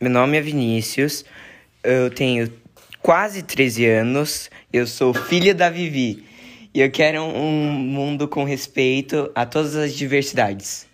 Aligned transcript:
Meu 0.00 0.12
nome 0.12 0.36
é 0.36 0.40
Vinícius, 0.40 1.24
eu 1.82 2.08
tenho 2.08 2.52
quase 3.02 3.42
13 3.42 3.84
anos, 3.84 4.48
eu 4.72 4.86
sou 4.86 5.12
filha 5.12 5.52
da 5.52 5.68
Vivi 5.68 6.24
e 6.72 6.80
eu 6.80 6.88
quero 6.88 7.20
um 7.20 7.68
mundo 7.72 8.28
com 8.28 8.44
respeito 8.44 9.28
a 9.34 9.44
todas 9.44 9.74
as 9.74 9.92
diversidades. 9.92 10.87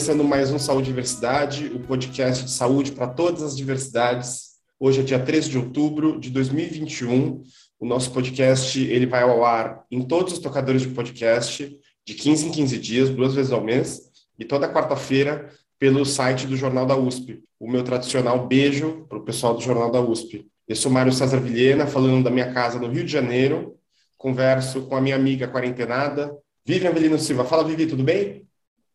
Começando 0.00 0.24
mais 0.24 0.50
um 0.50 0.58
Saúde 0.58 0.86
Diversidade, 0.86 1.66
o 1.66 1.80
podcast 1.80 2.46
de 2.46 2.50
saúde 2.50 2.92
para 2.92 3.06
todas 3.06 3.42
as 3.42 3.54
diversidades. 3.54 4.52
Hoje 4.78 5.00
é 5.00 5.02
dia 5.02 5.18
13 5.18 5.50
de 5.50 5.58
outubro 5.58 6.18
de 6.18 6.30
2021. 6.30 7.42
O 7.78 7.84
nosso 7.84 8.10
podcast 8.10 8.80
ele 8.80 9.04
vai 9.04 9.22
ao 9.22 9.44
ar 9.44 9.84
em 9.90 10.00
todos 10.00 10.32
os 10.32 10.38
tocadores 10.38 10.80
de 10.80 10.88
podcast, 10.88 11.78
de 12.02 12.14
15 12.14 12.46
em 12.46 12.50
15 12.50 12.78
dias, 12.78 13.10
duas 13.10 13.34
vezes 13.34 13.52
ao 13.52 13.62
mês, 13.62 14.00
e 14.38 14.44
toda 14.46 14.72
quarta-feira 14.72 15.50
pelo 15.78 16.06
site 16.06 16.46
do 16.46 16.56
Jornal 16.56 16.86
da 16.86 16.96
USP. 16.96 17.44
O 17.58 17.70
meu 17.70 17.84
tradicional 17.84 18.46
beijo 18.46 19.04
para 19.06 19.18
o 19.18 19.22
pessoal 19.22 19.54
do 19.54 19.60
Jornal 19.60 19.90
da 19.90 20.00
USP. 20.00 20.46
Eu 20.66 20.76
sou 20.76 20.90
Mário 20.90 21.12
César 21.12 21.40
Vilhena, 21.40 21.86
falando 21.86 22.24
da 22.24 22.30
minha 22.30 22.54
casa 22.54 22.78
no 22.78 22.88
Rio 22.88 23.04
de 23.04 23.12
Janeiro. 23.12 23.76
Converso 24.16 24.80
com 24.86 24.96
a 24.96 25.00
minha 25.00 25.16
amiga 25.16 25.46
quarentenada, 25.46 26.34
Vivian 26.64 26.88
Avelino 26.88 27.18
Silva. 27.18 27.44
Fala, 27.44 27.64
Vivi, 27.64 27.86
tudo 27.86 28.02
bem? 28.02 28.48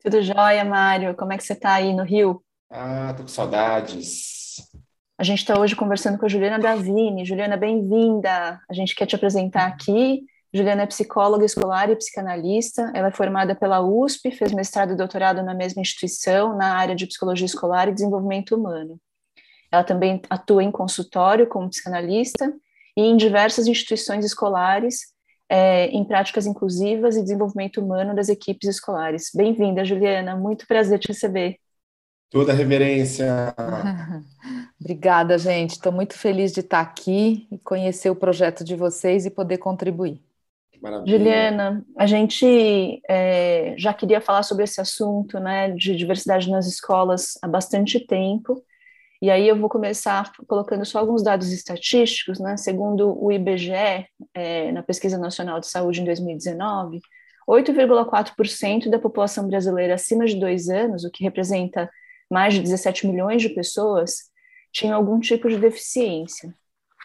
Tudo 0.05 0.21
jóia, 0.21 0.63
Mário? 0.63 1.15
Como 1.15 1.33
é 1.33 1.37
que 1.37 1.43
você 1.43 1.53
está 1.53 1.73
aí 1.73 1.91
no 1.91 2.03
Rio? 2.03 2.39
Ah, 2.69 3.11
tô 3.17 3.23
com 3.23 3.27
saudades. 3.27 4.57
A 5.17 5.23
gente 5.23 5.39
está 5.39 5.59
hoje 5.59 5.75
conversando 5.75 6.19
com 6.19 6.27
a 6.27 6.29
Juliana 6.29 6.59
Davini. 6.59 7.25
Juliana, 7.25 7.57
bem-vinda. 7.57 8.61
A 8.69 8.73
gente 8.73 8.93
quer 8.93 9.07
te 9.07 9.15
apresentar 9.15 9.65
aqui. 9.65 10.21
Juliana 10.53 10.83
é 10.83 10.85
psicóloga 10.85 11.43
escolar 11.43 11.89
e 11.89 11.95
psicanalista. 11.95 12.91
Ela 12.93 13.07
é 13.07 13.11
formada 13.11 13.55
pela 13.55 13.81
USP, 13.81 14.29
fez 14.29 14.51
mestrado 14.51 14.93
e 14.93 14.95
doutorado 14.95 15.41
na 15.41 15.55
mesma 15.55 15.81
instituição, 15.81 16.55
na 16.55 16.75
área 16.75 16.95
de 16.95 17.07
psicologia 17.07 17.47
escolar 17.47 17.89
e 17.89 17.93
desenvolvimento 17.93 18.55
humano. 18.55 18.99
Ela 19.71 19.83
também 19.83 20.21
atua 20.29 20.63
em 20.63 20.69
consultório 20.69 21.47
como 21.47 21.71
psicanalista 21.71 22.53
e 22.95 23.01
em 23.01 23.17
diversas 23.17 23.65
instituições 23.65 24.23
escolares, 24.23 25.14
é, 25.49 25.87
em 25.87 26.03
práticas 26.03 26.45
inclusivas 26.45 27.15
e 27.15 27.21
desenvolvimento 27.23 27.81
humano 27.81 28.15
das 28.15 28.29
equipes 28.29 28.69
escolares. 28.69 29.29
Bem-vinda, 29.33 29.85
Juliana, 29.85 30.35
muito 30.35 30.67
prazer 30.67 30.99
te 30.99 31.09
receber. 31.09 31.57
Toda 32.29 32.51
a 32.51 32.55
reverência. 32.55 33.53
Obrigada, 34.79 35.37
gente. 35.37 35.71
Estou 35.71 35.91
muito 35.91 36.17
feliz 36.17 36.51
de 36.51 36.59
estar 36.59 36.81
aqui 36.81 37.47
e 37.51 37.57
conhecer 37.59 38.09
o 38.09 38.15
projeto 38.15 38.63
de 38.63 38.75
vocês 38.75 39.25
e 39.25 39.29
poder 39.29 39.57
contribuir. 39.57 40.21
Maravilha. 40.81 41.17
Juliana, 41.17 41.85
a 41.97 42.05
gente 42.05 43.01
é, 43.09 43.75
já 43.77 43.93
queria 43.93 44.21
falar 44.21 44.43
sobre 44.43 44.63
esse 44.63 44.81
assunto 44.81 45.39
né, 45.39 45.71
de 45.71 45.95
diversidade 45.95 46.49
nas 46.49 46.67
escolas 46.67 47.37
há 47.41 47.47
bastante 47.47 47.99
tempo. 47.99 48.61
E 49.25 49.31
aí 49.31 49.47
eu 49.47 49.59
vou 49.59 49.67
começar 49.67 50.31
colocando 50.47 50.85
só 50.85 50.99
alguns 50.99 51.23
dados 51.23 51.51
estatísticos, 51.51 52.39
né? 52.39 52.57
Segundo 52.57 53.17
o 53.19 53.31
IBGE, 53.31 54.05
é, 54.35 54.71
na 54.71 54.83
Pesquisa 54.83 55.17
Nacional 55.17 55.59
de 55.59 55.65
Saúde 55.65 55.99
em 55.99 56.05
2019, 56.05 57.01
8,4% 57.49 58.87
da 58.87 58.99
população 58.99 59.47
brasileira 59.47 59.95
acima 59.95 60.27
de 60.27 60.39
dois 60.39 60.69
anos, 60.69 61.03
o 61.03 61.09
que 61.09 61.23
representa 61.23 61.89
mais 62.29 62.53
de 62.53 62.61
17 62.61 63.07
milhões 63.07 63.41
de 63.41 63.49
pessoas, 63.49 64.25
tinha 64.71 64.93
algum 64.93 65.19
tipo 65.19 65.49
de 65.49 65.57
deficiência. 65.57 66.53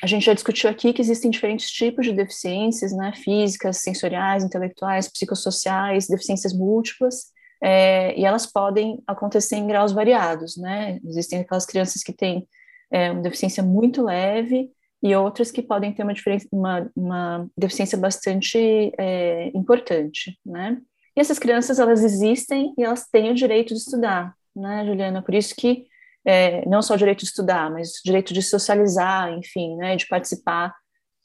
A 0.03 0.07
gente 0.07 0.27
já 0.27 0.35
discutiu 0.35 0.69
aqui 0.69 0.93
que 0.93 1.01
existem 1.01 1.31
diferentes 1.31 1.71
tipos 1.71 2.05
de 2.05 2.13
deficiências, 2.13 2.93
né? 2.93 3.15
Físicas, 3.17 3.79
sensoriais, 3.79 4.45
intelectuais, 4.45 5.09
psicossociais, 5.09 6.07
deficiências 6.07 6.53
múltiplas 6.53 7.33
é, 7.63 8.19
e 8.19 8.25
elas 8.25 8.47
podem 8.47 9.03
acontecer 9.07 9.57
em 9.57 9.67
graus 9.67 9.93
variados, 9.93 10.57
né? 10.57 10.99
Existem 11.05 11.41
aquelas 11.41 11.67
crianças 11.67 12.03
que 12.03 12.13
têm 12.13 12.47
é, 12.91 13.11
uma 13.11 13.23
deficiência 13.23 13.63
muito 13.63 14.03
leve 14.03 14.71
e 15.03 15.15
outras 15.15 15.51
que 15.51 15.63
podem 15.63 15.93
ter 15.93 16.03
uma, 16.03 16.15
uma, 16.53 16.91
uma 16.97 17.51
deficiência 17.57 17.97
bastante 17.97 18.93
é, 18.99 19.49
importante, 19.55 20.39
né? 20.45 20.81
E 21.17 21.21
essas 21.21 21.39
crianças, 21.39 21.79
elas 21.79 22.03
existem 22.05 22.73
e 22.79 22.85
elas 22.85 23.07
têm 23.09 23.31
o 23.31 23.35
direito 23.35 23.75
de 23.75 23.81
estudar, 23.81 24.35
né, 24.55 24.85
Juliana? 24.87 25.23
Por 25.23 25.35
isso 25.35 25.55
que 25.57 25.87
é, 26.25 26.67
não 26.69 26.83
só 26.83 26.95
o 26.95 26.99
direito 26.99 27.21
de 27.21 27.27
estudar, 27.27 27.71
mas 27.71 27.99
o 27.99 28.03
direito 28.05 28.33
de 28.33 28.43
socializar, 28.43 29.33
enfim, 29.33 29.77
né, 29.77 29.97
de 29.97 30.07
participar 30.07 30.75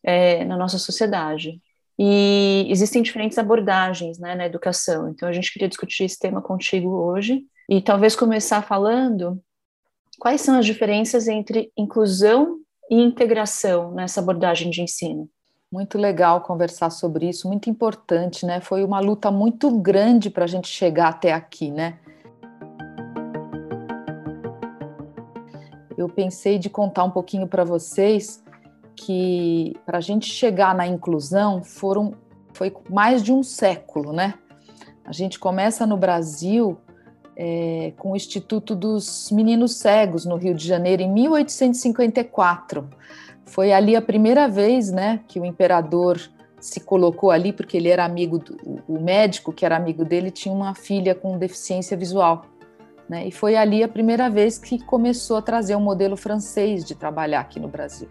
é, 0.03 0.45
na 0.45 0.57
nossa 0.57 0.77
sociedade. 0.77 1.61
E 1.97 2.67
existem 2.69 3.01
diferentes 3.01 3.37
abordagens 3.37 4.19
né, 4.19 4.35
na 4.35 4.45
educação. 4.45 5.09
Então, 5.09 5.29
a 5.29 5.31
gente 5.31 5.51
queria 5.51 5.69
discutir 5.69 6.03
esse 6.03 6.19
tema 6.19 6.41
contigo 6.41 6.89
hoje 6.89 7.43
e 7.69 7.81
talvez 7.81 8.15
começar 8.15 8.61
falando 8.61 9.41
quais 10.19 10.41
são 10.41 10.57
as 10.57 10.65
diferenças 10.65 11.27
entre 11.27 11.71
inclusão 11.77 12.59
e 12.89 13.01
integração 13.01 13.91
nessa 13.91 14.19
abordagem 14.19 14.69
de 14.69 14.81
ensino. 14.81 15.29
Muito 15.71 15.97
legal 15.97 16.41
conversar 16.41 16.89
sobre 16.89 17.27
isso, 17.27 17.47
muito 17.47 17.69
importante, 17.69 18.45
né? 18.45 18.61
Foi 18.61 18.83
uma 18.83 18.99
luta 18.99 19.31
muito 19.31 19.71
grande 19.79 20.29
para 20.29 20.43
a 20.43 20.47
gente 20.47 20.67
chegar 20.67 21.09
até 21.09 21.33
aqui, 21.33 21.71
né? 21.71 21.99
Eu 25.97 26.07
pensei 26.09 26.59
de 26.59 26.69
contar 26.69 27.05
um 27.05 27.11
pouquinho 27.11 27.47
para 27.47 27.63
vocês 27.63 28.43
que 28.95 29.73
para 29.85 29.97
a 29.97 30.01
gente 30.01 30.27
chegar 30.27 30.73
na 30.73 30.87
inclusão 30.87 31.63
foram 31.63 32.13
foi 32.53 32.73
mais 32.89 33.21
de 33.21 33.33
um 33.33 33.43
século, 33.43 34.13
né? 34.13 34.35
A 35.03 35.11
gente 35.11 35.37
começa 35.37 35.85
no 35.85 35.97
Brasil 35.97 36.77
é, 37.35 37.93
com 37.97 38.13
o 38.13 38.15
Instituto 38.15 38.75
dos 38.75 39.29
Meninos 39.31 39.75
Cegos 39.75 40.25
no 40.25 40.35
Rio 40.37 40.55
de 40.55 40.65
Janeiro 40.65 41.01
em 41.01 41.11
1854. 41.11 42.89
Foi 43.45 43.71
ali 43.71 43.95
a 43.95 44.01
primeira 44.01 44.47
vez, 44.47 44.91
né, 44.91 45.19
que 45.27 45.39
o 45.39 45.45
imperador 45.45 46.19
se 46.59 46.79
colocou 46.79 47.29
ali 47.29 47.53
porque 47.53 47.77
ele 47.77 47.89
era 47.89 48.03
amigo 48.03 48.39
do, 48.39 48.57
o 48.87 48.99
médico 48.99 49.53
que 49.53 49.65
era 49.65 49.75
amigo 49.75 50.03
dele 50.03 50.31
tinha 50.31 50.53
uma 50.53 50.73
filha 50.73 51.13
com 51.13 51.37
deficiência 51.37 51.95
visual. 51.95 52.45
Né, 53.07 53.27
e 53.27 53.31
foi 53.31 53.55
ali 53.55 53.83
a 53.83 53.87
primeira 53.87 54.29
vez 54.29 54.57
que 54.57 54.83
começou 54.83 55.37
a 55.37 55.41
trazer 55.41 55.75
um 55.75 55.81
modelo 55.81 56.17
francês 56.17 56.83
de 56.83 56.95
trabalhar 56.95 57.41
aqui 57.41 57.59
no 57.59 57.67
Brasil. 57.67 58.07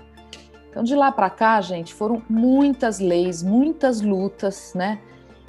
Então, 0.74 0.82
de 0.82 0.96
lá 0.96 1.12
para 1.12 1.30
cá, 1.30 1.60
gente, 1.60 1.94
foram 1.94 2.20
muitas 2.28 2.98
leis, 2.98 3.44
muitas 3.44 4.00
lutas, 4.00 4.74
né? 4.74 5.00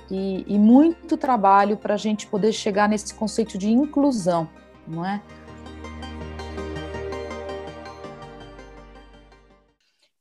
E, 0.07 0.45
e 0.47 0.59
muito 0.59 1.17
trabalho 1.17 1.77
para 1.77 1.95
a 1.95 1.97
gente 1.97 2.27
poder 2.27 2.51
chegar 2.51 2.87
nesse 2.87 3.11
conceito 3.11 3.57
de 3.57 3.67
inclusão, 3.71 4.47
não 4.87 5.03
é? 5.03 5.23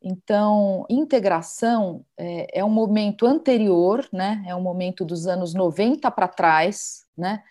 Então, 0.02 0.86
integração 0.88 2.02
é, 2.16 2.60
é, 2.60 2.64
um 2.64 2.70
momento 2.70 3.26
anterior, 3.26 4.08
né? 4.10 4.42
É 4.46 4.54
um 4.54 4.62
momento 4.62 5.04
dos 5.04 5.26
anos 5.26 5.52
90 5.52 6.10
para 6.10 6.28
trás, 6.28 7.04
né? 7.14 7.42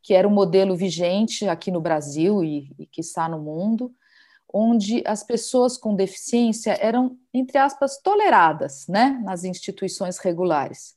Que 0.00 0.14
era 0.14 0.28
o 0.28 0.30
modelo 0.30 0.76
vigente 0.76 1.48
aqui 1.48 1.72
no 1.72 1.80
Brasil 1.80 2.44
e, 2.44 2.70
e 2.78 2.86
que 2.86 3.00
está 3.00 3.28
no 3.28 3.40
mundo 3.40 3.92
onde 4.52 5.02
as 5.06 5.22
pessoas 5.22 5.76
com 5.76 5.94
deficiência 5.94 6.76
eram, 6.80 7.16
entre 7.32 7.58
aspas, 7.58 7.98
toleradas, 8.02 8.86
né, 8.88 9.20
nas 9.24 9.44
instituições 9.44 10.18
regulares. 10.18 10.94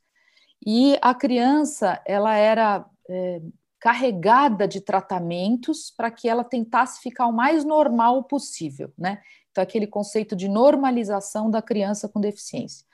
E 0.65 0.97
a 1.01 1.13
criança, 1.13 2.01
ela 2.05 2.35
era 2.35 2.85
é, 3.09 3.41
carregada 3.79 4.65
de 4.67 4.79
tratamentos 4.79 5.91
para 5.95 6.09
que 6.09 6.29
ela 6.29 6.43
tentasse 6.43 7.01
ficar 7.01 7.27
o 7.27 7.33
mais 7.33 7.65
normal 7.65 8.23
possível, 8.23 8.91
né? 8.97 9.21
Então, 9.51 9.61
aquele 9.61 9.85
conceito 9.85 10.35
de 10.35 10.47
normalização 10.47 11.51
da 11.51 11.61
criança 11.61 12.07
com 12.07 12.19
deficiência. 12.19 12.85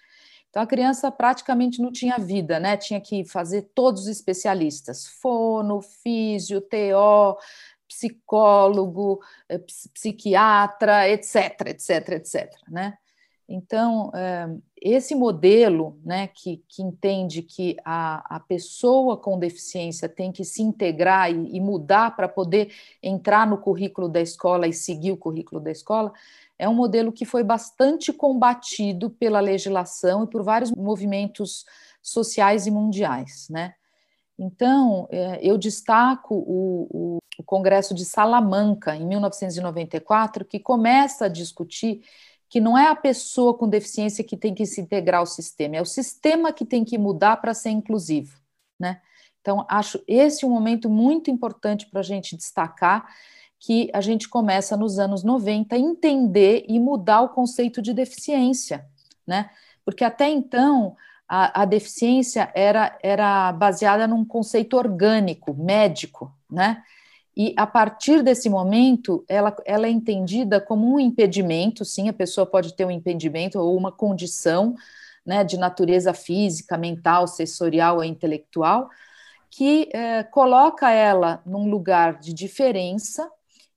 Então, 0.49 0.63
a 0.63 0.67
criança 0.67 1.11
praticamente 1.11 1.79
não 1.79 1.91
tinha 1.91 2.17
vida, 2.17 2.59
né? 2.59 2.75
Tinha 2.75 2.99
que 2.99 3.23
fazer 3.23 3.69
todos 3.75 4.03
os 4.03 4.07
especialistas, 4.07 5.05
fono, 5.05 5.79
físio, 5.79 6.59
TO, 6.59 7.37
psicólogo, 7.89 9.19
eh, 9.49 9.59
psiquiatra, 9.93 11.09
etc, 11.09 11.67
etc, 11.67 12.09
etc, 12.09 12.53
né? 12.69 12.97
Então, 13.51 14.11
eh, 14.13 14.47
esse 14.79 15.15
modelo, 15.15 15.99
né, 16.05 16.27
que, 16.27 16.63
que 16.69 16.83
entende 16.83 17.41
que 17.41 17.75
a, 17.83 18.35
a 18.35 18.39
pessoa 18.39 19.17
com 19.17 19.39
deficiência 19.39 20.07
tem 20.07 20.31
que 20.31 20.45
se 20.45 20.61
integrar 20.61 21.31
e, 21.31 21.57
e 21.57 21.59
mudar 21.59 22.15
para 22.15 22.29
poder 22.29 22.71
entrar 23.01 23.47
no 23.47 23.57
currículo 23.57 24.07
da 24.07 24.21
escola 24.21 24.67
e 24.67 24.73
seguir 24.73 25.11
o 25.11 25.17
currículo 25.17 25.59
da 25.59 25.71
escola, 25.71 26.13
é 26.59 26.69
um 26.69 26.75
modelo 26.75 27.11
que 27.11 27.25
foi 27.25 27.43
bastante 27.43 28.13
combatido 28.13 29.09
pela 29.09 29.39
legislação 29.39 30.25
e 30.25 30.27
por 30.27 30.43
vários 30.43 30.71
movimentos 30.71 31.65
sociais 32.03 32.67
e 32.67 32.71
mundiais, 32.71 33.47
né? 33.49 33.73
Então, 34.41 35.05
é, 35.11 35.37
eu 35.45 35.57
destaco 35.57 36.33
o, 36.33 36.87
o, 36.89 37.17
o 37.37 37.43
Congresso 37.43 37.93
de 37.93 38.05
Salamanca, 38.05 38.95
em 38.95 39.05
1994, 39.05 40.45
que 40.45 40.57
começa 40.57 41.25
a 41.25 41.29
discutir 41.29 42.01
que 42.47 42.61
não 42.61 42.77
é 42.77 42.87
a 42.87 42.95
pessoa 42.95 43.53
com 43.53 43.67
deficiência 43.67 44.23
que 44.23 44.37
tem 44.37 44.55
que 44.55 44.65
se 44.65 44.79
integrar 44.79 45.19
ao 45.19 45.25
sistema, 45.25 45.75
é 45.75 45.81
o 45.81 45.85
sistema 45.85 46.53
que 46.53 46.65
tem 46.65 46.85
que 46.85 46.97
mudar 46.97 47.37
para 47.37 47.53
ser 47.53 47.69
inclusivo, 47.69 48.39
né? 48.79 49.01
Então, 49.41 49.65
acho 49.69 50.01
esse 50.07 50.45
um 50.45 50.49
momento 50.49 50.89
muito 50.89 51.29
importante 51.29 51.85
para 51.85 51.99
a 51.99 52.03
gente 52.03 52.35
destacar 52.35 53.13
que 53.59 53.89
a 53.93 53.99
gente 53.99 54.27
começa 54.29 54.77
nos 54.77 54.99
anos 54.99 55.21
90 55.21 55.75
a 55.75 55.79
entender 55.79 56.65
e 56.67 56.79
mudar 56.79 57.21
o 57.21 57.29
conceito 57.29 57.81
de 57.81 57.93
deficiência, 57.93 58.85
né? 59.27 59.49
Porque 59.83 60.03
até 60.03 60.29
então 60.29 60.95
a, 61.29 61.61
a 61.61 61.65
deficiência 61.65 62.51
era, 62.55 62.97
era 63.03 63.53
baseada 63.53 64.07
num 64.07 64.25
conceito 64.25 64.75
orgânico, 64.75 65.53
médico, 65.53 66.35
né? 66.49 66.81
E 67.37 67.53
a 67.55 67.67
partir 67.67 68.23
desse 68.23 68.49
momento, 68.49 69.23
ela, 69.29 69.55
ela 69.63 69.87
é 69.87 69.89
entendida 69.89 70.59
como 70.59 70.93
um 70.93 70.99
impedimento, 70.99 71.85
sim, 71.85 72.09
a 72.09 72.13
pessoa 72.13 72.45
pode 72.45 72.75
ter 72.75 72.83
um 72.83 72.91
impedimento 72.91 73.59
ou 73.59 73.77
uma 73.77 73.91
condição 73.91 74.75
né, 75.25 75.43
de 75.43 75.57
natureza 75.57 76.13
física, 76.13 76.77
mental, 76.77 77.27
sensorial 77.27 77.97
ou 77.97 78.03
intelectual, 78.03 78.89
que 79.49 79.87
é, 79.93 80.23
coloca 80.23 80.91
ela 80.91 81.41
num 81.45 81.69
lugar 81.69 82.19
de 82.19 82.33
diferença, 82.33 83.29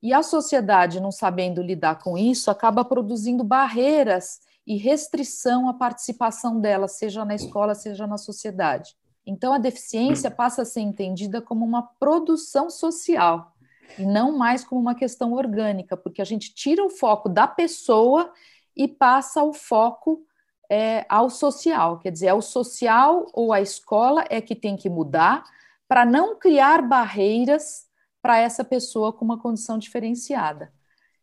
e 0.03 0.13
a 0.13 0.23
sociedade, 0.23 1.01
não 1.01 1.13
sabendo 1.13 1.63
lidar 1.63 2.01
com 2.01 2.19
isso, 2.19 2.51
acaba 2.51 2.85
produzindo 2.85 3.45
barreiras 3.45 4.41
e 4.67 4.77
restrição 4.77 5.69
à 5.69 5.75
participação 5.75 6.61
dela, 6.61 6.89
seja 6.89 7.25
na 7.25 7.35
escola, 7.35 7.75
seja 7.75 8.07
na 8.07 8.17
sociedade. 8.17 8.95
Então, 9.27 9.53
a 9.53 9.59
deficiência 9.59 10.31
passa 10.31 10.63
a 10.63 10.65
ser 10.65 10.81
entendida 10.81 11.41
como 11.41 11.65
uma 11.65 11.83
produção 11.83 12.69
social 12.71 13.53
e 13.99 14.07
não 14.07 14.37
mais 14.37 14.65
como 14.65 14.81
uma 14.81 14.95
questão 14.95 15.33
orgânica, 15.33 15.97
porque 15.97 16.23
a 16.23 16.25
gente 16.25 16.55
tira 16.55 16.85
o 16.85 16.91
foco 16.91 17.29
da 17.29 17.47
pessoa 17.47 18.33
e 18.77 18.89
passa 18.89 19.43
o 19.43 19.53
foco 19.53 20.25
é, 20.71 21.05
ao 21.09 21.29
social. 21.29 21.99
Quer 21.99 22.11
dizer, 22.11 22.29
é 22.29 22.35
o 22.35 22.41
social 22.41 23.27
ou 23.33 23.53
a 23.53 23.61
escola 23.61 24.25
é 24.31 24.41
que 24.41 24.55
tem 24.55 24.77
que 24.77 24.89
mudar 24.89 25.45
para 25.87 26.07
não 26.07 26.39
criar 26.39 26.81
barreiras 26.83 27.87
para 28.23 28.39
essa 28.39 28.65
pessoa 28.65 29.13
com 29.13 29.25
uma 29.25 29.39
condição 29.39 29.77
diferenciada. 29.77 30.73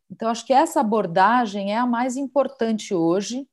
Então, 0.10 0.30
acho 0.30 0.46
que 0.46 0.54
essa 0.54 0.80
abordagem 0.80 1.74
é 1.74 1.78
a 1.78 1.86
mais 1.86 2.18
importante 2.18 2.94
hoje 2.94 3.48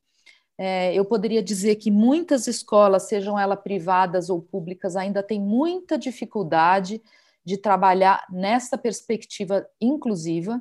é, 0.58 0.94
eu 0.94 1.04
poderia 1.04 1.42
dizer 1.42 1.76
que 1.76 1.90
muitas 1.90 2.46
escolas, 2.46 3.04
sejam 3.04 3.38
elas 3.38 3.60
privadas 3.60 4.30
ou 4.30 4.40
públicas, 4.40 4.96
ainda 4.96 5.22
têm 5.22 5.40
muita 5.40 5.98
dificuldade 5.98 7.02
de 7.44 7.58
trabalhar 7.58 8.26
nessa 8.30 8.78
perspectiva 8.78 9.66
inclusiva, 9.80 10.60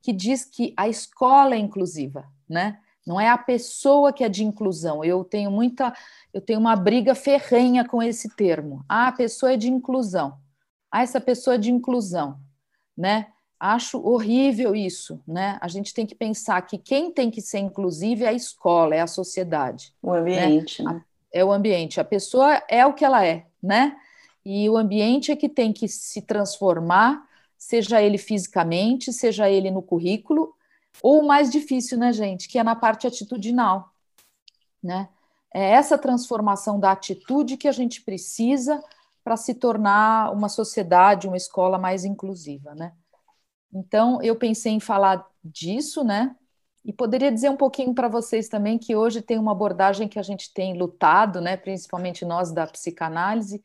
que 0.00 0.12
diz 0.12 0.44
que 0.44 0.72
a 0.76 0.88
escola 0.88 1.54
é 1.54 1.58
inclusiva, 1.58 2.24
né? 2.48 2.78
Não 3.04 3.20
é 3.20 3.28
a 3.28 3.38
pessoa 3.38 4.12
que 4.12 4.22
é 4.22 4.28
de 4.28 4.44
inclusão. 4.44 5.04
Eu 5.04 5.24
tenho 5.24 5.50
muita, 5.50 5.92
eu 6.32 6.40
tenho 6.40 6.60
uma 6.60 6.76
briga 6.76 7.14
ferrenha 7.16 7.84
com 7.84 8.00
esse 8.00 8.28
termo. 8.36 8.84
Ah, 8.88 9.08
a 9.08 9.12
pessoa 9.12 9.52
é 9.52 9.56
de 9.56 9.68
inclusão. 9.68 10.38
Ah, 10.90 11.02
essa 11.02 11.20
pessoa 11.20 11.56
é 11.56 11.58
de 11.58 11.70
inclusão, 11.70 12.38
né? 12.96 13.26
Acho 13.64 14.04
horrível 14.04 14.74
isso, 14.74 15.22
né? 15.24 15.56
A 15.60 15.68
gente 15.68 15.94
tem 15.94 16.04
que 16.04 16.16
pensar 16.16 16.60
que 16.62 16.76
quem 16.76 17.12
tem 17.12 17.30
que 17.30 17.40
ser 17.40 17.60
inclusive 17.60 18.24
é 18.24 18.28
a 18.30 18.32
escola, 18.32 18.96
é 18.96 19.00
a 19.00 19.06
sociedade. 19.06 19.94
O 20.02 20.12
ambiente. 20.12 20.82
Né? 20.82 21.00
É 21.32 21.44
o 21.44 21.52
ambiente. 21.52 22.00
A 22.00 22.04
pessoa 22.04 22.60
é 22.68 22.84
o 22.84 22.92
que 22.92 23.04
ela 23.04 23.24
é, 23.24 23.46
né? 23.62 23.96
E 24.44 24.68
o 24.68 24.76
ambiente 24.76 25.30
é 25.30 25.36
que 25.36 25.48
tem 25.48 25.72
que 25.72 25.86
se 25.86 26.22
transformar, 26.22 27.24
seja 27.56 28.02
ele 28.02 28.18
fisicamente, 28.18 29.12
seja 29.12 29.48
ele 29.48 29.70
no 29.70 29.80
currículo, 29.80 30.52
ou 31.00 31.20
o 31.20 31.26
mais 31.28 31.48
difícil, 31.48 31.96
né, 31.96 32.12
gente, 32.12 32.48
que 32.48 32.58
é 32.58 32.64
na 32.64 32.74
parte 32.74 33.06
atitudinal, 33.06 33.92
né? 34.82 35.08
É 35.54 35.70
essa 35.70 35.96
transformação 35.96 36.80
da 36.80 36.90
atitude 36.90 37.56
que 37.56 37.68
a 37.68 37.72
gente 37.72 38.02
precisa 38.02 38.82
para 39.22 39.36
se 39.36 39.54
tornar 39.54 40.32
uma 40.32 40.48
sociedade, 40.48 41.28
uma 41.28 41.36
escola 41.36 41.78
mais 41.78 42.04
inclusiva, 42.04 42.74
né? 42.74 42.92
Então, 43.72 44.20
eu 44.22 44.36
pensei 44.36 44.72
em 44.72 44.80
falar 44.80 45.26
disso, 45.42 46.04
né? 46.04 46.36
E 46.84 46.92
poderia 46.92 47.30
dizer 47.30 47.48
um 47.48 47.56
pouquinho 47.56 47.94
para 47.94 48.08
vocês 48.08 48.48
também 48.48 48.78
que 48.78 48.96
hoje 48.96 49.22
tem 49.22 49.38
uma 49.38 49.52
abordagem 49.52 50.08
que 50.08 50.18
a 50.18 50.22
gente 50.22 50.52
tem 50.52 50.76
lutado, 50.76 51.40
né, 51.40 51.56
principalmente 51.56 52.24
nós 52.24 52.50
da 52.50 52.66
psicanálise, 52.66 53.64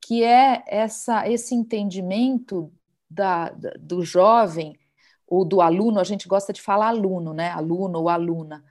que 0.00 0.24
é 0.24 0.64
essa, 0.66 1.28
esse 1.28 1.54
entendimento 1.54 2.72
da, 3.08 3.50
do 3.78 4.02
jovem 4.02 4.78
ou 5.26 5.44
do 5.44 5.60
aluno, 5.60 6.00
a 6.00 6.04
gente 6.04 6.26
gosta 6.26 6.52
de 6.52 6.62
falar 6.62 6.88
aluno, 6.88 7.34
né, 7.34 7.50
aluno 7.50 8.00
ou 8.00 8.08
aluna. 8.08 8.64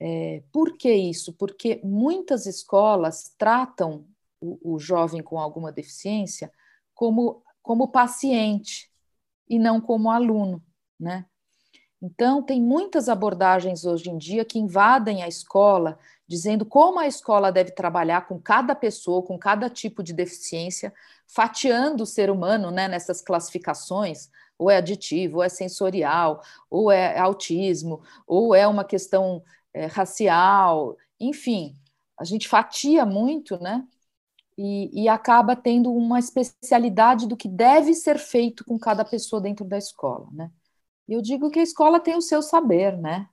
É, 0.00 0.42
por 0.52 0.76
que 0.76 0.92
isso? 0.92 1.32
Porque 1.34 1.80
muitas 1.84 2.46
escolas 2.46 3.32
tratam 3.38 4.04
o, 4.40 4.74
o 4.74 4.78
jovem 4.78 5.22
com 5.22 5.38
alguma 5.38 5.70
deficiência 5.70 6.50
como, 6.92 7.44
como 7.62 7.88
paciente, 7.88 8.90
e 9.48 9.58
não 9.58 9.80
como 9.80 10.10
aluno, 10.10 10.62
né? 10.98 11.26
Então, 12.00 12.42
tem 12.42 12.60
muitas 12.60 13.08
abordagens 13.08 13.86
hoje 13.86 14.10
em 14.10 14.18
dia 14.18 14.44
que 14.44 14.58
invadem 14.58 15.22
a 15.22 15.28
escola, 15.28 15.98
dizendo 16.28 16.66
como 16.66 16.98
a 16.98 17.06
escola 17.06 17.50
deve 17.50 17.70
trabalhar 17.70 18.28
com 18.28 18.38
cada 18.38 18.74
pessoa, 18.74 19.22
com 19.22 19.38
cada 19.38 19.70
tipo 19.70 20.02
de 20.02 20.12
deficiência, 20.12 20.92
fatiando 21.26 22.02
o 22.02 22.06
ser 22.06 22.30
humano 22.30 22.70
né, 22.70 22.88
nessas 22.88 23.22
classificações, 23.22 24.28
ou 24.58 24.70
é 24.70 24.76
aditivo, 24.76 25.38
ou 25.38 25.42
é 25.42 25.48
sensorial, 25.48 26.42
ou 26.68 26.92
é 26.92 27.18
autismo, 27.18 28.02
ou 28.26 28.54
é 28.54 28.66
uma 28.66 28.84
questão 28.84 29.42
é, 29.72 29.86
racial, 29.86 30.96
enfim, 31.18 31.74
a 32.18 32.24
gente 32.24 32.48
fatia 32.48 33.04
muito, 33.06 33.58
né? 33.58 33.82
E, 34.56 35.04
e, 35.04 35.08
acaba 35.08 35.56
tendo 35.56 35.92
uma 35.92 36.18
especialidade 36.18 37.26
do 37.26 37.36
que 37.36 37.48
deve 37.48 37.94
ser 37.94 38.18
feito 38.18 38.64
com 38.64 38.78
cada 38.78 39.04
pessoa 39.04 39.42
dentro 39.42 39.64
da 39.64 39.76
escola, 39.76 40.28
né? 40.32 40.50
Eu 41.08 41.20
digo 41.20 41.50
que 41.50 41.58
a 41.60 41.62
escola 41.62 42.00
tem 42.00 42.16
o 42.16 42.22
seu 42.22 42.40
saber, 42.42 42.96
né? 42.96 43.28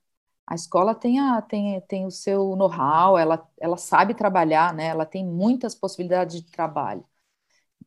A 0.48 0.56
escola 0.56 0.96
tem, 0.96 1.20
a, 1.20 1.42
tem, 1.42 1.80
tem 1.82 2.06
o 2.06 2.12
seu 2.12 2.56
know-how, 2.56 3.18
ela, 3.18 3.48
ela 3.60 3.78
sabe 3.78 4.14
trabalhar, 4.14 4.74
né? 4.74 4.88
Ela 4.88 5.06
tem 5.06 5.26
muitas 5.26 5.76
possibilidades 5.76 6.42
de 6.42 6.52
trabalho. 6.52 7.06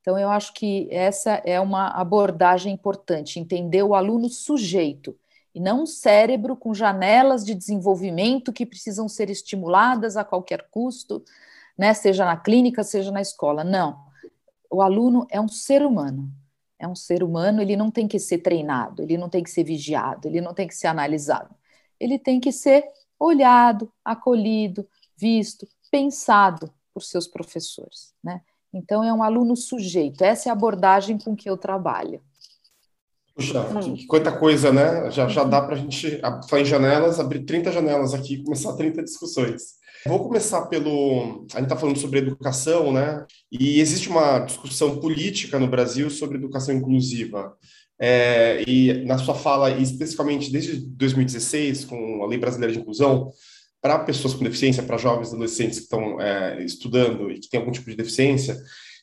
Então, 0.00 0.18
eu 0.18 0.30
acho 0.30 0.54
que 0.54 0.88
essa 0.90 1.42
é 1.44 1.60
uma 1.60 1.88
abordagem 1.88 2.72
importante, 2.72 3.40
entender 3.40 3.82
o 3.82 3.94
aluno 3.94 4.28
sujeito, 4.28 5.18
e 5.54 5.60
não 5.60 5.82
um 5.82 5.86
cérebro 5.86 6.56
com 6.56 6.74
janelas 6.74 7.44
de 7.44 7.54
desenvolvimento 7.54 8.52
que 8.52 8.66
precisam 8.66 9.08
ser 9.08 9.30
estimuladas 9.30 10.16
a 10.16 10.24
qualquer 10.24 10.68
custo, 10.70 11.24
né? 11.76 11.92
Seja 11.94 12.24
na 12.24 12.36
clínica, 12.36 12.82
seja 12.82 13.10
na 13.10 13.20
escola. 13.20 13.64
Não. 13.64 14.04
O 14.70 14.82
aluno 14.82 15.26
é 15.30 15.40
um 15.40 15.48
ser 15.48 15.82
humano. 15.82 16.32
É 16.78 16.88
um 16.88 16.94
ser 16.94 17.22
humano, 17.22 17.62
ele 17.62 17.76
não 17.76 17.90
tem 17.90 18.06
que 18.06 18.18
ser 18.18 18.38
treinado, 18.38 19.02
ele 19.02 19.16
não 19.16 19.28
tem 19.28 19.42
que 19.42 19.50
ser 19.50 19.64
vigiado, 19.64 20.28
ele 20.28 20.40
não 20.40 20.52
tem 20.52 20.66
que 20.66 20.74
ser 20.74 20.88
analisado. 20.88 21.54
Ele 21.98 22.18
tem 22.18 22.40
que 22.40 22.52
ser 22.52 22.84
olhado, 23.18 23.90
acolhido, 24.04 24.86
visto, 25.16 25.66
pensado 25.90 26.70
por 26.92 27.02
seus 27.02 27.26
professores, 27.26 28.12
né? 28.22 28.42
Então 28.72 29.04
é 29.04 29.12
um 29.12 29.22
aluno 29.22 29.56
sujeito. 29.56 30.24
Essa 30.24 30.48
é 30.48 30.50
a 30.50 30.52
abordagem 30.52 31.16
com 31.16 31.36
que 31.36 31.48
eu 31.48 31.56
trabalho. 31.56 32.20
Puxa, 33.34 33.60
hum. 33.60 33.96
quanta 34.08 34.36
coisa, 34.36 34.72
né? 34.72 35.10
Já, 35.10 35.28
já 35.28 35.44
dá 35.44 35.62
para 35.62 35.74
a 35.74 35.78
gente 35.78 36.20
falar 36.48 36.62
em 36.62 36.64
janelas, 36.64 37.18
abrir 37.18 37.44
30 37.44 37.72
janelas 37.72 38.14
aqui 38.14 38.34
e 38.34 38.44
começar 38.44 38.74
30 38.74 39.02
discussões. 39.02 39.76
Vou 40.06 40.22
começar 40.22 40.66
pelo. 40.66 41.46
A 41.54 41.56
gente 41.56 41.64
está 41.64 41.76
falando 41.76 41.98
sobre 41.98 42.18
educação, 42.18 42.92
né? 42.92 43.24
E 43.50 43.80
existe 43.80 44.10
uma 44.10 44.40
discussão 44.40 45.00
política 45.00 45.58
no 45.58 45.66
Brasil 45.66 46.10
sobre 46.10 46.36
educação 46.36 46.74
inclusiva. 46.74 47.56
É, 47.98 48.62
e 48.68 49.04
na 49.06 49.16
sua 49.16 49.34
fala, 49.34 49.70
especificamente 49.70 50.52
desde 50.52 50.76
2016, 50.76 51.86
com 51.86 52.22
a 52.22 52.26
Lei 52.26 52.38
Brasileira 52.38 52.72
de 52.72 52.80
Inclusão, 52.80 53.30
para 53.80 53.98
pessoas 54.00 54.34
com 54.34 54.44
deficiência, 54.44 54.82
para 54.82 54.98
jovens 54.98 55.28
adolescentes 55.28 55.78
que 55.78 55.84
estão 55.84 56.20
é, 56.20 56.62
estudando 56.62 57.30
e 57.30 57.38
que 57.38 57.48
têm 57.48 57.60
algum 57.60 57.72
tipo 57.72 57.88
de 57.88 57.96
deficiência, 57.96 58.58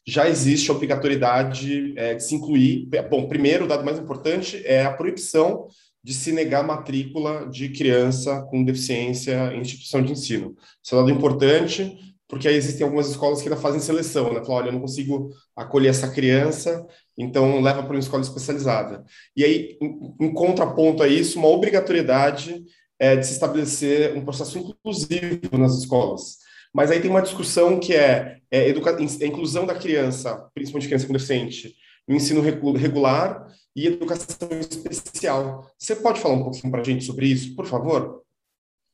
já 0.07 0.29
existe 0.29 0.69
a 0.69 0.73
obrigatoriedade 0.73 1.93
é, 1.97 2.13
de 2.13 2.23
se 2.23 2.35
incluir. 2.35 2.87
Bom, 3.09 3.27
primeiro, 3.27 3.65
o 3.65 3.67
dado 3.67 3.83
mais 3.83 3.97
importante 3.97 4.61
é 4.65 4.83
a 4.83 4.93
proibição 4.93 5.67
de 6.03 6.13
se 6.13 6.31
negar 6.31 6.63
matrícula 6.63 7.47
de 7.49 7.69
criança 7.69 8.41
com 8.49 8.63
deficiência 8.63 9.53
em 9.53 9.61
instituição 9.61 10.01
de 10.01 10.11
ensino. 10.11 10.55
Isso 10.83 10.95
é 10.95 10.97
um 10.97 11.01
dado 11.01 11.11
importante, 11.11 11.97
porque 12.27 12.47
aí 12.47 12.55
existem 12.55 12.83
algumas 12.83 13.09
escolas 13.09 13.41
que 13.41 13.49
ainda 13.49 13.59
fazem 13.59 13.79
seleção, 13.79 14.33
né? 14.33 14.39
Falam, 14.39 14.55
olha, 14.55 14.67
eu 14.69 14.73
não 14.73 14.79
consigo 14.79 15.29
acolher 15.55 15.89
essa 15.89 16.09
criança, 16.09 16.85
então 17.17 17.61
leva 17.61 17.83
para 17.83 17.91
uma 17.91 17.99
escola 17.99 18.23
especializada. 18.23 19.03
E 19.35 19.43
aí, 19.43 19.77
em, 19.81 20.15
em 20.27 20.33
contraponto 20.33 21.03
a 21.03 21.07
isso, 21.07 21.37
uma 21.37 21.49
obrigatoriedade 21.49 22.63
é, 22.97 23.15
de 23.15 23.25
se 23.25 23.33
estabelecer 23.33 24.15
um 24.15 24.23
processo 24.23 24.57
inclusivo 24.57 25.57
nas 25.57 25.77
escolas. 25.77 26.37
Mas 26.73 26.89
aí 26.89 27.01
tem 27.01 27.11
uma 27.11 27.21
discussão 27.21 27.79
que 27.79 27.93
é, 27.93 28.37
é 28.49 28.71
a 28.71 29.25
inclusão 29.25 29.65
da 29.65 29.75
criança, 29.75 30.49
principalmente 30.53 30.87
criança 30.87 31.05
com 31.05 31.13
deficiente, 31.13 31.75
no 32.07 32.15
ensino 32.15 32.41
regular 32.41 33.45
e 33.75 33.87
educação 33.87 34.49
especial. 34.89 35.65
Você 35.77 35.95
pode 35.95 36.19
falar 36.19 36.35
um 36.35 36.43
pouquinho 36.43 36.71
para 36.71 36.81
a 36.81 36.83
gente 36.83 37.05
sobre 37.05 37.27
isso, 37.27 37.55
por 37.55 37.65
favor? 37.65 38.23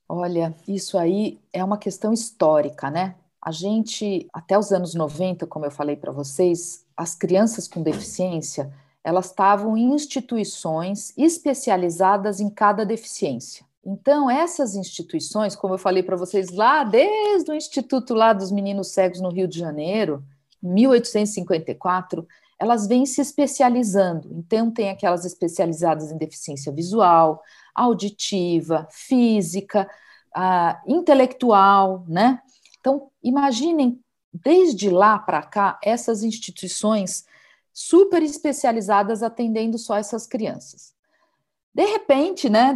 Olha, 0.08 0.56
isso 0.68 0.98
aí 0.98 1.40
é 1.52 1.64
uma 1.64 1.78
questão 1.78 2.14
histórica, 2.14 2.90
né? 2.90 3.16
A 3.42 3.52
gente, 3.52 4.28
até 4.34 4.58
os 4.58 4.72
anos 4.72 4.94
90, 4.94 5.46
como 5.48 5.66
eu 5.66 5.72
falei 5.72 5.96
para 5.96 6.12
vocês, 6.12 6.86
as 6.96 7.14
crianças 7.14 7.68
com 7.68 7.82
deficiência, 7.82 8.74
elas 9.04 9.28
estavam 9.28 9.78
em 9.78 9.94
instituições 9.94 11.14
especializadas 11.18 12.40
em 12.40 12.50
cada 12.50 12.86
deficiência. 12.86 13.66
Então, 13.86 14.30
essas 14.30 14.76
instituições, 14.76 15.56
como 15.56 15.76
eu 15.76 15.78
falei 15.78 16.04
para 16.04 16.18
vocês 16.18 16.52
lá, 16.52 16.84
desde 16.84 17.50
o 17.50 17.54
Instituto 17.54 18.14
lá 18.14 18.34
dos 18.34 18.52
Meninos 18.52 18.90
Cegos 18.90 19.22
no 19.22 19.30
Rio 19.30 19.48
de 19.48 19.58
Janeiro, 19.58 20.22
1854, 20.62 22.28
elas 22.60 22.88
vêm 22.88 23.06
se 23.06 23.22
especializando. 23.22 24.30
Então, 24.34 24.72
tem 24.72 24.90
aquelas 24.90 25.26
especializadas 25.26 26.12
em 26.12 26.18
deficiência 26.18 26.72
visual, 26.72 27.42
auditiva, 27.74 28.88
física, 28.92 29.90
uh, 30.36 30.92
intelectual, 30.92 32.04
né? 32.08 32.42
Então, 32.80 33.10
imaginem, 33.22 34.00
desde 34.34 34.90
lá 34.90 35.20
para 35.20 35.44
cá, 35.44 35.80
essas 35.84 36.24
instituições 36.24 37.26
super 37.74 38.24
especializadas 38.24 39.22
atendendo 39.22 39.78
só 39.78 39.96
essas 39.96 40.26
crianças. 40.26 40.96
De 41.74 41.86
repente, 41.86 42.50
né, 42.50 42.76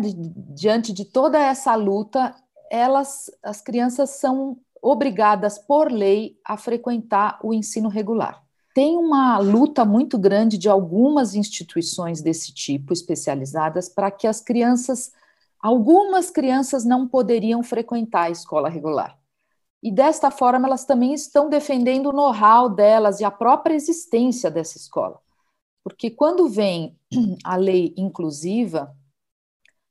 diante 0.54 0.94
de 0.94 1.06
toda 1.06 1.40
essa 1.40 1.74
luta, 1.74 2.36
elas, 2.70 3.32
as 3.42 3.62
crianças 3.62 4.12
são 4.12 4.60
obrigadas 4.80 5.58
por 5.58 5.92
lei 5.92 6.38
a 6.46 6.56
frequentar 6.56 7.40
o 7.42 7.52
ensino 7.52 7.90
regular. 7.90 8.44
Tem 8.74 8.98
uma 8.98 9.38
luta 9.40 9.84
muito 9.84 10.18
grande 10.18 10.58
de 10.58 10.70
algumas 10.70 11.36
instituições 11.36 12.22
desse 12.22 12.54
tipo, 12.54 12.94
especializadas, 12.94 13.90
para 13.90 14.10
que 14.10 14.28
as 14.28 14.40
crianças, 14.40 15.12
algumas 15.60 16.30
crianças 16.30 16.86
não 16.86 17.08
poderiam 17.08 17.62
frequentar 17.64 18.24
a 18.24 18.30
escola 18.30 18.70
regular. 18.70 19.18
E 19.84 19.92
desta 19.92 20.30
forma, 20.30 20.68
elas 20.68 20.86
também 20.86 21.14
estão 21.14 21.50
defendendo 21.50 22.08
o 22.08 22.14
know-how 22.14 22.70
delas 22.70 23.20
e 23.20 23.24
a 23.24 23.32
própria 23.32 23.74
existência 23.74 24.50
dessa 24.50 24.78
escola. 24.78 25.20
Porque 25.84 26.12
quando 26.12 26.48
vem 26.48 26.98
a 27.44 27.56
lei 27.56 27.94
inclusiva, 27.98 28.96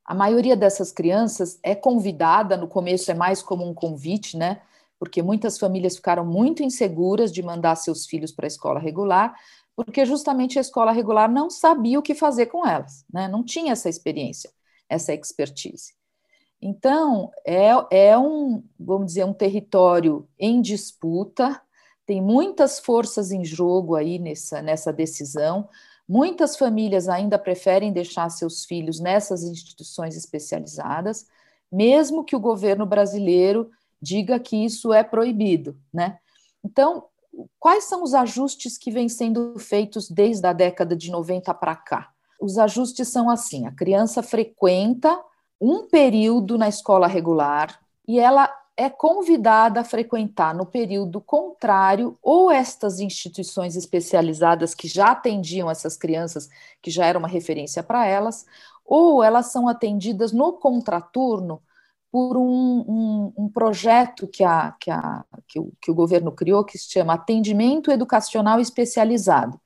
a 0.05 0.15
maioria 0.15 0.57
dessas 0.57 0.91
crianças 0.91 1.59
é 1.63 1.75
convidada, 1.75 2.57
no 2.57 2.69
começo 2.69 3.11
é 3.11 3.15
mais 3.15 3.43
como 3.43 3.69
um 3.69 3.75
convite, 3.75 4.37
né? 4.37 4.63
Porque 5.01 5.23
muitas 5.23 5.59
famílias 5.59 5.97
ficaram 5.97 6.25
muito 6.25 6.63
inseguras 6.63 7.33
de 7.33 7.43
mandar 7.43 7.75
seus 7.75 8.07
filhos 8.07 8.31
para 8.31 8.47
a 8.47 8.49
escola 8.49 8.79
regular, 8.79 9.35
porque 9.75 10.05
justamente 10.05 10.59
a 10.59 10.61
escola 10.61 10.93
regular 10.93 11.29
não 11.29 11.49
sabia 11.49 11.99
o 11.99 12.03
que 12.03 12.15
fazer 12.15 12.47
com 12.47 12.67
elas, 12.67 13.05
né? 13.13 13.27
Não 13.27 13.43
tinha 13.43 13.73
essa 13.73 13.89
experiência, 13.89 14.51
essa 14.89 15.15
expertise. 15.15 15.95
Então, 16.61 17.31
é, 17.47 17.71
é 17.91 18.19
um, 18.19 18.63
vamos 18.79 19.07
dizer, 19.07 19.25
um 19.25 19.33
território 19.33 20.29
em 20.39 20.61
disputa, 20.61 21.61
tem 22.05 22.21
muitas 22.21 22.79
forças 22.79 23.33
em 23.33 23.45
jogo 23.45 23.95
aí 23.95 24.19
nessa, 24.19 24.61
nessa 24.61 24.93
decisão. 24.93 25.69
Muitas 26.07 26.57
famílias 26.57 27.09
ainda 27.09 27.39
preferem 27.39 27.93
deixar 27.93 28.29
seus 28.29 28.65
filhos 28.65 29.01
nessas 29.01 29.45
instituições 29.45 30.17
especializadas, 30.17 31.27
mesmo 31.73 32.25
que 32.25 32.37
o 32.37 32.41
governo 32.41 32.85
brasileiro 32.85 33.71
diga 34.01 34.39
que 34.39 34.65
isso 34.65 34.93
é 34.93 35.03
proibido, 35.03 35.77
né? 35.93 36.19
Então, 36.65 37.05
quais 37.59 37.85
são 37.85 38.03
os 38.03 38.15
ajustes 38.15 38.77
que 38.77 38.91
vêm 38.91 39.09
sendo 39.09 39.59
feitos 39.59 40.09
desde 40.09 40.47
a 40.47 40.53
década 40.53 40.97
de 40.97 41.11
90 41.11 41.53
para 41.55 41.77
cá? 41.77 42.11
Os 42.41 42.59
ajustes 42.59 43.09
são 43.09 43.29
assim: 43.29 43.67
a 43.67 43.73
criança 43.73 44.23
frequenta 44.23 45.19
um 45.61 45.87
período 45.87 46.57
na 46.57 46.69
escola 46.69 47.07
regular 47.07 47.79
e 48.09 48.19
ela 48.19 48.51
é 48.77 48.89
convidada 48.89 49.81
a 49.81 49.85
frequentar 49.85 50.55
no 50.55 50.65
período 50.65 51.21
contrário 51.21 52.19
ou 52.23 52.51
estas 52.51 52.99
instituições 52.99 53.77
especializadas 53.77 54.75
que 54.75 54.89
já 54.89 55.11
atendiam 55.11 55.71
essas 55.71 55.99
crianças, 55.99 56.49
que 56.81 56.91
já 56.91 57.05
era 57.05 57.19
uma 57.19 57.29
referência 57.29 57.83
para 57.83 58.07
elas, 58.07 58.47
ou 58.83 59.23
elas 59.23 59.53
são 59.53 59.69
atendidas 59.69 60.33
no 60.33 60.55
contraturno 60.55 61.61
por 62.11 62.37
um, 62.37 62.85
um, 62.89 63.33
um 63.37 63.49
projeto 63.49 64.27
que, 64.27 64.43
a, 64.43 64.75
que, 64.81 64.91
a, 64.91 65.25
que, 65.47 65.61
o, 65.61 65.73
que 65.81 65.91
o 65.91 65.95
governo 65.95 66.33
criou, 66.33 66.65
que 66.65 66.77
se 66.77 66.91
chama 66.91 67.15
Atendimento 67.15 67.91
Educacional 67.91 68.59
Especializado. 68.59 69.61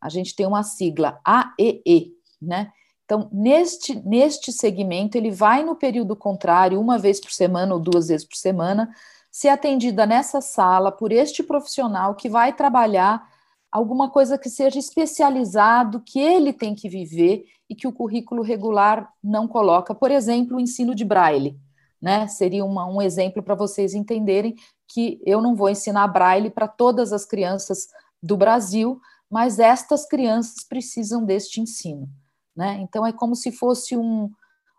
A 0.00 0.08
gente 0.08 0.34
tem 0.34 0.46
uma 0.46 0.62
sigla 0.62 1.20
AEE, 1.24 2.12
né? 2.42 2.72
Então, 3.04 3.28
neste, 3.30 3.94
neste 4.06 4.50
segmento, 4.50 5.16
ele 5.16 5.30
vai 5.30 5.62
no 5.62 5.76
período 5.76 6.16
contrário, 6.16 6.80
uma 6.80 6.98
vez 6.98 7.20
por 7.20 7.30
semana 7.30 7.74
ou 7.74 7.80
duas 7.80 8.08
vezes 8.08 8.26
por 8.26 8.36
semana, 8.36 8.90
ser 9.30 9.48
atendida 9.48 10.06
nessa 10.06 10.40
sala 10.40 10.90
por 10.90 11.12
este 11.12 11.42
profissional 11.42 12.14
que 12.14 12.28
vai 12.28 12.52
trabalhar 12.52 13.28
alguma 13.70 14.08
coisa 14.08 14.38
que 14.38 14.48
seja 14.48 14.78
especializado, 14.78 16.00
que 16.00 16.18
ele 16.18 16.52
tem 16.52 16.74
que 16.74 16.88
viver 16.88 17.44
e 17.68 17.74
que 17.74 17.86
o 17.86 17.92
currículo 17.92 18.42
regular 18.42 19.12
não 19.22 19.46
coloca. 19.46 19.94
Por 19.94 20.10
exemplo, 20.10 20.56
o 20.56 20.60
ensino 20.60 20.94
de 20.94 21.04
braille. 21.04 21.58
Né? 22.04 22.28
Seria 22.28 22.62
uma, 22.66 22.84
um 22.84 23.00
exemplo 23.00 23.42
para 23.42 23.54
vocês 23.54 23.94
entenderem 23.94 24.54
que 24.86 25.18
eu 25.24 25.40
não 25.40 25.56
vou 25.56 25.70
ensinar 25.70 26.06
braille 26.06 26.50
para 26.50 26.68
todas 26.68 27.14
as 27.14 27.24
crianças 27.24 27.88
do 28.22 28.36
Brasil, 28.36 29.00
mas 29.30 29.58
estas 29.58 30.06
crianças 30.06 30.62
precisam 30.68 31.24
deste 31.24 31.62
ensino. 31.62 32.06
Né? 32.54 32.76
Então, 32.82 33.06
é 33.06 33.12
como 33.12 33.34
se 33.34 33.50
fosse 33.50 33.96
um, 33.96 34.30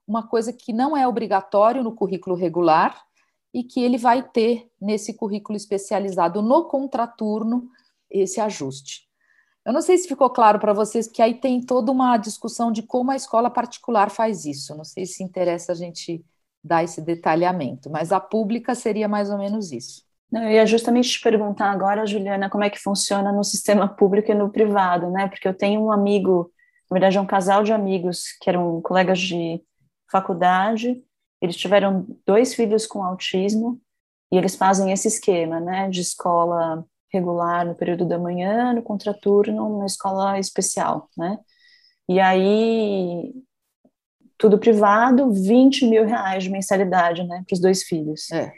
uma 0.08 0.28
coisa 0.28 0.54
que 0.54 0.72
não 0.72 0.96
é 0.96 1.08
obrigatório 1.08 1.84
no 1.84 1.96
currículo 1.96 2.36
regular 2.36 2.96
e 3.52 3.64
que 3.64 3.82
ele 3.82 3.98
vai 3.98 4.22
ter 4.22 4.70
nesse 4.80 5.12
currículo 5.12 5.58
especializado 5.58 6.44
no 6.44 6.66
contraturno 6.66 7.68
esse 8.08 8.40
ajuste. 8.40 9.10
Eu 9.66 9.74
não 9.74 9.82
sei 9.82 9.98
se 9.98 10.08
ficou 10.08 10.30
claro 10.30 10.60
para 10.60 10.74
vocês, 10.74 11.08
porque 11.08 11.24
aí 11.24 11.34
tem 11.34 11.60
toda 11.60 11.92
uma 11.92 12.18
discussão 12.18 12.72
de 12.72 12.84
como 12.84 13.10
a 13.10 13.16
escola 13.16 13.50
particular 13.50 14.12
faz 14.12 14.46
isso. 14.46 14.76
Não 14.76 14.84
sei 14.84 15.08
se 15.08 15.24
interessa 15.24 15.72
a 15.72 15.76
gente 15.76 16.24
dar 16.66 16.84
esse 16.84 17.02
detalhamento, 17.02 17.90
mas 17.90 18.12
a 18.12 18.20
pública 18.20 18.74
seria 18.74 19.08
mais 19.08 19.30
ou 19.30 19.38
menos 19.38 19.72
isso. 19.72 20.04
Eu 20.34 20.50
ia 20.50 20.66
justamente 20.66 21.10
te 21.10 21.22
perguntar 21.22 21.72
agora, 21.72 22.06
Juliana, 22.06 22.50
como 22.50 22.64
é 22.64 22.70
que 22.70 22.80
funciona 22.80 23.32
no 23.32 23.44
sistema 23.44 23.88
público 23.88 24.32
e 24.32 24.36
no 24.36 24.52
privado, 24.52 25.10
né? 25.10 25.28
Porque 25.28 25.48
eu 25.48 25.54
tenho 25.54 25.82
um 25.82 25.92
amigo 25.92 26.52
na 26.90 26.96
verdade, 26.96 27.18
é 27.18 27.22
um 27.22 27.26
casal 27.26 27.64
de 27.64 27.74
amigos 27.74 28.32
que 28.40 28.50
eram 28.50 28.82
colegas 28.82 29.20
de 29.20 29.62
faculdade. 30.12 31.04
Eles 31.42 31.56
tiveram 31.56 32.06
dois 32.26 32.54
filhos 32.54 32.86
com 32.86 33.04
autismo 33.04 33.82
e 34.32 34.38
eles 34.38 34.56
fazem 34.56 34.92
esse 34.92 35.08
esquema, 35.08 35.60
né, 35.60 35.90
de 35.90 36.02
escola 36.02 36.86
regular 37.12 37.66
no 37.66 37.76
período 37.76 38.06
da 38.06 38.20
manhã, 38.20 38.74
no 38.74 38.84
contraturno, 38.84 39.80
na 39.80 39.86
escola 39.86 40.40
especial, 40.40 41.10
né? 41.18 41.40
E 42.10 42.20
aí, 42.20 43.34
tudo 44.46 44.60
privado, 44.60 45.32
20 45.32 45.88
mil 45.88 46.06
reais 46.06 46.44
de 46.44 46.52
mensalidade, 46.52 47.24
né, 47.24 47.44
para 47.48 47.56
os 47.56 47.60
dois 47.60 47.82
filhos. 47.82 48.30
É. 48.32 48.54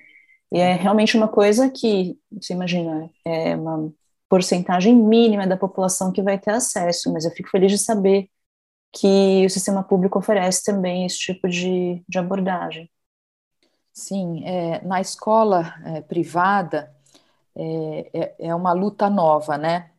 E 0.51 0.60
é 0.60 0.74
realmente 0.74 1.15
uma 1.15 1.29
coisa 1.29 1.70
que, 1.70 2.20
você 2.29 2.51
imagina, 2.51 3.10
é 3.24 3.56
uma 3.56 3.89
porcentagem 4.27 4.94
mínima 4.94 5.48
da 5.48 5.56
população 5.56 6.12
que 6.12 6.22
vai 6.22 6.38
ter 6.38 6.51
acesso, 6.51 7.12
mas 7.13 7.24
eu 7.24 7.32
fico 7.32 7.50
feliz 7.50 7.72
de 7.72 7.77
saber 7.77 8.29
que 8.91 9.46
o 9.46 9.50
sistema 9.50 9.82
público 9.82 10.20
oferece 10.20 10.65
também 10.65 11.06
esse 11.06 11.20
tipo 11.20 11.48
de, 11.48 12.03
de 12.06 12.20
abordagem. 12.20 12.89
Sim, 13.94 14.44
é, 14.44 14.86
na 14.86 15.00
escola 15.00 15.74
é, 15.86 16.01
privada 16.01 16.94
é, 17.56 18.10
é, 18.13 18.36
é, 18.48 18.56
uma 18.56 18.74
luta 18.74 19.10
nova, 19.10 19.58
né? 19.58 19.89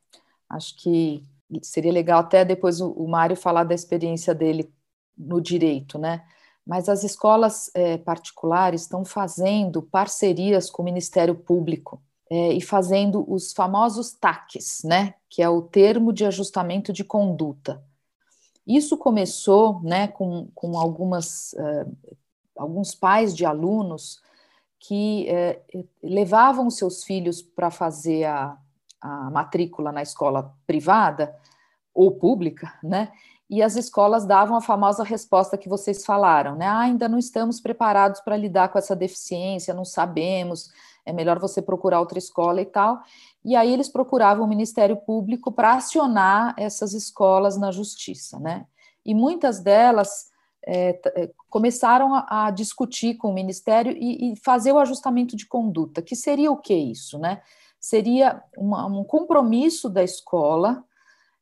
Acho 0.50 0.76
que 0.76 1.24
seria 1.62 1.92
legal 1.92 2.20
até 2.20 2.44
depois 2.44 2.78
o, 2.78 2.90
o 2.90 3.08
Mário 3.08 3.34
falar 3.34 3.64
da 3.64 3.74
experiência 3.74 4.34
dele 4.34 4.70
no 5.18 5.40
direito, 5.40 5.98
né? 5.98 6.24
Mas 6.66 6.88
as 6.88 7.02
escolas 7.02 7.70
é, 7.74 7.96
particulares 7.96 8.82
estão 8.82 9.04
fazendo 9.04 9.82
parcerias 9.82 10.70
com 10.70 10.82
o 10.82 10.84
Ministério 10.84 11.34
Público 11.34 12.00
é, 12.30 12.52
e 12.52 12.60
fazendo 12.60 13.24
os 13.26 13.52
famosos 13.54 14.12
TACs, 14.12 14.82
né, 14.84 15.14
que 15.30 15.42
é 15.42 15.48
o 15.48 15.62
termo 15.62 16.12
de 16.12 16.26
ajustamento 16.26 16.92
de 16.92 17.02
conduta. 17.02 17.82
Isso 18.66 18.98
começou 18.98 19.80
né, 19.82 20.08
com, 20.08 20.48
com 20.54 20.76
algumas, 20.76 21.54
uh, 21.54 21.96
alguns 22.54 22.94
pais 22.94 23.34
de 23.34 23.46
alunos 23.46 24.20
que 24.78 25.26
uh, 25.74 25.88
levavam 26.02 26.68
seus 26.68 27.02
filhos 27.02 27.40
para 27.40 27.70
fazer 27.70 28.24
a, 28.24 28.58
a 29.00 29.30
matrícula 29.30 29.90
na 29.90 30.02
escola 30.02 30.54
privada 30.66 31.34
ou 31.94 32.12
pública, 32.12 32.78
né? 32.82 33.10
E 33.48 33.62
as 33.62 33.76
escolas 33.76 34.26
davam 34.26 34.56
a 34.56 34.60
famosa 34.60 35.02
resposta 35.02 35.56
que 35.56 35.68
vocês 35.68 36.04
falaram, 36.04 36.54
né? 36.54 36.66
Ah, 36.66 36.80
ainda 36.80 37.08
não 37.08 37.18
estamos 37.18 37.60
preparados 37.60 38.20
para 38.20 38.36
lidar 38.36 38.68
com 38.68 38.78
essa 38.78 38.94
deficiência, 38.94 39.72
não 39.72 39.86
sabemos, 39.86 40.70
é 41.06 41.12
melhor 41.12 41.38
você 41.38 41.62
procurar 41.62 42.00
outra 42.00 42.18
escola 42.18 42.60
e 42.60 42.66
tal. 42.66 43.00
E 43.42 43.56
aí 43.56 43.72
eles 43.72 43.88
procuravam 43.88 44.44
o 44.44 44.48
Ministério 44.48 44.96
Público 44.96 45.50
para 45.50 45.74
acionar 45.74 46.54
essas 46.58 46.92
escolas 46.92 47.56
na 47.56 47.70
justiça, 47.70 48.38
né? 48.38 48.66
E 49.04 49.14
muitas 49.14 49.60
delas 49.60 50.30
é, 50.66 51.00
é, 51.16 51.30
começaram 51.48 52.14
a, 52.14 52.48
a, 52.48 52.50
discutir 52.50 53.14
com 53.14 53.30
o 53.30 53.34
Ministério 53.34 53.92
e, 53.92 54.32
e, 54.32 54.36
fazer 54.36 54.72
o 54.72 54.78
ajustamento 54.78 55.34
de 55.34 55.46
conduta, 55.46 56.02
que 56.02 56.14
seria 56.14 56.50
o 56.50 56.58
que 56.58 56.74
isso, 56.74 57.18
né? 57.18 57.40
Seria 57.80 58.42
uma, 58.54 58.84
um 58.84 59.02
compromisso 59.02 59.88
da 59.88 60.02
escola 60.02 60.84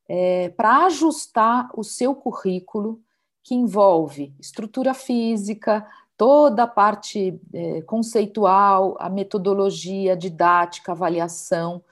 é, 0.08 0.50
para 0.50 0.86
ajustar 0.86 1.70
o 1.74 1.82
seu 1.82 2.14
currículo, 2.14 3.00
que 3.42 3.54
envolve 3.54 4.34
estrutura 4.40 4.92
física, 4.92 5.86
toda 6.16 6.64
a 6.64 6.66
parte 6.66 7.40
é, 7.52 7.82
conceitual, 7.82 8.96
a 8.98 9.08
metodologia 9.08 10.16
didática, 10.16 10.92
avaliação, 10.92 11.82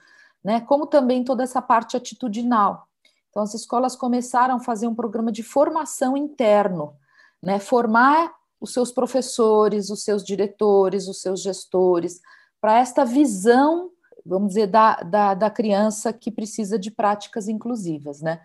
né, 0.42 0.60
como 0.60 0.86
também 0.86 1.22
toda 1.22 1.42
essa 1.42 1.62
parte 1.62 1.96
atitudinal. 1.96 2.88
Então, 3.30 3.42
as 3.42 3.54
escolas 3.54 3.96
começaram 3.96 4.56
a 4.56 4.60
fazer 4.60 4.86
um 4.86 4.94
programa 4.94 5.30
de 5.30 5.42
formação 5.42 6.16
interno, 6.16 6.94
né, 7.42 7.58
formar 7.58 8.32
os 8.60 8.72
seus 8.72 8.90
professores, 8.90 9.90
os 9.90 10.02
seus 10.02 10.24
diretores, 10.24 11.06
os 11.08 11.20
seus 11.20 11.42
gestores, 11.42 12.20
para 12.60 12.78
esta 12.78 13.04
visão, 13.04 13.90
vamos 14.24 14.48
dizer, 14.48 14.66
da, 14.66 14.96
da, 14.96 15.34
da, 15.34 15.50
criança 15.50 16.12
que 16.12 16.30
precisa 16.30 16.78
de 16.78 16.90
práticas 16.90 17.48
inclusivas, 17.48 18.20
né? 18.20 18.40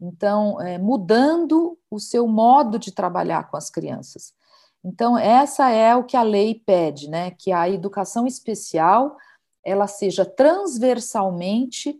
Então, 0.00 0.60
é, 0.60 0.76
mudando 0.78 1.78
o 1.90 1.98
seu 1.98 2.26
modo 2.26 2.78
de 2.78 2.92
trabalhar 2.92 3.50
com 3.50 3.56
as 3.56 3.70
crianças. 3.70 4.34
Então, 4.84 5.16
essa 5.16 5.70
é 5.70 5.96
o 5.96 6.04
que 6.04 6.16
a 6.16 6.22
lei 6.22 6.62
pede, 6.66 7.08
né? 7.08 7.30
Que 7.30 7.52
a 7.52 7.68
educação 7.68 8.26
especial 8.26 9.16
ela 9.64 9.86
seja 9.86 10.26
transversalmente 10.26 11.98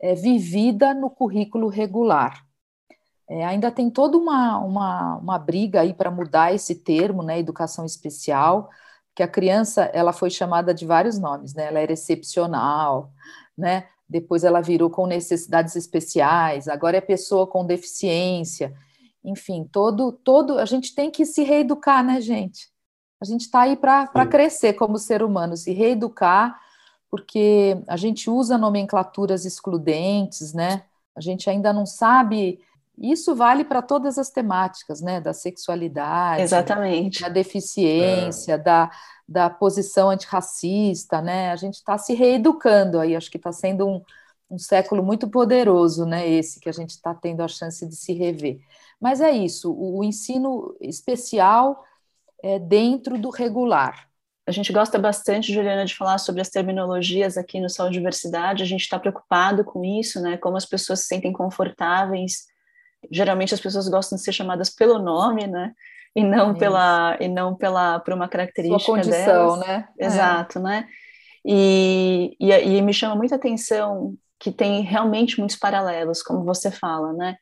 é, 0.00 0.14
vivida 0.14 0.92
no 0.92 1.08
currículo 1.08 1.68
regular. 1.68 2.44
É, 3.28 3.44
ainda 3.44 3.70
tem 3.70 3.88
toda 3.88 4.18
uma, 4.18 4.58
uma, 4.58 5.16
uma 5.16 5.38
briga 5.38 5.80
aí 5.80 5.94
para 5.94 6.10
mudar 6.10 6.52
esse 6.52 6.74
termo, 6.74 7.22
né, 7.22 7.38
educação 7.38 7.86
especial, 7.86 8.68
que 9.14 9.22
a 9.22 9.28
criança 9.28 9.84
ela 9.92 10.12
foi 10.12 10.30
chamada 10.30 10.74
de 10.74 10.84
vários 10.84 11.18
nomes, 11.18 11.54
né? 11.54 11.66
Ela 11.66 11.80
era 11.80 11.92
excepcional, 11.92 13.12
né? 13.56 13.86
Depois 14.08 14.44
ela 14.44 14.60
virou 14.60 14.90
com 14.90 15.06
necessidades 15.06 15.76
especiais, 15.76 16.68
agora 16.68 16.96
é 16.96 17.00
pessoa 17.00 17.46
com 17.46 17.64
deficiência 17.64 18.74
enfim, 19.24 19.66
todo, 19.72 20.12
todo, 20.12 20.58
a 20.58 20.66
gente 20.66 20.94
tem 20.94 21.10
que 21.10 21.24
se 21.24 21.42
reeducar, 21.42 22.04
né, 22.04 22.20
gente? 22.20 22.68
A 23.20 23.24
gente 23.24 23.42
está 23.42 23.62
aí 23.62 23.74
para 23.74 24.26
crescer 24.26 24.74
como 24.74 24.98
ser 24.98 25.22
humano, 25.22 25.56
se 25.56 25.72
reeducar, 25.72 26.60
porque 27.10 27.82
a 27.88 27.96
gente 27.96 28.28
usa 28.28 28.58
nomenclaturas 28.58 29.46
excludentes, 29.46 30.52
né? 30.52 30.82
A 31.16 31.20
gente 31.22 31.48
ainda 31.48 31.72
não 31.72 31.86
sabe. 31.86 32.60
Isso 32.96 33.34
vale 33.34 33.64
para 33.64 33.82
todas 33.82 34.18
as 34.18 34.30
temáticas, 34.30 35.00
né? 35.00 35.20
Da 35.20 35.32
sexualidade, 35.32 36.42
Exatamente. 36.42 37.22
da 37.22 37.28
deficiência, 37.28 38.52
é. 38.52 38.58
da, 38.58 38.90
da 39.28 39.50
posição 39.50 40.10
antirracista, 40.10 41.20
né? 41.20 41.50
A 41.50 41.56
gente 41.56 41.74
está 41.74 41.98
se 41.98 42.14
reeducando 42.14 43.00
aí, 43.00 43.16
acho 43.16 43.30
que 43.30 43.36
está 43.36 43.50
sendo 43.50 43.86
um, 43.86 44.02
um 44.48 44.58
século 44.58 45.02
muito 45.02 45.28
poderoso, 45.28 46.06
né? 46.06 46.28
Esse 46.28 46.60
que 46.60 46.68
a 46.68 46.72
gente 46.72 46.90
está 46.90 47.12
tendo 47.14 47.42
a 47.42 47.48
chance 47.48 47.86
de 47.86 47.96
se 47.96 48.12
rever. 48.12 48.60
Mas 49.00 49.20
é 49.20 49.32
isso, 49.32 49.72
o, 49.72 50.02
ensino 50.04 50.76
especial 50.80 51.84
é 52.42 52.58
dentro 52.58 53.18
do 53.18 53.30
regular. 53.30 54.08
A 54.46 54.52
gente 54.52 54.72
gosta 54.72 54.98
bastante, 54.98 55.52
Juliana, 55.52 55.84
de 55.84 55.96
falar 55.96 56.18
sobre 56.18 56.42
as 56.42 56.50
terminologias 56.50 57.36
aqui 57.36 57.60
no 57.60 57.70
Saúde 57.70 57.94
Diversidade. 57.94 58.62
A 58.62 58.66
gente 58.66 58.82
está 58.82 58.98
preocupado 58.98 59.64
com 59.64 59.82
isso, 59.84 60.20
né? 60.20 60.36
Como 60.36 60.56
as 60.56 60.66
pessoas 60.66 61.00
se 61.00 61.06
sentem 61.06 61.32
confortáveis. 61.32 62.46
Geralmente 63.10 63.54
as 63.54 63.60
pessoas 63.60 63.88
gostam 63.88 64.16
de 64.16 64.24
ser 64.24 64.32
chamadas 64.32 64.70
pelo 64.70 64.98
nome, 64.98 65.46
né? 65.46 65.72
E 66.16 66.22
não 66.22 66.50
isso. 66.50 66.58
pela 66.60 67.16
e 67.20 67.28
não 67.28 67.54
pela 67.54 67.98
por 68.00 68.14
uma 68.14 68.28
característica 68.28 68.84
Sua 68.84 68.94
condição, 68.96 69.58
delas. 69.58 69.66
né? 69.66 69.88
Exato, 69.98 70.58
é. 70.58 70.62
né? 70.62 70.88
E, 71.44 72.36
e, 72.40 72.50
e 72.50 72.82
me 72.82 72.94
chama 72.94 73.16
muita 73.16 73.34
atenção 73.34 74.14
que 74.38 74.50
tem 74.50 74.82
realmente 74.82 75.38
muitos 75.38 75.56
paralelos, 75.56 76.22
como 76.22 76.44
você 76.44 76.70
fala, 76.70 77.12
né? 77.12 77.36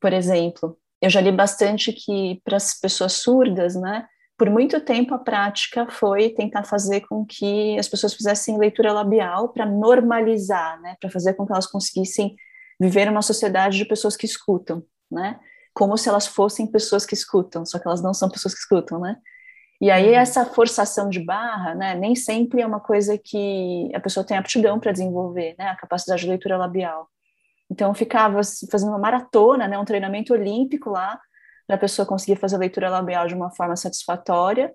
Por 0.00 0.12
exemplo, 0.12 0.78
eu 1.00 1.10
já 1.10 1.20
li 1.20 1.30
bastante 1.30 1.92
que 1.92 2.40
para 2.44 2.56
as 2.56 2.78
pessoas 2.80 3.14
surdas, 3.14 3.74
né, 3.74 4.06
por 4.38 4.48
muito 4.50 4.80
tempo 4.80 5.14
a 5.14 5.18
prática 5.18 5.86
foi 5.90 6.30
tentar 6.30 6.64
fazer 6.64 7.02
com 7.02 7.24
que 7.24 7.78
as 7.78 7.88
pessoas 7.88 8.14
fizessem 8.14 8.58
leitura 8.58 8.92
labial 8.92 9.50
para 9.50 9.66
normalizar, 9.66 10.80
né, 10.80 10.96
para 11.00 11.10
fazer 11.10 11.34
com 11.34 11.46
que 11.46 11.52
elas 11.52 11.66
conseguissem 11.66 12.34
viver 12.80 13.08
uma 13.08 13.22
sociedade 13.22 13.76
de 13.78 13.84
pessoas 13.84 14.16
que 14.16 14.26
escutam, 14.26 14.82
né, 15.14 15.40
como 15.72 15.96
se 15.96 16.08
elas 16.08 16.26
fossem 16.26 16.66
pessoas 16.66 17.06
que 17.06 17.14
escutam, 17.14 17.64
só 17.64 17.78
que 17.78 17.86
elas 17.86 18.02
não 18.02 18.12
são 18.12 18.28
pessoas 18.28 18.54
que 18.54 18.60
escutam, 18.60 19.00
né. 19.00 19.16
E 19.80 19.90
aí 19.90 20.10
uhum. 20.10 20.18
essa 20.18 20.44
forçação 20.44 21.08
de 21.08 21.20
barra, 21.20 21.74
né, 21.74 21.94
nem 21.94 22.14
sempre 22.14 22.60
é 22.60 22.66
uma 22.66 22.80
coisa 22.80 23.18
que 23.18 23.90
a 23.94 24.00
pessoa 24.00 24.24
tem 24.24 24.36
aptidão 24.36 24.78
para 24.78 24.92
desenvolver, 24.92 25.54
né, 25.58 25.68
a 25.68 25.76
capacidade 25.76 26.22
de 26.22 26.28
leitura 26.28 26.56
labial. 26.56 27.08
Então, 27.70 27.94
ficava 27.94 28.40
fazendo 28.70 28.90
uma 28.90 28.98
maratona, 28.98 29.66
né, 29.66 29.78
um 29.78 29.84
treinamento 29.84 30.32
olímpico 30.32 30.90
lá, 30.90 31.18
para 31.66 31.76
a 31.76 31.78
pessoa 31.78 32.06
conseguir 32.06 32.36
fazer 32.36 32.56
a 32.56 32.58
leitura 32.58 32.90
labial 32.90 33.26
de 33.26 33.34
uma 33.34 33.50
forma 33.50 33.74
satisfatória, 33.74 34.72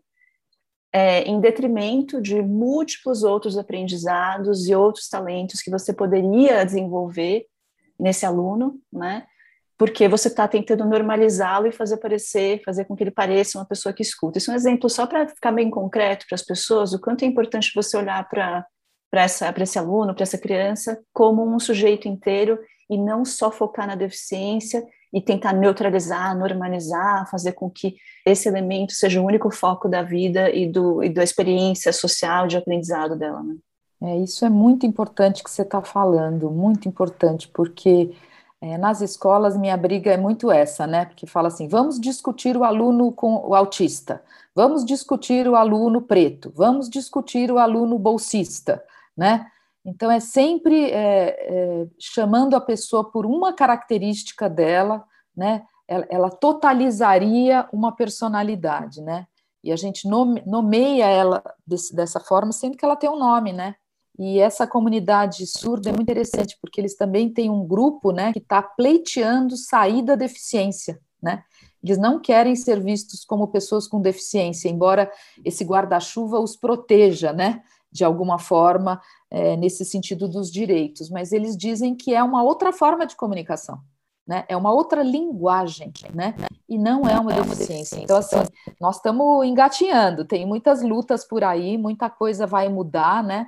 é, 0.92 1.22
em 1.22 1.40
detrimento 1.40 2.20
de 2.20 2.42
múltiplos 2.42 3.24
outros 3.24 3.58
aprendizados 3.58 4.68
e 4.68 4.74
outros 4.74 5.08
talentos 5.08 5.62
que 5.62 5.70
você 5.70 5.94
poderia 5.94 6.66
desenvolver 6.66 7.46
nesse 8.00 8.26
aluno, 8.26 8.80
né? 8.92 9.28
Porque 9.80 10.08
você 10.08 10.28
está 10.28 10.48
tentando 10.48 10.86
normalizá-lo 10.86 11.66
e 11.66 11.72
fazer 11.72 11.98
parecer, 11.98 12.62
fazer 12.64 12.86
com 12.86 12.96
que 12.96 13.02
ele 13.02 13.12
pareça 13.12 13.58
uma 13.58 13.66
pessoa 13.66 13.94
que 13.94 14.04
escuta. 14.04 14.38
Isso 14.38 14.52
é 14.52 14.54
um 14.54 14.58
exemplo 14.58 14.90
só 14.90 15.08
para 15.08 15.28
ficar 15.28 15.54
bem 15.54 15.72
concreto 15.72 16.26
para 16.28 16.36
as 16.36 16.44
pessoas, 16.44 16.94
o 16.94 17.00
quanto 17.00 17.24
é 17.24 17.26
importante 17.26 17.72
você 17.74 17.98
olhar 17.98 18.28
para 18.30 18.66
para 19.12 19.64
esse 19.64 19.80
aluno, 19.80 20.14
para 20.14 20.22
essa 20.22 20.38
criança, 20.38 21.00
como 21.12 21.44
um 21.44 21.60
sujeito 21.60 22.08
inteiro 22.08 22.60
e 22.88 22.96
não 22.96 23.26
só 23.26 23.52
focar 23.52 23.88
na 23.88 23.96
deficiência 23.96 24.86
e 25.12 25.20
tentar 25.20 25.54
neutralizar, 25.54 26.38
normalizar, 26.38 27.30
fazer 27.30 27.54
com 27.54 27.70
que 27.70 27.96
esse 28.26 28.48
elemento 28.48 28.94
seja 28.94 29.20
o 29.20 29.26
único 29.26 29.50
foco 29.50 29.90
da 29.90 30.04
vida 30.04 30.52
e, 30.52 30.68
do, 30.68 31.04
e 31.04 31.10
da 31.10 31.24
experiência 31.24 31.92
social 31.92 32.48
de 32.48 32.58
aprendizado 32.58 33.16
dela. 33.16 33.42
Né? 33.42 33.56
É, 34.02 34.18
isso 34.18 34.46
é 34.46 34.50
muito 34.50 34.86
importante 34.86 35.44
que 35.44 35.50
você 35.50 35.64
está 35.64 35.82
falando, 35.82 36.52
muito 36.52 36.88
importante, 36.88 37.48
porque 37.48 38.12
é, 38.62 38.78
nas 38.78 39.02
escolas 39.02 39.58
minha 39.58 39.78
briga 39.78 40.12
é 40.12 40.18
muito 40.18 40.52
essa, 40.52 40.86
né? 40.86 41.06
Porque 41.06 41.26
fala 41.26 41.48
assim: 41.48 41.68
vamos 41.68 42.00
discutir 42.00 42.58
o 42.58 42.64
aluno 42.64 43.12
com 43.12 43.48
o 43.48 43.56
autista, 43.56 44.22
vamos 44.54 44.84
discutir 44.84 45.48
o 45.48 45.56
aluno 45.56 46.02
preto, 46.02 46.52
vamos 46.56 46.90
discutir 46.90 47.52
o 47.52 47.58
aluno 47.58 47.98
bolsista, 47.98 48.84
né? 49.16 49.46
Então, 49.86 50.12
é 50.12 50.20
sempre 50.20 50.92
é, 50.92 51.30
é, 51.40 51.88
chamando 51.98 52.56
a 52.56 52.62
pessoa 52.62 53.10
por 53.10 53.26
uma 53.26 53.54
característica 53.54 54.50
dela, 54.50 55.06
né? 55.36 55.64
Ela, 55.88 56.06
ela, 56.10 56.30
totalizaria 56.30 57.68
uma 57.72 57.96
personalidade, 57.96 59.02
né? 59.02 59.26
E 59.64 59.72
a 59.72 59.76
gente 59.76 60.08
nome, 60.08 60.44
nomeia 60.46 61.06
ela 61.06 61.42
desse, 61.66 61.96
dessa 61.96 62.20
forma, 62.20 62.52
sendo 62.52 62.78
que 62.78 62.86
ela 62.86 62.96
tem 62.96 63.10
um 63.10 63.18
nome, 63.18 63.54
né? 63.54 63.76
E 64.20 64.38
essa 64.38 64.68
comunidade 64.68 65.48
surda 65.48 65.90
é 65.90 65.94
muito 65.94 66.12
interessante, 66.12 66.58
porque 66.62 66.82
eles 66.82 66.98
também 66.98 67.30
têm 67.30 67.50
um 67.50 67.66
grupo, 67.66 68.12
né, 68.12 68.34
que 68.34 68.40
está 68.40 68.62
pleiteando 68.62 69.56
sair 69.56 70.02
da 70.02 70.16
deficiência, 70.16 71.00
né? 71.24 71.42
Eles 71.82 71.98
não 71.98 72.20
querem 72.20 72.54
ser 72.54 72.84
vistos 72.84 73.24
como 73.24 73.48
pessoas 73.48 73.88
com 73.88 74.02
deficiência, 74.02 74.68
embora 74.68 75.10
esse 75.46 75.64
guarda-chuva 75.64 76.38
os 76.38 76.58
proteja, 76.58 77.32
né? 77.32 77.64
De 77.90 78.04
alguma 78.04 78.38
forma, 78.38 79.02
é, 79.32 79.56
nesse 79.56 79.86
sentido 79.86 80.28
dos 80.28 80.52
direitos, 80.52 81.10
mas 81.10 81.32
eles 81.32 81.56
dizem 81.56 81.96
que 81.96 82.14
é 82.14 82.22
uma 82.22 82.44
outra 82.44 82.74
forma 82.74 83.06
de 83.06 83.16
comunicação. 83.16 83.80
Né? 84.28 84.44
É 84.48 84.56
uma 84.56 84.72
outra 84.72 85.02
linguagem, 85.02 85.92
né? 86.14 86.36
E 86.68 86.78
não 86.78 87.08
é 87.08 87.18
uma 87.18 87.32
deficiência. 87.32 88.00
Então, 88.00 88.18
assim, 88.18 88.36
nós 88.80 88.98
estamos 88.98 89.44
engatinhando, 89.46 90.26
tem 90.26 90.46
muitas 90.46 90.84
lutas 90.84 91.26
por 91.26 91.44
aí, 91.44 91.78
muita 91.78 92.10
coisa 92.10 92.46
vai 92.46 92.68
mudar, 92.68 93.24
né? 93.24 93.48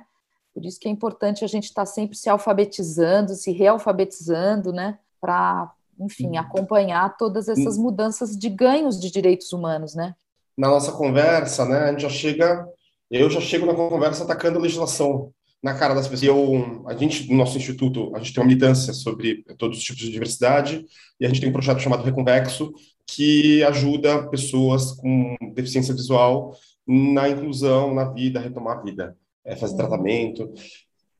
Por 0.54 0.64
isso 0.64 0.78
que 0.78 0.88
é 0.88 0.90
importante 0.90 1.44
a 1.44 1.48
gente 1.48 1.64
estar 1.64 1.82
tá 1.82 1.86
sempre 1.86 2.16
se 2.16 2.28
alfabetizando, 2.28 3.34
se 3.34 3.52
realfabetizando, 3.52 4.72
né? 4.72 4.98
Para, 5.20 5.72
enfim, 5.98 6.36
acompanhar 6.36 7.16
todas 7.16 7.48
essas 7.48 7.78
mudanças 7.78 8.36
de 8.36 8.48
ganhos 8.48 9.00
de 9.00 9.10
direitos 9.10 9.52
humanos, 9.52 9.94
né? 9.94 10.14
Na 10.56 10.68
nossa 10.68 10.92
conversa, 10.92 11.64
né, 11.64 11.78
a 11.78 11.90
gente 11.90 12.02
já 12.02 12.10
chega, 12.10 12.68
eu 13.10 13.30
já 13.30 13.40
chego 13.40 13.64
na 13.64 13.74
conversa 13.74 14.24
atacando 14.24 14.58
a 14.58 14.62
legislação 14.62 15.32
na 15.62 15.74
cara 15.74 15.94
das 15.94 16.08
pessoas. 16.08 16.28
Eu, 16.28 16.84
a 16.86 16.94
gente, 16.94 17.30
no 17.30 17.36
nosso 17.36 17.56
instituto, 17.56 18.14
a 18.14 18.18
gente 18.18 18.34
tem 18.34 18.42
uma 18.42 18.48
militância 18.48 18.92
sobre 18.92 19.44
todos 19.56 19.78
os 19.78 19.84
tipos 19.84 20.02
de 20.02 20.10
diversidade 20.10 20.84
e 21.18 21.24
a 21.24 21.28
gente 21.28 21.40
tem 21.40 21.48
um 21.48 21.52
projeto 21.52 21.80
chamado 21.80 22.02
Reconvexo 22.02 22.72
que 23.06 23.62
ajuda 23.64 24.28
pessoas 24.28 24.92
com 24.92 25.36
deficiência 25.54 25.94
visual 25.94 26.54
na 26.86 27.28
inclusão, 27.28 27.94
na 27.94 28.04
vida, 28.04 28.40
retomar 28.40 28.78
a 28.78 28.82
vida. 28.82 29.16
É, 29.44 29.56
fazer 29.56 29.76
tratamento. 29.76 30.52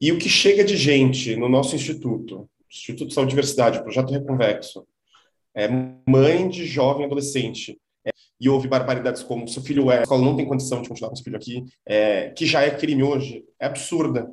E 0.00 0.10
o 0.12 0.18
que 0.18 0.28
chega 0.28 0.64
de 0.64 0.76
gente 0.76 1.36
no 1.36 1.48
nosso 1.48 1.74
instituto, 1.76 2.48
Instituto 2.70 3.08
de 3.08 3.14
Saúde 3.14 3.30
e 3.30 3.34
Diversidade, 3.34 3.82
Projeto 3.82 4.12
Reconvexo, 4.12 4.86
é 5.54 5.68
mãe 6.08 6.48
de 6.48 6.64
jovem 6.64 7.04
adolescente, 7.04 7.78
é, 8.04 8.10
e 8.40 8.48
houve 8.48 8.66
barbaridades 8.66 9.22
como 9.22 9.46
seu 9.46 9.62
filho 9.62 9.90
é, 9.90 9.98
a 9.98 10.02
escola 10.02 10.24
não 10.24 10.34
tem 10.34 10.46
condição 10.46 10.82
de 10.82 10.88
continuar 10.88 11.10
com 11.10 11.16
seu 11.16 11.24
filho 11.24 11.36
aqui, 11.36 11.64
é, 11.86 12.30
que 12.30 12.46
já 12.46 12.62
é 12.62 12.70
crime 12.70 13.02
hoje, 13.02 13.44
é 13.60 13.66
absurda. 13.66 14.28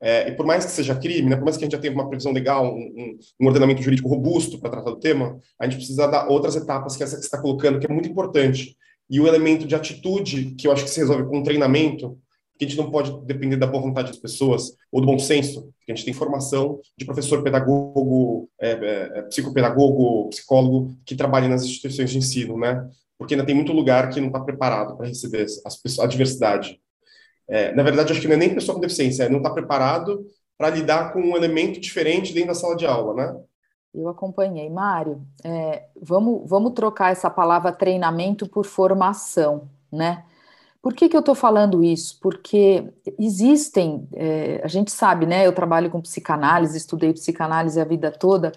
É, 0.00 0.28
e 0.28 0.32
por 0.32 0.46
mais 0.46 0.64
que 0.64 0.70
seja 0.70 0.94
crime, 0.94 1.28
né, 1.28 1.36
por 1.36 1.44
mais 1.44 1.56
que 1.56 1.64
a 1.64 1.66
gente 1.66 1.72
já 1.72 1.80
tenha 1.80 1.92
uma 1.92 2.08
previsão 2.08 2.30
legal, 2.30 2.72
um, 2.72 3.18
um 3.40 3.46
ordenamento 3.46 3.82
jurídico 3.82 4.08
robusto 4.08 4.60
para 4.60 4.70
tratar 4.70 4.90
do 4.90 5.00
tema, 5.00 5.38
a 5.58 5.64
gente 5.64 5.76
precisa 5.76 6.06
dar 6.06 6.28
outras 6.28 6.54
etapas 6.54 6.96
que 6.96 7.02
essa 7.02 7.16
que 7.16 7.22
você 7.22 7.26
está 7.26 7.40
colocando, 7.40 7.80
que 7.80 7.86
é 7.86 7.92
muito 7.92 8.08
importante. 8.08 8.76
E 9.10 9.20
o 9.20 9.26
elemento 9.26 9.66
de 9.66 9.74
atitude, 9.74 10.54
que 10.54 10.68
eu 10.68 10.72
acho 10.72 10.84
que 10.84 10.90
se 10.90 11.00
resolve 11.00 11.24
com 11.24 11.42
treinamento, 11.42 12.16
que 12.58 12.64
a 12.64 12.68
gente 12.68 12.76
não 12.76 12.90
pode 12.90 13.12
depender 13.24 13.56
da 13.56 13.66
boa 13.66 13.82
vontade 13.82 14.08
das 14.08 14.18
pessoas 14.18 14.72
ou 14.90 15.00
do 15.00 15.06
bom 15.06 15.18
senso, 15.18 15.72
porque 15.78 15.92
a 15.92 15.94
gente 15.94 16.04
tem 16.04 16.12
formação 16.12 16.80
de 16.96 17.04
professor, 17.04 17.42
pedagogo, 17.42 18.50
é, 18.60 18.70
é, 18.70 19.18
é 19.18 19.22
psicopedagogo, 19.22 20.28
psicólogo 20.30 20.98
que 21.06 21.14
trabalha 21.14 21.48
nas 21.48 21.62
instituições 21.62 22.10
de 22.10 22.18
ensino, 22.18 22.58
né? 22.58 22.88
Porque 23.16 23.34
ainda 23.34 23.46
tem 23.46 23.54
muito 23.54 23.72
lugar 23.72 24.10
que 24.10 24.20
não 24.20 24.26
está 24.28 24.40
preparado 24.40 24.96
para 24.96 25.06
receber 25.06 25.46
as 25.64 25.98
a 26.00 26.06
diversidade. 26.06 26.80
É, 27.46 27.72
na 27.74 27.82
verdade, 27.82 28.12
acho 28.12 28.20
que 28.20 28.28
não 28.28 28.34
é 28.34 28.38
nem 28.38 28.54
pessoa 28.54 28.74
com 28.74 28.80
deficiência, 28.80 29.22
é 29.24 29.28
não 29.28 29.38
está 29.38 29.50
preparado 29.50 30.26
para 30.58 30.70
lidar 30.70 31.12
com 31.12 31.20
um 31.20 31.36
elemento 31.36 31.80
diferente 31.80 32.34
dentro 32.34 32.48
da 32.48 32.54
sala 32.54 32.76
de 32.76 32.84
aula, 32.84 33.14
né? 33.14 33.40
Eu 33.94 34.08
acompanhei. 34.08 34.68
Mário, 34.68 35.22
é, 35.44 35.84
vamos, 36.00 36.48
vamos 36.48 36.72
trocar 36.72 37.12
essa 37.12 37.30
palavra 37.30 37.72
treinamento 37.72 38.48
por 38.48 38.66
formação, 38.66 39.68
né? 39.90 40.24
Por 40.80 40.94
que, 40.94 41.08
que 41.08 41.16
eu 41.16 41.20
estou 41.20 41.34
falando 41.34 41.82
isso? 41.82 42.18
Porque 42.20 42.88
existem, 43.18 44.08
é, 44.14 44.60
a 44.62 44.68
gente 44.68 44.92
sabe, 44.92 45.26
né? 45.26 45.46
Eu 45.46 45.52
trabalho 45.52 45.90
com 45.90 46.00
psicanálise, 46.00 46.78
estudei 46.78 47.12
psicanálise 47.12 47.80
a 47.80 47.84
vida 47.84 48.10
toda, 48.10 48.52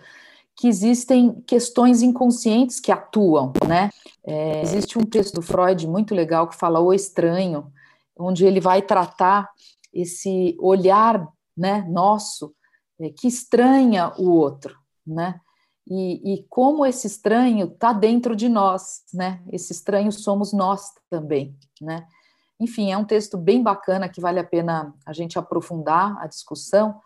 que 0.55 0.67
existem 0.67 1.41
questões 1.47 2.01
inconscientes 2.01 2.79
que 2.79 2.91
atuam, 2.91 3.51
né? 3.67 3.89
É, 4.23 4.61
existe 4.61 4.99
um 4.99 5.03
texto 5.03 5.35
do 5.35 5.41
Freud 5.41 5.87
muito 5.87 6.13
legal 6.13 6.47
que 6.47 6.55
fala 6.55 6.79
o 6.79 6.93
estranho, 6.93 7.71
onde 8.17 8.45
ele 8.45 8.59
vai 8.59 8.81
tratar 8.81 9.49
esse 9.91 10.55
olhar 10.59 11.27
né, 11.57 11.85
nosso 11.89 12.53
é, 12.99 13.09
que 13.09 13.27
estranha 13.27 14.13
o 14.17 14.29
outro, 14.29 14.77
né? 15.05 15.39
E, 15.87 16.33
e 16.33 16.45
como 16.49 16.85
esse 16.85 17.07
estranho 17.07 17.67
está 17.67 17.91
dentro 17.91 18.35
de 18.35 18.47
nós, 18.47 19.03
né? 19.13 19.41
Esse 19.51 19.71
estranho 19.71 20.11
somos 20.11 20.53
nós 20.53 20.91
também, 21.09 21.57
né? 21.79 22.07
Enfim, 22.59 22.91
é 22.91 22.97
um 22.97 23.05
texto 23.05 23.37
bem 23.37 23.63
bacana 23.63 24.07
que 24.07 24.21
vale 24.21 24.39
a 24.39 24.43
pena 24.43 24.93
a 25.05 25.13
gente 25.13 25.39
aprofundar 25.39 26.15
a 26.21 26.27
discussão, 26.27 27.01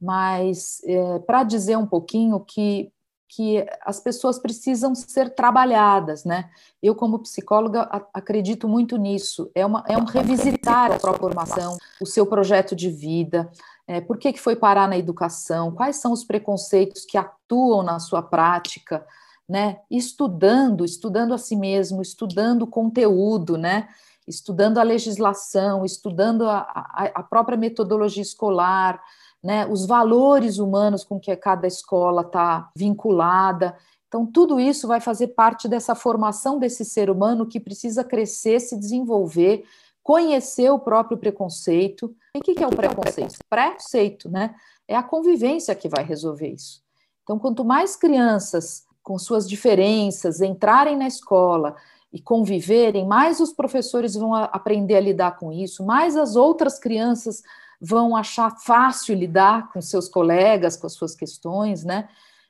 mas 0.00 0.82
é, 0.84 1.18
para 1.20 1.42
dizer 1.42 1.78
um 1.78 1.86
pouquinho 1.86 2.38
que 2.40 2.92
que 3.28 3.64
as 3.84 4.00
pessoas 4.00 4.38
precisam 4.38 4.94
ser 4.94 5.34
trabalhadas, 5.34 6.24
né? 6.24 6.48
Eu, 6.82 6.94
como 6.94 7.18
psicóloga, 7.18 7.82
acredito 8.14 8.66
muito 8.66 8.96
nisso. 8.96 9.50
É, 9.54 9.66
uma, 9.66 9.84
é 9.86 9.98
um 9.98 10.04
revisitar 10.04 10.92
a 10.92 10.98
sua 10.98 11.12
formação, 11.12 11.76
o 12.00 12.06
seu 12.06 12.24
projeto 12.26 12.74
de 12.74 12.90
vida, 12.90 13.50
é, 13.86 14.00
por 14.00 14.18
que, 14.18 14.32
que 14.32 14.40
foi 14.40 14.56
parar 14.56 14.88
na 14.88 14.96
educação, 14.96 15.70
quais 15.72 15.96
são 15.96 16.12
os 16.12 16.24
preconceitos 16.24 17.04
que 17.04 17.18
atuam 17.18 17.82
na 17.82 17.98
sua 17.98 18.22
prática, 18.22 19.06
né? 19.46 19.80
Estudando, 19.90 20.84
estudando 20.84 21.34
a 21.34 21.38
si 21.38 21.56
mesmo, 21.56 22.00
estudando 22.00 22.62
o 22.62 22.66
conteúdo, 22.66 23.58
né? 23.58 23.88
Estudando 24.26 24.78
a 24.78 24.82
legislação, 24.82 25.84
estudando 25.84 26.46
a, 26.46 26.58
a, 26.58 27.10
a 27.14 27.22
própria 27.22 27.56
metodologia 27.56 28.22
escolar, 28.22 29.02
né, 29.42 29.66
os 29.66 29.86
valores 29.86 30.58
humanos 30.58 31.04
com 31.04 31.18
que 31.18 31.34
cada 31.36 31.66
escola 31.66 32.22
está 32.22 32.70
vinculada. 32.76 33.76
Então, 34.08 34.26
tudo 34.26 34.58
isso 34.58 34.88
vai 34.88 35.00
fazer 35.00 35.28
parte 35.28 35.68
dessa 35.68 35.94
formação 35.94 36.58
desse 36.58 36.84
ser 36.84 37.10
humano 37.10 37.46
que 37.46 37.60
precisa 37.60 38.02
crescer, 38.02 38.60
se 38.60 38.76
desenvolver, 38.76 39.64
conhecer 40.02 40.70
o 40.70 40.78
próprio 40.78 41.18
preconceito. 41.18 42.14
E 42.34 42.38
o 42.38 42.42
que 42.42 42.62
é 42.62 42.66
o 42.66 42.70
preconceito? 42.70 43.38
Preconceito, 43.48 44.28
né? 44.28 44.54
É 44.86 44.96
a 44.96 45.02
convivência 45.02 45.74
que 45.74 45.88
vai 45.88 46.02
resolver 46.02 46.48
isso. 46.48 46.82
Então, 47.22 47.38
quanto 47.38 47.64
mais 47.64 47.94
crianças 47.94 48.86
com 49.02 49.18
suas 49.18 49.48
diferenças 49.48 50.40
entrarem 50.40 50.96
na 50.96 51.06
escola 51.06 51.76
e 52.10 52.20
conviverem, 52.20 53.06
mais 53.06 53.38
os 53.38 53.52
professores 53.52 54.14
vão 54.14 54.34
aprender 54.34 54.96
a 54.96 55.00
lidar 55.00 55.38
com 55.38 55.52
isso, 55.52 55.84
mais 55.84 56.16
as 56.16 56.36
outras 56.36 56.78
crianças 56.78 57.42
vão 57.80 58.16
achar 58.16 58.50
fácil 58.58 59.14
lidar 59.14 59.70
com 59.72 59.80
seus 59.80 60.08
colegas, 60.08 60.76
com 60.76 60.86
as 60.86 60.94
suas 60.94 61.14
questões, 61.14 61.84
né? 61.84 62.08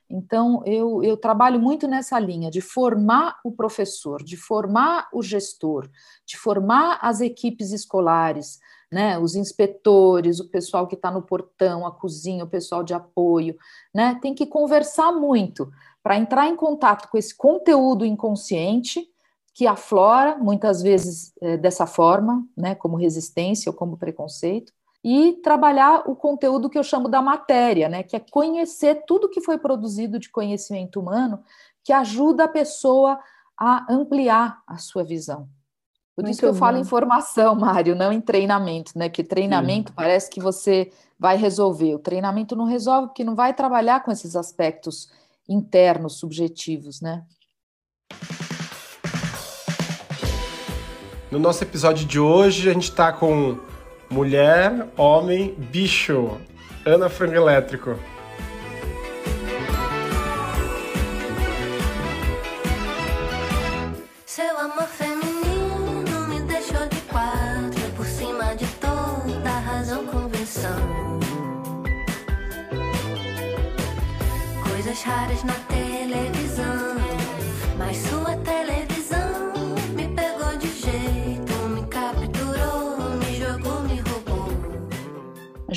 Então, 0.09 0.63
eu, 0.65 1.03
eu 1.03 1.15
trabalho 1.15 1.59
muito 1.59 1.87
nessa 1.87 2.19
linha 2.19 2.49
de 2.49 2.61
formar 2.61 3.39
o 3.43 3.51
professor, 3.51 4.23
de 4.23 4.35
formar 4.35 5.07
o 5.13 5.21
gestor, 5.21 5.87
de 6.25 6.35
formar 6.35 6.97
as 7.01 7.21
equipes 7.21 7.71
escolares, 7.71 8.59
né, 8.91 9.19
os 9.19 9.35
inspetores, 9.35 10.39
o 10.39 10.49
pessoal 10.49 10.87
que 10.87 10.95
está 10.95 11.11
no 11.11 11.21
portão, 11.21 11.85
a 11.85 11.91
cozinha, 11.91 12.43
o 12.43 12.49
pessoal 12.49 12.83
de 12.83 12.91
apoio, 12.91 13.55
né, 13.93 14.17
tem 14.19 14.33
que 14.33 14.47
conversar 14.47 15.11
muito 15.11 15.71
para 16.01 16.17
entrar 16.17 16.47
em 16.47 16.55
contato 16.55 17.07
com 17.09 17.17
esse 17.17 17.35
conteúdo 17.35 18.03
inconsciente 18.03 19.07
que 19.53 19.67
aflora 19.67 20.37
muitas 20.37 20.81
vezes 20.81 21.33
é, 21.39 21.55
dessa 21.55 21.85
forma, 21.85 22.43
né, 22.57 22.73
como 22.73 22.97
resistência 22.97 23.69
ou 23.69 23.75
como 23.75 23.97
preconceito, 23.97 24.73
e 25.11 25.33
trabalhar 25.41 26.03
o 26.05 26.15
conteúdo 26.15 26.69
que 26.69 26.77
eu 26.77 26.83
chamo 26.83 27.09
da 27.09 27.19
matéria, 27.19 27.89
né, 27.89 28.03
que 28.03 28.15
é 28.15 28.19
conhecer 28.19 29.05
tudo 29.07 29.27
que 29.27 29.41
foi 29.41 29.57
produzido 29.57 30.19
de 30.19 30.29
conhecimento 30.29 30.99
humano, 30.99 31.41
que 31.83 31.91
ajuda 31.91 32.43
a 32.43 32.47
pessoa 32.47 33.19
a 33.57 33.91
ampliar 33.91 34.61
a 34.67 34.77
sua 34.77 35.03
visão. 35.03 35.49
Por 36.15 36.21
Muito 36.21 36.33
isso 36.33 36.41
que 36.41 36.45
eu 36.45 36.53
bom. 36.53 36.59
falo 36.59 36.77
em 36.77 36.83
formação, 36.83 37.55
Mário, 37.55 37.95
não 37.95 38.13
em 38.13 38.21
treinamento, 38.21 38.91
né? 38.95 39.09
Que 39.09 39.23
treinamento 39.23 39.89
Sim. 39.89 39.95
parece 39.95 40.29
que 40.29 40.39
você 40.39 40.91
vai 41.17 41.37
resolver. 41.37 41.95
O 41.95 41.99
treinamento 41.99 42.55
não 42.55 42.65
resolve 42.65 43.07
porque 43.07 43.23
não 43.23 43.33
vai 43.33 43.51
trabalhar 43.51 44.03
com 44.03 44.11
esses 44.11 44.35
aspectos 44.35 45.09
internos, 45.47 46.19
subjetivos, 46.19 47.01
né? 47.01 47.25
No 51.31 51.39
nosso 51.39 51.63
episódio 51.63 52.05
de 52.05 52.19
hoje, 52.19 52.69
a 52.69 52.73
gente 52.73 52.91
está 52.91 53.11
com 53.11 53.57
Mulher, 54.09 54.87
Homem, 54.97 55.53
Bicho. 55.55 56.37
Ana 56.83 57.09
Frango 57.09 57.35
Elétrico. 57.35 57.95
Seu 64.25 64.57
amor 64.57 64.87
feminino 64.87 66.27
me 66.27 66.41
deixou 66.41 66.87
de 66.87 67.01
quatro 67.01 67.91
por 67.95 68.05
cima 68.05 68.55
de 68.55 68.65
toda 68.77 69.49
razão 69.59 70.05
convenção. 70.07 71.19
Coisas 74.63 75.03
raras 75.03 75.43
na 75.43 75.68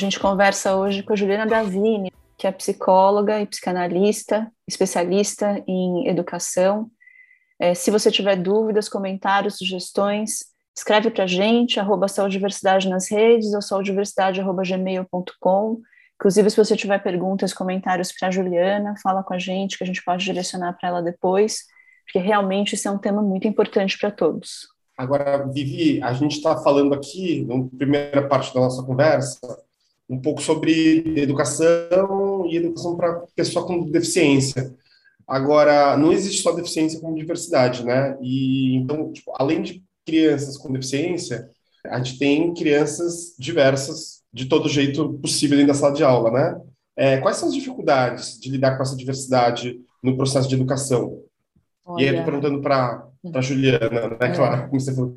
gente 0.02 0.18
conversa 0.18 0.74
hoje 0.74 1.02
com 1.02 1.12
a 1.12 1.16
Juliana 1.16 1.46
Davini, 1.46 2.10
que 2.36 2.44
é 2.46 2.52
psicóloga 2.52 3.40
e 3.40 3.46
psicanalista, 3.46 4.50
especialista 4.66 5.62
em 5.66 6.08
educação. 6.08 6.90
É, 7.58 7.72
se 7.72 7.90
você 7.90 8.10
tiver 8.10 8.36
dúvidas, 8.36 8.88
comentários, 8.88 9.58
sugestões, 9.58 10.40
escreve 10.76 11.08
para 11.10 11.22
a 11.22 11.28
gente, 11.28 11.78
arroba 11.78 12.08
saudiversidade 12.08 12.88
nas 12.88 13.08
redes 13.08 13.54
ou 13.54 13.62
saudiversidade.gmail.com. 13.62 15.80
Inclusive, 16.16 16.50
se 16.50 16.56
você 16.56 16.76
tiver 16.76 17.00
perguntas, 17.00 17.54
comentários 17.54 18.10
para 18.10 18.26
a 18.26 18.32
Juliana, 18.32 18.96
fala 19.00 19.22
com 19.22 19.34
a 19.34 19.38
gente, 19.38 19.78
que 19.78 19.84
a 19.84 19.86
gente 19.86 20.02
pode 20.04 20.24
direcionar 20.24 20.72
para 20.72 20.88
ela 20.88 21.00
depois, 21.00 21.60
porque 22.04 22.18
realmente 22.18 22.74
isso 22.74 22.88
é 22.88 22.90
um 22.90 22.98
tema 22.98 23.22
muito 23.22 23.46
importante 23.46 23.96
para 23.96 24.10
todos. 24.10 24.66
Agora, 24.98 25.46
Vivi, 25.48 26.02
a 26.02 26.12
gente 26.12 26.34
está 26.36 26.56
falando 26.56 26.92
aqui, 26.92 27.44
na 27.44 27.62
primeira 27.76 28.26
parte 28.26 28.52
da 28.52 28.58
nossa 28.60 28.82
conversa, 28.82 29.38
um 30.12 30.20
pouco 30.20 30.42
sobre 30.42 31.02
educação 31.16 32.46
e 32.46 32.58
educação 32.58 32.96
para 32.96 33.24
pessoa 33.34 33.66
com 33.66 33.90
deficiência. 33.90 34.74
Agora, 35.26 35.96
não 35.96 36.12
existe 36.12 36.42
só 36.42 36.52
deficiência 36.52 37.00
como 37.00 37.16
diversidade, 37.16 37.82
né? 37.82 38.18
E 38.20 38.76
então, 38.76 39.10
tipo, 39.10 39.32
além 39.38 39.62
de 39.62 39.82
crianças 40.04 40.58
com 40.58 40.70
deficiência, 40.70 41.48
a 41.86 41.96
gente 41.96 42.18
tem 42.18 42.52
crianças 42.52 43.34
diversas 43.38 44.22
de 44.30 44.46
todo 44.46 44.68
jeito 44.68 45.14
possível 45.14 45.56
dentro 45.56 45.72
da 45.72 45.78
sala 45.78 45.94
de 45.94 46.04
aula, 46.04 46.30
né? 46.30 46.60
É, 46.94 47.16
quais 47.16 47.38
são 47.38 47.48
as 47.48 47.54
dificuldades 47.54 48.38
de 48.38 48.50
lidar 48.50 48.76
com 48.76 48.82
essa 48.82 48.96
diversidade 48.96 49.80
no 50.02 50.14
processo 50.14 50.46
de 50.46 50.54
educação? 50.54 51.22
Olha. 51.86 52.04
E 52.04 52.08
aí, 52.08 52.14
eu 52.14 52.20
tô 52.20 52.24
perguntando 52.26 52.60
para 52.60 53.08
para 53.30 53.40
Juliana, 53.40 54.18
né? 54.20 54.34
Claro, 54.34 54.68
como 54.68 54.80
você 54.80 54.94
falou. 54.94 55.14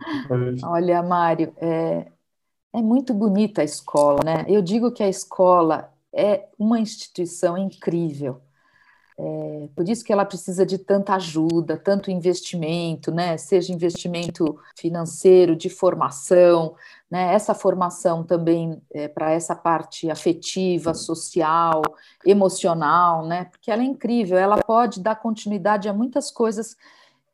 Olha, 0.64 1.02
Mário, 1.02 1.52
é, 1.58 2.06
É 2.76 2.82
muito 2.82 3.14
bonita 3.14 3.62
a 3.62 3.64
escola, 3.64 4.20
né? 4.26 4.46
Eu 4.50 4.62
digo 4.62 4.92
que 4.92 5.02
a 5.02 5.08
escola 5.08 5.94
é 6.14 6.50
uma 6.60 6.78
instituição 6.78 7.58
incrível. 7.58 8.42
É, 9.18 9.70
por 9.74 9.88
isso 9.88 10.04
que 10.04 10.12
ela 10.12 10.26
precisa 10.26 10.66
de 10.66 10.78
tanta 10.78 11.16
ajuda, 11.16 11.78
tanto 11.78 12.12
investimento, 12.12 13.14
né? 13.14 13.38
Seja 13.38 13.72
investimento 13.72 14.60
financeiro, 14.78 15.56
de 15.56 15.70
formação, 15.70 16.76
né? 17.10 17.34
Essa 17.34 17.54
formação 17.54 18.26
também 18.26 18.82
é, 18.94 19.08
para 19.08 19.32
essa 19.32 19.56
parte 19.56 20.12
afetiva, 20.12 20.94
social, 20.94 21.82
emocional, 22.26 23.26
né? 23.26 23.46
Porque 23.46 23.72
ela 23.72 23.84
é 23.84 23.86
incrível, 23.86 24.38
ela 24.38 24.58
pode 24.58 25.00
dar 25.00 25.16
continuidade 25.16 25.88
a 25.88 25.94
muitas 25.94 26.30
coisas 26.30 26.76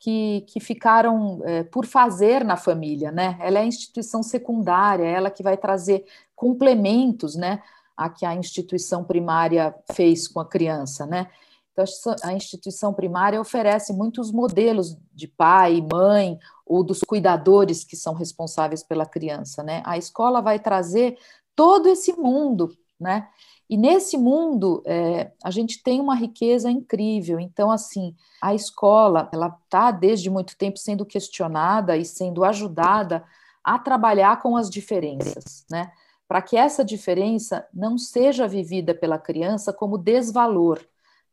que, 0.01 0.41
que 0.47 0.59
ficaram 0.59 1.41
é, 1.45 1.63
por 1.63 1.85
fazer 1.85 2.43
na 2.43 2.57
família, 2.57 3.11
né? 3.11 3.37
Ela 3.39 3.59
é 3.59 3.61
a 3.61 3.67
instituição 3.67 4.23
secundária, 4.23 5.05
ela 5.05 5.29
que 5.29 5.43
vai 5.43 5.55
trazer 5.55 6.03
complementos, 6.35 7.35
né? 7.35 7.61
A 7.95 8.09
que 8.09 8.25
a 8.25 8.33
instituição 8.33 9.03
primária 9.03 9.75
fez 9.93 10.27
com 10.27 10.39
a 10.39 10.45
criança, 10.45 11.05
né? 11.05 11.29
Então, 11.71 11.85
a 12.23 12.33
instituição 12.33 12.91
primária 12.91 13.39
oferece 13.39 13.93
muitos 13.93 14.31
modelos 14.31 14.97
de 15.13 15.27
pai, 15.27 15.87
mãe 15.93 16.39
ou 16.65 16.83
dos 16.83 17.01
cuidadores 17.01 17.83
que 17.83 17.95
são 17.95 18.15
responsáveis 18.15 18.81
pela 18.83 19.05
criança, 19.05 19.61
né? 19.61 19.83
A 19.85 19.99
escola 19.99 20.41
vai 20.41 20.57
trazer 20.57 21.15
todo 21.55 21.87
esse 21.87 22.13
mundo, 22.13 22.75
né? 23.01 23.27
E 23.69 23.75
nesse 23.75 24.17
mundo 24.17 24.83
é, 24.85 25.31
a 25.43 25.49
gente 25.49 25.81
tem 25.81 25.99
uma 25.99 26.13
riqueza 26.13 26.69
incrível. 26.69 27.39
Então, 27.39 27.71
assim, 27.71 28.15
a 28.41 28.53
escola 28.53 29.29
ela 29.33 29.57
está 29.63 29.91
desde 29.91 30.29
muito 30.29 30.57
tempo 30.57 30.77
sendo 30.77 31.05
questionada 31.05 31.97
e 31.97 32.05
sendo 32.05 32.43
ajudada 32.43 33.23
a 33.63 33.79
trabalhar 33.79 34.41
com 34.41 34.55
as 34.55 34.69
diferenças, 34.69 35.65
né? 35.69 35.91
Para 36.27 36.41
que 36.41 36.55
essa 36.55 36.83
diferença 36.83 37.67
não 37.73 37.97
seja 37.97 38.47
vivida 38.47 38.93
pela 38.93 39.17
criança 39.17 39.73
como 39.73 39.97
desvalor, 39.97 40.79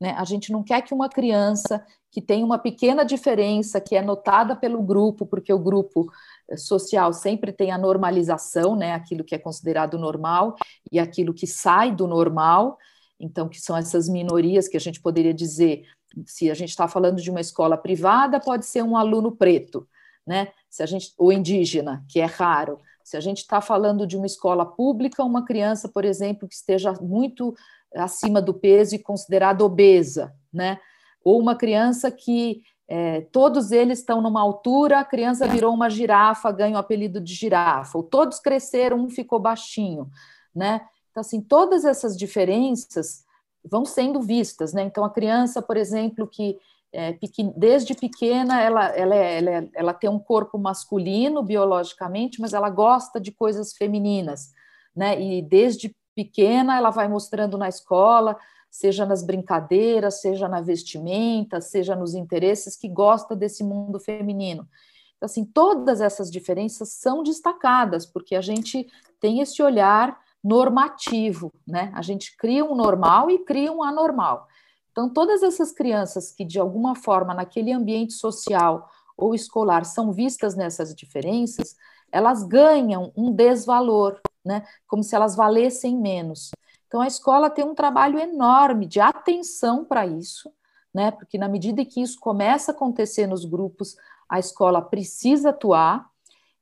né? 0.00 0.14
A 0.16 0.24
gente 0.24 0.52
não 0.52 0.62
quer 0.62 0.82
que 0.82 0.94
uma 0.94 1.08
criança 1.08 1.84
que 2.10 2.22
tem 2.22 2.42
uma 2.42 2.58
pequena 2.58 3.04
diferença, 3.04 3.80
que 3.80 3.94
é 3.94 4.02
notada 4.02 4.56
pelo 4.56 4.82
grupo, 4.82 5.26
porque 5.26 5.52
o 5.52 5.58
grupo 5.58 6.10
eh, 6.48 6.56
social 6.56 7.12
sempre 7.12 7.52
tem 7.52 7.70
a 7.70 7.78
normalização, 7.78 8.74
né? 8.74 8.94
aquilo 8.94 9.24
que 9.24 9.34
é 9.34 9.38
considerado 9.38 9.98
normal 9.98 10.56
e 10.90 10.98
aquilo 10.98 11.34
que 11.34 11.46
sai 11.46 11.94
do 11.94 12.06
normal, 12.06 12.78
então, 13.20 13.48
que 13.48 13.60
são 13.60 13.76
essas 13.76 14.08
minorias 14.08 14.68
que 14.68 14.76
a 14.76 14.80
gente 14.80 15.00
poderia 15.00 15.34
dizer, 15.34 15.84
se 16.24 16.50
a 16.50 16.54
gente 16.54 16.70
está 16.70 16.86
falando 16.86 17.20
de 17.20 17.30
uma 17.30 17.40
escola 17.40 17.76
privada, 17.76 18.40
pode 18.40 18.64
ser 18.64 18.82
um 18.82 18.96
aluno 18.96 19.32
preto, 19.32 19.86
né? 20.26 20.48
Se 20.70 20.82
a 20.82 20.86
gente, 20.86 21.12
ou 21.18 21.32
indígena, 21.32 22.04
que 22.08 22.20
é 22.20 22.24
raro. 22.24 22.78
Se 23.02 23.16
a 23.16 23.20
gente 23.20 23.38
está 23.38 23.60
falando 23.60 24.06
de 24.06 24.16
uma 24.16 24.26
escola 24.26 24.64
pública, 24.64 25.24
uma 25.24 25.44
criança, 25.44 25.88
por 25.88 26.04
exemplo, 26.04 26.46
que 26.46 26.54
esteja 26.54 26.92
muito 27.00 27.54
acima 27.94 28.40
do 28.40 28.54
peso 28.54 28.94
e 28.94 28.98
considerada 28.98 29.64
obesa, 29.64 30.34
né? 30.52 30.78
Ou 31.24 31.40
uma 31.40 31.56
criança 31.56 32.10
que 32.10 32.62
é, 32.88 33.20
todos 33.32 33.70
eles 33.70 33.98
estão 33.98 34.22
numa 34.22 34.40
altura, 34.40 35.00
a 35.00 35.04
criança 35.04 35.46
virou 35.46 35.74
uma 35.74 35.90
girafa, 35.90 36.50
ganha 36.50 36.76
o 36.76 36.78
apelido 36.78 37.20
de 37.20 37.34
girafa, 37.34 37.98
ou 37.98 38.02
todos 38.02 38.40
cresceram, 38.40 38.98
um 38.98 39.10
ficou 39.10 39.38
baixinho, 39.38 40.08
né? 40.54 40.80
Então, 41.10 41.20
assim, 41.20 41.40
todas 41.40 41.84
essas 41.84 42.16
diferenças 42.16 43.24
vão 43.64 43.84
sendo 43.84 44.22
vistas, 44.22 44.72
né? 44.72 44.82
Então, 44.82 45.04
a 45.04 45.10
criança, 45.10 45.60
por 45.60 45.76
exemplo, 45.76 46.26
que 46.26 46.58
é, 46.92 47.18
desde 47.56 47.94
pequena 47.94 48.62
ela, 48.62 48.86
ela, 48.86 49.14
é, 49.14 49.38
ela, 49.38 49.50
é, 49.50 49.68
ela 49.74 49.92
tem 49.92 50.08
um 50.08 50.18
corpo 50.18 50.56
masculino 50.56 51.42
biologicamente, 51.42 52.40
mas 52.40 52.54
ela 52.54 52.70
gosta 52.70 53.20
de 53.20 53.30
coisas 53.30 53.74
femininas, 53.74 54.52
né? 54.96 55.20
E 55.20 55.42
desde 55.42 55.94
pequena, 56.18 56.76
ela 56.76 56.90
vai 56.90 57.06
mostrando 57.06 57.56
na 57.56 57.68
escola, 57.68 58.36
seja 58.68 59.06
nas 59.06 59.22
brincadeiras, 59.22 60.20
seja 60.20 60.48
na 60.48 60.60
vestimenta, 60.60 61.60
seja 61.60 61.94
nos 61.94 62.12
interesses, 62.12 62.76
que 62.76 62.88
gosta 62.88 63.36
desse 63.36 63.62
mundo 63.62 64.00
feminino. 64.00 64.68
Então, 65.16 65.26
assim, 65.26 65.44
todas 65.44 66.00
essas 66.00 66.28
diferenças 66.28 66.88
são 66.94 67.22
destacadas, 67.22 68.04
porque 68.04 68.34
a 68.34 68.40
gente 68.40 68.88
tem 69.20 69.38
esse 69.38 69.62
olhar 69.62 70.18
normativo, 70.42 71.52
né? 71.64 71.92
A 71.94 72.02
gente 72.02 72.36
cria 72.36 72.64
um 72.64 72.74
normal 72.74 73.30
e 73.30 73.38
cria 73.38 73.72
um 73.72 73.80
anormal. 73.80 74.48
Então, 74.90 75.08
todas 75.08 75.44
essas 75.44 75.70
crianças 75.70 76.32
que, 76.32 76.44
de 76.44 76.58
alguma 76.58 76.96
forma, 76.96 77.32
naquele 77.32 77.72
ambiente 77.72 78.14
social 78.14 78.90
ou 79.16 79.36
escolar 79.36 79.84
são 79.84 80.10
vistas 80.10 80.56
nessas 80.56 80.92
diferenças, 80.96 81.76
elas 82.10 82.42
ganham 82.42 83.12
um 83.16 83.30
desvalor, 83.30 84.20
né? 84.44 84.64
Como 84.86 85.02
se 85.02 85.14
elas 85.14 85.36
valessem 85.36 85.96
menos. 85.96 86.50
Então 86.86 87.00
a 87.00 87.06
escola 87.06 87.50
tem 87.50 87.64
um 87.64 87.74
trabalho 87.74 88.18
enorme 88.18 88.86
de 88.86 89.00
atenção 89.00 89.84
para 89.84 90.06
isso, 90.06 90.50
né? 90.92 91.10
Porque 91.10 91.36
na 91.38 91.48
medida 91.48 91.84
que 91.84 92.00
isso 92.00 92.18
começa 92.18 92.72
a 92.72 92.74
acontecer 92.74 93.26
nos 93.26 93.44
grupos, 93.44 93.96
a 94.28 94.38
escola 94.38 94.82
precisa 94.82 95.50
atuar 95.50 96.08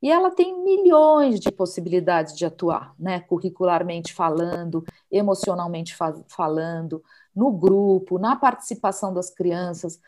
e 0.03 0.11
ela 0.11 0.31
tem 0.31 0.63
milhões 0.63 1.41
de 1.41 1.51
possibilidades 1.51 2.37
de 2.37 2.45
atuar, 2.45 2.95
né? 2.99 3.21
Curricularmente 3.21 4.13
falando, 4.13 4.85
emocionalmente 5.11 5.95
fa 5.97 6.15
falando, 6.29 7.03
no 7.35 7.51
grupo, 7.51 8.19
na 8.19 8.37
participação 8.37 9.13
das 9.13 9.31
crianças. 9.31 10.01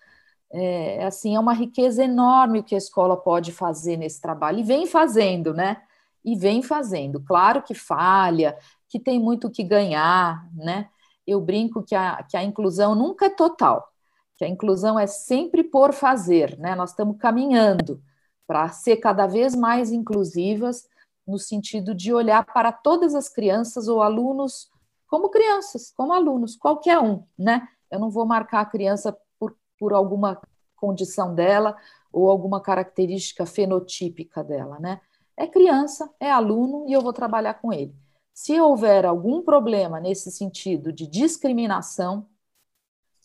É, 0.51 1.05
assim, 1.05 1.37
é 1.37 1.41
uma 1.41 1.53
riqueza 1.53 2.03
enorme 2.05 2.61
o 2.61 2.65
que 2.65 2.75
a 2.75 2.79
escola 2.79 3.17
pode 3.17 3.53
fazer 3.53 3.97
nesse 3.97 4.21
trabalho 4.21 4.61
e 4.61 4.63
vem 4.63 4.87
fazendo, 4.87 5.53
né? 5.53 5.83
E 6.33 6.37
vem 6.37 6.63
fazendo. 6.63 7.21
Claro 7.21 7.63
que 7.63 7.75
falha, 7.75 8.57
que 8.89 9.01
tem 9.01 9.19
muito 9.19 9.51
que 9.51 9.63
ganhar, 9.63 10.47
né? 10.55 10.91
Eu 11.27 11.41
brinco 11.41 11.83
que 11.83 11.95
a, 11.95 12.23
que 12.23 12.37
a 12.37 12.43
inclusão 12.43 12.95
nunca 12.95 13.27
é 13.27 13.31
total, 13.31 13.89
que 14.37 14.45
a 14.45 14.49
inclusão 14.49 14.99
é 14.99 15.07
sempre 15.07 15.65
por 15.65 15.95
fazer, 15.95 16.59
né? 16.59 16.75
Nós 16.75 16.91
estamos 16.91 17.17
caminhando 17.19 18.03
para 18.47 18.69
ser 18.69 18.99
cada 18.99 19.27
vez 19.27 19.55
mais 19.55 19.91
inclusivas 19.91 20.87
no 21.27 21.39
sentido 21.39 21.95
de 21.95 22.13
olhar 22.13 22.45
para 22.45 22.73
todas 22.73 23.15
as 23.15 23.29
crianças 23.29 23.89
ou 23.89 24.03
alunos 24.03 24.71
como 25.07 25.31
crianças, 25.31 25.91
como 25.97 26.13
alunos, 26.13 26.57
qualquer 26.57 26.99
um, 26.99 27.25
né? 27.39 27.67
Eu 27.91 27.99
não 27.99 28.11
vou 28.11 28.27
marcar 28.27 28.61
a 28.61 28.67
criança 28.67 29.17
por, 29.39 29.57
por 29.79 29.95
alguma 29.95 30.39
condição 30.77 31.35
dela 31.35 31.75
ou 32.13 32.29
alguma 32.29 32.61
característica 32.61 33.47
fenotípica 33.47 34.45
dela, 34.45 34.79
né? 34.79 35.01
É 35.39 35.47
criança, 35.47 36.13
é 36.19 36.31
aluno 36.31 36.85
e 36.89 36.93
eu 36.93 37.01
vou 37.01 37.13
trabalhar 37.13 37.55
com 37.55 37.73
ele. 37.73 37.95
Se 38.35 38.61
houver 38.61 39.07
algum 39.07 39.43
problema 39.43 40.01
nesse 40.01 40.31
sentido 40.33 40.93
de 40.93 41.07
discriminação 41.07 42.27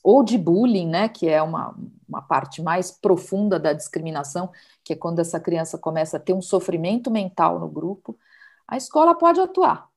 ou 0.04 0.24
de 0.24 0.38
bullying, 0.38 0.88
né, 0.88 1.10
que 1.10 1.28
é 1.28 1.42
uma, 1.42 1.76
uma 2.08 2.22
parte 2.22 2.62
mais 2.62 2.92
profunda 2.92 3.60
da 3.60 3.74
discriminação, 3.74 4.52
que 4.84 4.94
é 4.94 4.96
quando 4.96 5.20
essa 5.20 5.40
criança 5.40 5.78
começa 5.78 6.18
a 6.18 6.20
ter 6.20 6.34
um 6.34 6.42
sofrimento 6.42 7.10
mental 7.10 7.60
no 7.60 7.68
grupo, 7.68 8.18
a 8.68 8.78
escola 8.78 9.16
pode 9.16 9.40
atuar. 9.40 9.90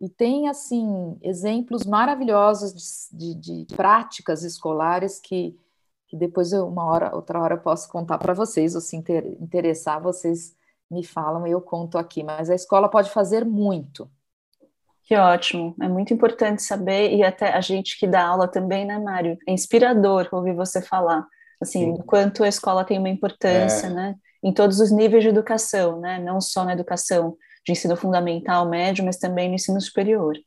E 0.00 0.08
tem, 0.08 0.48
assim, 0.48 1.16
exemplos 1.22 1.84
maravilhosos 1.84 3.08
de, 3.12 3.34
de, 3.34 3.64
de 3.64 3.76
práticas 3.76 4.42
escolares 4.42 5.20
que, 5.20 5.56
que 6.08 6.16
depois, 6.16 6.52
eu, 6.52 6.66
uma 6.66 6.84
hora, 6.84 7.14
outra 7.14 7.40
hora, 7.40 7.54
eu 7.54 7.60
posso 7.60 7.88
contar 7.88 8.18
para 8.18 8.34
vocês, 8.34 8.74
ou 8.74 8.80
se 8.80 8.96
interessar, 8.96 10.02
vocês 10.02 10.56
me 10.94 11.04
falam 11.04 11.46
e 11.46 11.50
eu 11.50 11.60
conto 11.60 11.98
aqui, 11.98 12.22
mas 12.22 12.48
a 12.48 12.54
escola 12.54 12.88
pode 12.88 13.10
fazer 13.10 13.44
muito. 13.44 14.08
Que 15.02 15.16
ótimo, 15.16 15.74
é 15.82 15.88
muito 15.88 16.14
importante 16.14 16.62
saber, 16.62 17.14
e 17.14 17.22
até 17.22 17.52
a 17.52 17.60
gente 17.60 17.98
que 17.98 18.06
dá 18.06 18.26
aula 18.26 18.48
também, 18.48 18.86
né, 18.86 18.98
Mário? 18.98 19.36
É 19.46 19.52
inspirador 19.52 20.28
ouvir 20.32 20.54
você 20.54 20.80
falar, 20.80 21.26
assim, 21.60 21.92
o 21.92 22.02
quanto 22.02 22.42
a 22.42 22.48
escola 22.48 22.84
tem 22.84 22.98
uma 22.98 23.10
importância, 23.10 23.88
é. 23.88 23.90
né, 23.90 24.14
em 24.42 24.52
todos 24.52 24.80
os 24.80 24.90
níveis 24.90 25.22
de 25.22 25.28
educação, 25.28 26.00
né, 26.00 26.18
não 26.18 26.40
só 26.40 26.64
na 26.64 26.72
educação 26.72 27.36
de 27.66 27.72
ensino 27.72 27.96
fundamental, 27.96 28.66
médio, 28.68 29.04
mas 29.04 29.18
também 29.18 29.48
no 29.48 29.54
ensino 29.56 29.80
superior. 29.80 30.38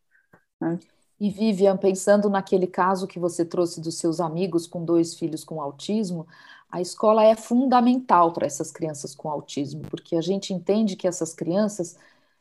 Né? 0.59 0.79
E 1.19 1.29
Vivian, 1.29 1.75
pensando 1.77 2.29
naquele 2.29 2.67
caso 2.67 3.07
que 3.07 3.19
você 3.19 3.43
trouxe 3.43 3.81
dos 3.81 3.97
seus 3.97 4.19
amigos 4.19 4.67
com 4.67 4.85
dois 4.85 5.15
filhos 5.15 5.43
com 5.43 5.61
autismo, 5.61 6.27
a 6.69 6.81
escola 6.81 7.23
é 7.23 7.35
fundamental 7.35 8.33
para 8.33 8.45
essas 8.45 8.71
crianças 8.71 9.15
com 9.15 9.29
autismo, 9.29 9.81
porque 9.89 10.15
a 10.15 10.21
gente 10.21 10.53
entende 10.53 10.95
que 10.95 11.07
essas 11.07 11.33
crianças 11.33 11.97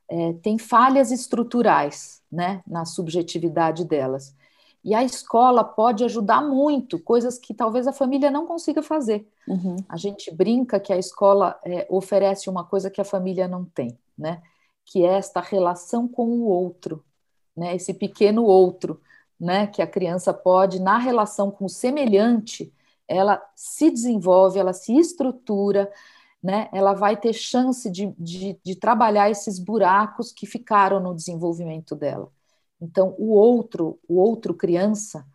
é, 0.09 0.33
têm 0.35 0.59
falhas 0.59 1.11
estruturais 1.11 2.23
né, 2.31 2.62
na 2.67 2.85
subjetividade 2.85 3.85
delas. 3.85 4.35
E 4.85 4.95
a 4.95 5.03
escola 5.03 5.65
pode 5.65 6.05
ajudar 6.05 6.41
muito, 6.41 6.99
coisas 6.99 7.39
que 7.39 7.53
talvez 7.53 7.89
a 7.89 7.93
família 7.93 8.31
não 8.31 8.47
consiga 8.47 8.83
fazer. 8.83 9.29
Uhum. 9.47 9.77
A 9.89 9.97
gente 9.97 10.33
brinca 10.33 10.79
que 10.79 10.93
a 10.93 10.99
escola 10.99 11.59
é, 11.65 11.87
oferece 11.91 12.49
uma 12.49 12.65
coisa 12.65 12.89
que 12.89 13.01
a 13.01 13.05
família 13.05 13.49
não 13.49 13.65
tem, 13.65 13.99
né? 14.17 14.41
Que 14.85 15.05
é 15.05 15.15
esta 15.15 15.41
relação 15.41 16.07
com 16.07 16.29
o 16.29 16.45
outro, 16.45 17.05
né? 17.57 17.75
Esse 17.75 17.93
pequeno 17.93 18.45
outro, 18.45 19.01
né? 19.41 19.67
Que 19.67 19.83
a 19.83 19.89
criança 19.89 20.33
pode, 20.33 20.81
na 20.81 20.99
relação 20.99 21.51
com 21.51 21.65
o 21.65 21.69
semelhante, 21.69 22.73
ela 23.09 23.42
se 23.55 23.90
desenvolve, 23.90 24.59
ela 24.59 24.73
se 24.73 24.97
estrutura, 24.97 25.90
né, 26.42 26.69
ela 26.73 26.92
vai 26.92 27.16
ter 27.16 27.33
chance 27.33 27.90
de, 27.90 28.14
de, 28.19 28.59
de 28.64 28.77
trabalhar 28.77 29.31
esses 29.31 29.59
buracos 29.59 30.33
que 30.33 30.47
ficaram 30.47 31.01
no 31.01 31.14
desenvolvimento 31.14 31.95
dela. 31.95 32.31
Então, 32.81 33.14
o 33.19 33.33
outro, 33.33 33.99
o 34.09 34.16
outro 34.21 34.55
criança, 34.55 35.27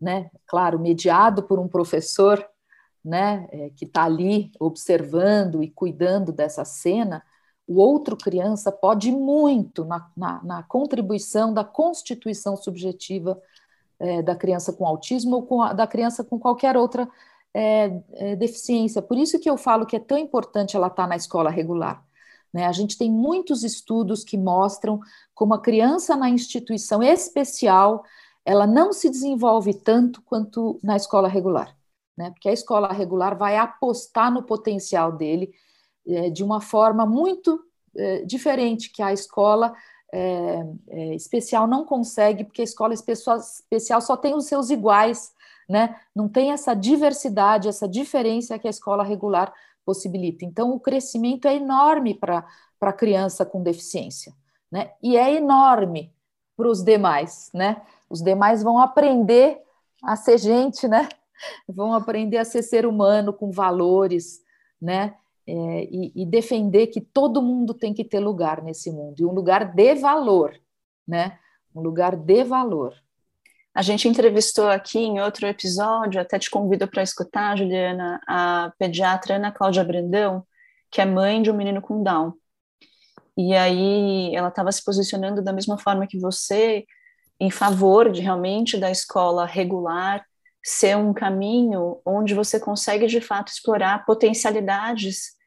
né, 0.00 0.30
claro, 0.46 0.78
mediado 0.78 1.42
por 1.42 1.58
um 1.58 1.68
professor, 1.68 2.44
né, 3.04 3.48
é, 3.50 3.70
que 3.70 3.84
está 3.84 4.04
ali 4.04 4.50
observando 4.58 5.62
e 5.62 5.70
cuidando 5.70 6.32
dessa 6.32 6.64
cena, 6.64 7.22
o 7.66 7.80
outro 7.80 8.16
criança 8.16 8.72
pode 8.72 9.12
muito 9.12 9.84
na, 9.84 10.10
na, 10.16 10.42
na 10.42 10.62
contribuição 10.62 11.52
da 11.52 11.62
constituição 11.62 12.56
subjetiva 12.56 13.40
é, 14.00 14.22
da 14.22 14.34
criança 14.34 14.72
com 14.72 14.86
autismo 14.86 15.36
ou 15.36 15.42
com 15.42 15.62
a, 15.62 15.72
da 15.72 15.86
criança 15.86 16.22
com 16.24 16.38
qualquer 16.38 16.76
outra 16.76 17.08
é, 17.54 18.00
é, 18.12 18.36
deficiência. 18.36 19.02
Por 19.02 19.16
isso 19.16 19.38
que 19.38 19.48
eu 19.48 19.56
falo 19.56 19.86
que 19.86 19.96
é 19.96 20.00
tão 20.00 20.18
importante 20.18 20.76
ela 20.76 20.86
estar 20.86 21.04
tá 21.04 21.08
na 21.08 21.16
escola 21.16 21.50
regular. 21.50 22.04
Né? 22.52 22.66
A 22.66 22.72
gente 22.72 22.96
tem 22.96 23.10
muitos 23.10 23.64
estudos 23.64 24.24
que 24.24 24.36
mostram 24.36 25.00
como 25.34 25.54
a 25.54 25.60
criança 25.60 26.16
na 26.16 26.28
instituição 26.28 27.02
especial 27.02 28.04
ela 28.44 28.66
não 28.66 28.94
se 28.94 29.10
desenvolve 29.10 29.74
tanto 29.74 30.22
quanto 30.22 30.78
na 30.82 30.96
escola 30.96 31.28
regular, 31.28 31.76
né? 32.16 32.30
Porque 32.30 32.48
a 32.48 32.52
escola 32.52 32.90
regular 32.90 33.36
vai 33.36 33.58
apostar 33.58 34.32
no 34.32 34.42
potencial 34.42 35.12
dele 35.12 35.52
é, 36.06 36.30
de 36.30 36.42
uma 36.42 36.58
forma 36.58 37.04
muito 37.04 37.62
é, 37.94 38.24
diferente 38.24 38.90
que 38.90 39.02
a 39.02 39.12
escola 39.12 39.74
é, 40.12 40.66
é 40.88 41.14
especial 41.14 41.66
não 41.66 41.84
consegue, 41.84 42.44
porque 42.44 42.62
a 42.62 42.64
escola 42.64 42.94
especial 42.94 44.00
só 44.00 44.16
tem 44.16 44.34
os 44.34 44.46
seus 44.46 44.70
iguais, 44.70 45.32
né? 45.68 45.96
Não 46.14 46.28
tem 46.28 46.52
essa 46.52 46.74
diversidade, 46.74 47.68
essa 47.68 47.86
diferença 47.86 48.58
que 48.58 48.66
a 48.66 48.70
escola 48.70 49.04
regular 49.04 49.52
possibilita. 49.84 50.44
Então, 50.44 50.72
o 50.72 50.80
crescimento 50.80 51.46
é 51.46 51.56
enorme 51.56 52.14
para 52.14 52.46
a 52.80 52.92
criança 52.92 53.44
com 53.44 53.62
deficiência, 53.62 54.32
né? 54.70 54.92
E 55.02 55.16
é 55.16 55.34
enorme 55.34 56.12
para 56.56 56.68
os 56.68 56.82
demais, 56.82 57.50
né? 57.54 57.82
Os 58.08 58.22
demais 58.22 58.62
vão 58.62 58.78
aprender 58.78 59.60
a 60.02 60.16
ser 60.16 60.38
gente, 60.38 60.88
né? 60.88 61.08
Vão 61.68 61.92
aprender 61.92 62.38
a 62.38 62.44
ser 62.44 62.62
ser 62.62 62.84
humano 62.84 63.32
com 63.32 63.50
valores, 63.50 64.42
né? 64.80 65.14
É, 65.50 65.84
e, 65.84 66.12
e, 66.14 66.26
defender 66.26 66.88
que 66.88 67.00
todo 67.00 67.40
mundo 67.40 67.72
tem 67.72 67.94
que 67.94 68.04
ter 68.04 68.20
lugar 68.20 68.62
nesse 68.62 68.90
mundo 68.92 69.18
e 69.18 69.24
um 69.24 69.32
lugar 69.32 69.64
de 69.74 69.94
valor, 69.94 70.54
né? 71.06 71.38
Um 71.74 71.80
lugar 71.80 72.14
de 72.14 72.44
valor. 72.44 72.94
A 73.74 73.80
gente 73.80 74.06
entrevistou 74.06 74.68
aqui 74.68 74.98
em 74.98 75.20
outro 75.20 75.46
episódio, 75.46 76.20
até 76.20 76.38
te 76.38 76.50
convido 76.50 76.86
para 76.86 77.02
escutar, 77.02 77.56
Juliana, 77.56 78.20
a 78.28 78.74
pediatra 78.78 79.36
Ana 79.36 79.50
Cláudia 79.50 79.82
Brandão, 79.82 80.46
que 80.90 81.00
é 81.00 81.06
mãe 81.06 81.40
de 81.40 81.50
um 81.50 81.56
menino 81.56 81.80
com 81.80 82.02
Down. 82.02 82.34
E 83.34 83.54
aí 83.54 84.34
ela 84.34 84.48
estava 84.48 84.70
se 84.70 84.84
posicionando 84.84 85.42
da 85.42 85.52
mesma 85.54 85.78
forma 85.78 86.06
que 86.06 86.18
você, 86.18 86.84
em 87.40 87.50
favor 87.50 88.12
de 88.12 88.20
realmente 88.20 88.76
da 88.76 88.90
escola 88.90 89.46
regular 89.46 90.22
ser 90.62 90.94
um 90.94 91.14
caminho 91.14 92.02
onde 92.04 92.34
você 92.34 92.60
consegue 92.60 93.06
de 93.06 93.22
fato 93.22 93.48
explorar 93.48 94.04
potencialidades 94.04 95.37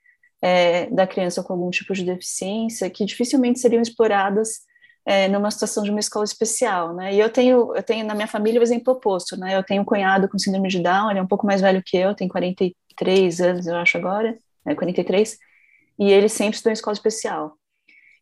é, 0.41 0.87
da 0.87 1.05
criança 1.05 1.43
com 1.43 1.53
algum 1.53 1.69
tipo 1.69 1.93
de 1.93 2.03
deficiência 2.03 2.89
que 2.89 3.05
dificilmente 3.05 3.59
seriam 3.59 3.81
exploradas 3.81 4.61
é, 5.05 5.27
numa 5.27 5.51
situação 5.51 5.83
de 5.83 5.89
uma 5.89 5.99
escola 5.99 6.25
especial, 6.25 6.93
né? 6.93 7.13
E 7.13 7.19
eu 7.19 7.29
tenho, 7.29 7.75
eu 7.75 7.83
tenho 7.83 8.05
na 8.05 8.13
minha 8.13 8.27
família 8.27 8.59
o 8.59 8.63
exemplo 8.63 8.93
oposto, 8.93 9.35
né? 9.37 9.55
Eu 9.55 9.63
tenho 9.63 9.81
um 9.81 9.85
cunhado 9.85 10.29
com 10.29 10.37
síndrome 10.37 10.69
de 10.69 10.79
Down, 10.79 11.09
ele 11.09 11.19
é 11.19 11.23
um 11.23 11.27
pouco 11.27 11.45
mais 11.45 11.61
velho 11.61 11.81
que 11.83 11.97
eu, 11.97 12.15
tem 12.15 12.27
43 12.27 13.41
anos, 13.41 13.67
eu 13.67 13.75
acho 13.75 13.97
agora, 13.97 14.37
é 14.65 14.75
43, 14.75 15.37
e 15.99 16.11
ele 16.11 16.29
sempre 16.29 16.55
estudou 16.55 16.71
em 16.71 16.73
escola 16.73 16.93
especial. 16.93 17.57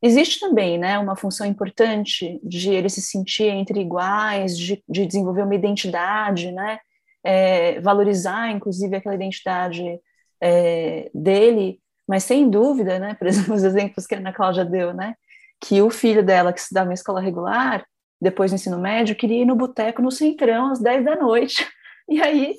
Existe 0.02 0.40
também, 0.40 0.78
né, 0.78 0.98
uma 0.98 1.16
função 1.18 1.46
importante 1.46 2.40
de 2.42 2.70
ele 2.70 2.90
se 2.90 3.02
sentir 3.02 3.48
entre 3.48 3.82
iguais, 3.82 4.58
de, 4.58 4.82
de 4.88 5.06
desenvolver 5.06 5.44
uma 5.44 5.56
identidade, 5.56 6.52
né? 6.52 6.80
É, 7.22 7.82
valorizar, 7.82 8.50
inclusive, 8.52 8.96
aquela 8.96 9.16
identidade 9.16 10.00
é, 10.42 11.12
dele, 11.14 11.82
mas 12.10 12.26
sem 12.26 12.50
dúvida, 12.50 13.00
né? 13.00 13.14
Por 13.14 13.28
exemplo, 13.30 13.56
os 13.56 13.64
exemplos 13.64 14.06
que 14.06 14.16
a 14.16 14.18
Ana 14.18 14.34
Cláudia 14.34 14.66
deu, 14.66 14.94
né? 14.94 15.16
que 15.60 15.82
o 15.82 15.90
filho 15.90 16.24
dela, 16.24 16.54
que 16.54 16.60
estudava 16.60 16.90
em 16.90 16.94
escola 16.94 17.20
regular, 17.20 17.86
depois 18.22 18.52
do 18.52 18.56
ensino 18.56 18.80
médio, 18.80 19.16
queria 19.16 19.42
ir 19.42 19.46
no 19.46 19.56
boteco 19.56 20.02
no 20.02 20.12
Centrão 20.12 20.72
às 20.72 20.80
10 20.80 21.06
da 21.06 21.16
noite. 21.16 21.66
E 22.12 22.20
aí 22.20 22.58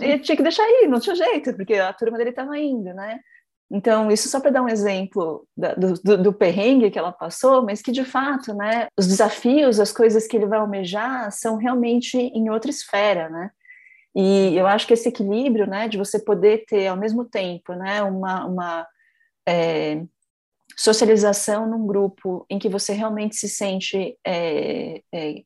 ele 0.00 0.18
tinha 0.18 0.36
que 0.36 0.42
deixar 0.42 0.64
ir, 0.68 0.88
não 0.88 0.98
tinha 0.98 1.14
jeito, 1.14 1.54
porque 1.54 1.74
a 1.74 1.92
turma 1.92 2.18
dele 2.18 2.30
estava 2.30 2.58
indo, 2.58 2.92
né? 2.92 3.20
Então, 3.70 4.10
isso 4.10 4.28
só 4.28 4.40
para 4.40 4.50
dar 4.50 4.60
um 4.60 4.68
exemplo 4.68 5.46
da, 5.56 5.72
do, 5.74 5.94
do, 5.94 6.18
do, 6.20 6.32
perrengue 6.32 6.90
que 6.90 6.98
ela 6.98 7.12
passou, 7.12 7.64
mas 7.64 7.80
que 7.80 7.92
de 7.92 8.04
fato, 8.04 8.52
né, 8.52 8.88
os 8.98 9.06
desafios, 9.06 9.78
as 9.78 9.92
coisas 9.92 10.26
que 10.26 10.36
ele 10.36 10.46
vai 10.46 10.58
almejar 10.58 11.30
são 11.30 11.54
realmente 11.54 12.18
em 12.18 12.50
outra 12.50 12.72
esfera, 12.72 13.28
né? 13.28 13.50
E 14.14 14.56
eu 14.56 14.66
acho 14.66 14.86
que 14.86 14.94
esse 14.94 15.08
equilíbrio, 15.08 15.66
né, 15.66 15.88
de 15.88 15.98
você 15.98 16.18
poder 16.18 16.64
ter 16.66 16.88
ao 16.88 16.96
mesmo 16.96 17.24
tempo, 17.24 17.72
né, 17.74 18.02
uma, 18.02 18.46
uma 18.46 18.86
é, 19.46 20.02
socialização 20.76 21.68
num 21.68 21.86
grupo 21.86 22.46
em 22.48 22.58
que 22.58 22.68
você 22.68 22.92
realmente 22.92 23.36
se 23.36 23.48
sente 23.48 24.16
é, 24.24 25.02
é, 25.12 25.42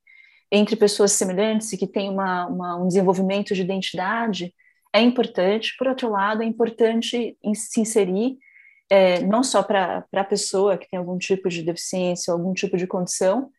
entre 0.51 0.77
pessoas 0.77 1.13
semelhantes 1.13 1.73
e 1.73 1.79
que 1.79 1.87
tem 1.87 2.11
uma, 2.11 2.47
uma, 2.47 2.77
um 2.77 2.87
desenvolvimento 2.87 3.55
de 3.55 3.63
identidade 3.63 4.55
é 4.95 5.01
importante. 5.01 5.75
Por 5.79 5.89
outro 5.89 6.11
lado, 6.11 6.43
é 6.43 6.47
importante 6.47 7.37
se 7.55 7.81
inserir 7.81 8.37
é, 8.91 9.23
não 9.23 9.43
só 9.43 9.63
para 9.63 10.05
a 10.13 10.25
pessoa 10.25 10.77
que 10.77 10.87
tem 10.91 10.99
algum 10.99 11.17
tipo 11.17 11.49
de 11.49 11.63
deficiência, 11.63 12.31
algum 12.31 12.53
tipo 12.53 12.77
de 12.77 12.87
condição, 12.87 13.51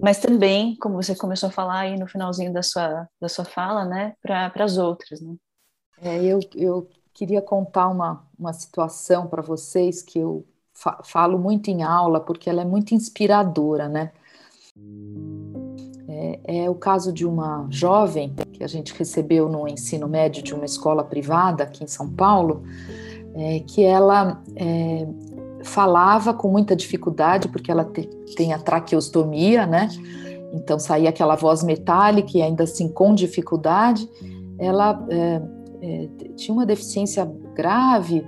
mas 0.00 0.18
também, 0.18 0.76
como 0.76 1.00
você 1.00 1.14
começou 1.14 1.48
a 1.48 1.52
falar 1.52 1.80
aí 1.80 1.98
no 1.98 2.08
finalzinho 2.08 2.52
da 2.52 2.62
sua, 2.62 3.08
da 3.20 3.28
sua 3.28 3.44
fala, 3.44 3.84
né, 3.84 4.14
para 4.20 4.52
as 4.56 4.76
outras. 4.76 5.20
Né? 5.20 5.36
É, 6.00 6.24
eu, 6.24 6.40
eu 6.54 6.88
queria 7.12 7.40
contar 7.40 7.88
uma, 7.88 8.26
uma 8.38 8.52
situação 8.52 9.26
para 9.26 9.42
vocês 9.42 10.02
que 10.02 10.18
eu 10.18 10.44
fa 10.74 11.00
falo 11.04 11.38
muito 11.38 11.70
em 11.70 11.82
aula 11.82 12.18
porque 12.18 12.48
ela 12.48 12.62
é 12.62 12.64
muito 12.64 12.94
inspiradora, 12.94 13.88
né? 13.88 14.10
É, 16.08 16.64
é, 16.64 16.70
o 16.70 16.74
caso 16.74 17.12
de 17.12 17.26
uma 17.26 17.66
jovem 17.70 18.34
que 18.52 18.64
a 18.64 18.66
gente 18.66 18.92
recebeu 18.94 19.48
no 19.48 19.68
ensino 19.68 20.08
médio 20.08 20.42
de 20.42 20.54
uma 20.54 20.64
escola 20.64 21.04
privada 21.04 21.64
aqui 21.64 21.84
em 21.84 21.86
São 21.86 22.10
Paulo, 22.10 22.64
é, 23.34 23.60
que 23.60 23.82
ela 23.82 24.42
é, 24.56 25.06
falava 25.62 26.34
com 26.34 26.48
muita 26.48 26.74
dificuldade 26.74 27.48
porque 27.48 27.70
ela 27.70 27.84
te, 27.84 28.06
tem 28.36 28.52
a 28.52 28.58
traqueostomia, 28.58 29.66
né? 29.66 29.88
Então 30.52 30.78
saía 30.78 31.08
aquela 31.08 31.34
voz 31.34 31.62
metálica 31.62 32.30
e 32.34 32.42
ainda 32.42 32.64
assim 32.64 32.88
com 32.88 33.14
dificuldade. 33.14 34.08
Ela 34.58 35.04
é, 35.08 35.42
é, 35.80 36.08
tinha 36.36 36.54
uma 36.54 36.66
deficiência 36.66 37.24
grave 37.54 38.24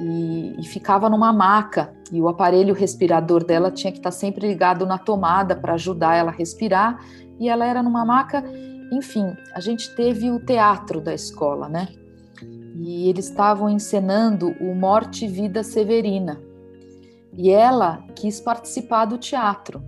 e, 0.00 0.54
e, 0.58 0.64
ficava 0.66 1.08
numa 1.08 1.32
maca 1.32 1.92
e 2.12 2.20
o 2.20 2.28
aparelho 2.28 2.74
respirador 2.74 3.44
dela 3.44 3.70
tinha 3.70 3.92
que 3.92 3.98
estar 3.98 4.10
sempre 4.10 4.46
ligado 4.46 4.86
na 4.86 4.98
tomada 4.98 5.54
para 5.54 5.74
ajudar 5.74 6.16
ela 6.16 6.30
a 6.30 6.34
respirar 6.34 6.98
e 7.38 7.48
ela 7.48 7.64
era 7.64 7.82
numa 7.82 8.04
maca, 8.04 8.44
enfim, 8.92 9.36
a 9.54 9.60
gente 9.60 9.94
teve 9.94 10.30
o 10.30 10.38
teatro 10.38 11.00
da 11.00 11.12
escola, 11.14 11.68
né? 11.68 11.88
E 12.76 13.08
eles 13.08 13.28
estavam 13.28 13.68
encenando 13.68 14.48
o 14.60 14.74
Morte 14.74 15.24
e 15.24 15.28
Vida 15.28 15.62
Severina. 15.62 16.40
E 17.36 17.50
ela 17.50 18.04
quis 18.14 18.40
participar 18.40 19.06
do 19.06 19.18
teatro. 19.18 19.82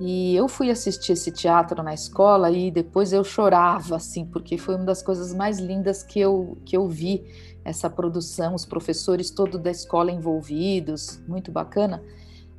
E 0.00 0.34
eu 0.34 0.48
fui 0.48 0.70
assistir 0.70 1.12
esse 1.12 1.30
teatro 1.30 1.82
na 1.82 1.92
escola 1.92 2.50
e 2.50 2.70
depois 2.70 3.12
eu 3.12 3.22
chorava 3.22 3.96
assim, 3.96 4.24
porque 4.24 4.56
foi 4.56 4.76
uma 4.76 4.86
das 4.86 5.02
coisas 5.02 5.34
mais 5.34 5.58
lindas 5.58 6.02
que 6.02 6.18
eu 6.18 6.56
que 6.64 6.74
eu 6.74 6.88
vi 6.88 7.22
essa 7.62 7.90
produção, 7.90 8.54
os 8.54 8.64
professores 8.64 9.30
todos 9.30 9.60
da 9.60 9.70
escola 9.70 10.10
envolvidos, 10.10 11.22
muito 11.28 11.52
bacana. 11.52 12.02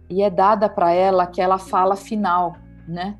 E 0.07 0.21
é 0.21 0.29
dada 0.29 0.69
para 0.69 0.91
ela 0.91 1.23
aquela 1.23 1.57
fala 1.57 1.95
final, 1.95 2.55
né? 2.87 3.17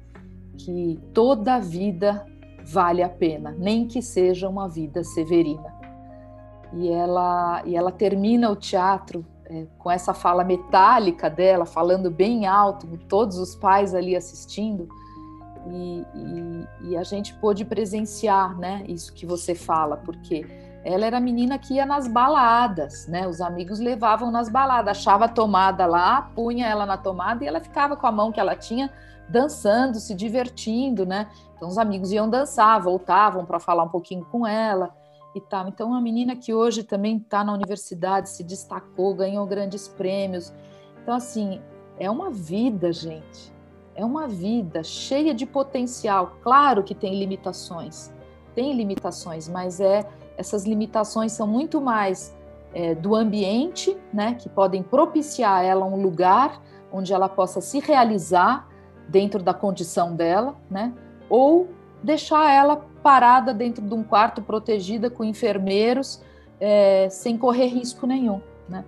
Que 0.56 1.00
toda 1.14 1.60
vida 1.60 2.24
vale 2.64 3.02
a 3.02 3.10
pena, 3.10 3.56
nem 3.58 3.88
que 3.88 4.04
seja 4.04 4.48
uma 4.48 4.68
vida 4.70 5.04
severina. 5.04 5.74
E 6.74 6.90
ela, 6.90 7.64
e 7.66 7.76
ela 7.76 7.92
termina 7.92 8.52
o 8.52 8.56
teatro 8.56 9.26
é, 9.52 9.68
com 9.78 9.92
essa 9.92 10.14
fala 10.14 10.46
metálica 10.46 11.30
dela, 11.30 11.66
falando 11.66 12.10
bem 12.10 12.48
alto, 12.48 12.88
todos 13.10 13.38
os 13.38 13.54
pais 13.54 13.94
ali 13.94 14.16
assistindo. 14.16 14.88
E, 15.68 16.06
e, 16.16 16.68
e 16.90 16.98
a 16.98 17.04
gente 17.04 17.34
pôde 17.36 17.66
presenciar, 17.66 18.58
né? 18.58 18.86
Isso 18.88 19.14
que 19.14 19.26
você 19.26 19.54
fala, 19.54 19.98
porque 19.98 20.46
ela 20.86 21.06
era 21.06 21.18
a 21.18 21.22
menina 21.22 21.60
que 21.60 21.74
ia 21.74 21.86
nas 21.86 22.08
baladas, 22.08 23.08
né? 23.08 23.28
Os 23.28 23.42
amigos 23.42 23.80
levavam 23.80 24.32
nas 24.32 24.48
baladas, 24.48 24.98
achava 24.98 25.26
a 25.26 25.30
tomada 25.30 25.86
lá, 25.86 26.32
punha 26.34 26.66
ela 26.66 26.86
na 26.86 26.98
tomada 26.98 27.44
e 27.44 27.48
ela 27.48 27.60
ficava 27.60 27.98
com 27.98 28.08
a 28.08 28.12
mão 28.12 28.32
que 28.32 28.40
ela 28.40 28.56
tinha 28.56 28.90
dançando, 29.28 30.00
se 30.00 30.16
divertindo, 30.16 31.06
né? 31.06 31.28
Então 31.58 31.68
os 31.68 31.78
amigos 31.78 32.14
iam 32.14 32.30
dançar, 32.30 32.82
voltavam 32.82 33.46
para 33.46 33.60
falar 33.60 33.84
um 33.84 33.90
pouquinho 33.90 34.26
com 34.26 34.48
ela. 34.48 34.96
E 35.34 35.42
tal. 35.42 35.68
Então, 35.68 35.90
uma 35.90 36.02
menina 36.02 36.36
que 36.36 36.54
hoje 36.54 36.84
também 36.84 37.18
está 37.18 37.44
na 37.44 37.54
universidade, 37.54 38.30
se 38.30 38.44
destacou, 38.44 39.14
ganhou 39.14 39.46
grandes 39.46 39.88
prêmios. 39.88 40.54
Então, 41.02 41.16
assim, 41.16 41.62
é 41.98 42.10
uma 42.10 42.30
vida, 42.30 42.92
gente. 42.92 43.54
É 43.96 44.04
uma 44.04 44.28
vida 44.28 44.84
cheia 44.84 45.34
de 45.34 45.46
potencial. 45.46 46.38
Claro 46.42 46.84
que 46.84 46.96
tem 46.96 47.20
limitações, 47.20 48.12
tem 48.56 48.74
limitações, 48.74 49.48
mas 49.48 49.80
é 49.80 50.08
essas 50.38 50.66
limitações 50.66 51.32
são 51.34 51.46
muito 51.46 51.80
mais 51.80 52.36
é, 52.74 52.96
do 52.96 53.16
ambiente, 53.16 53.96
né, 54.14 54.34
que 54.36 54.50
podem 54.50 54.82
propiciar 54.82 55.60
a 55.60 55.64
ela 55.64 55.86
um 55.86 56.02
lugar 56.02 56.62
onde 56.92 57.14
ela 57.14 57.30
possa 57.30 57.62
se 57.62 57.80
realizar 57.80 58.68
dentro 59.08 59.44
da 59.44 59.54
condição 59.54 60.16
dela, 60.16 60.56
né, 60.70 60.94
ou 61.30 61.70
deixar 62.02 62.52
ela 62.52 62.86
parada 63.02 63.54
dentro 63.54 63.86
de 63.86 63.94
um 63.94 64.04
quarto 64.04 64.42
protegida 64.42 65.10
com 65.10 65.24
enfermeiros, 65.24 66.22
é, 66.60 67.08
sem 67.10 67.38
correr 67.38 67.68
risco 67.68 68.06
nenhum, 68.06 68.42
né. 68.68 68.86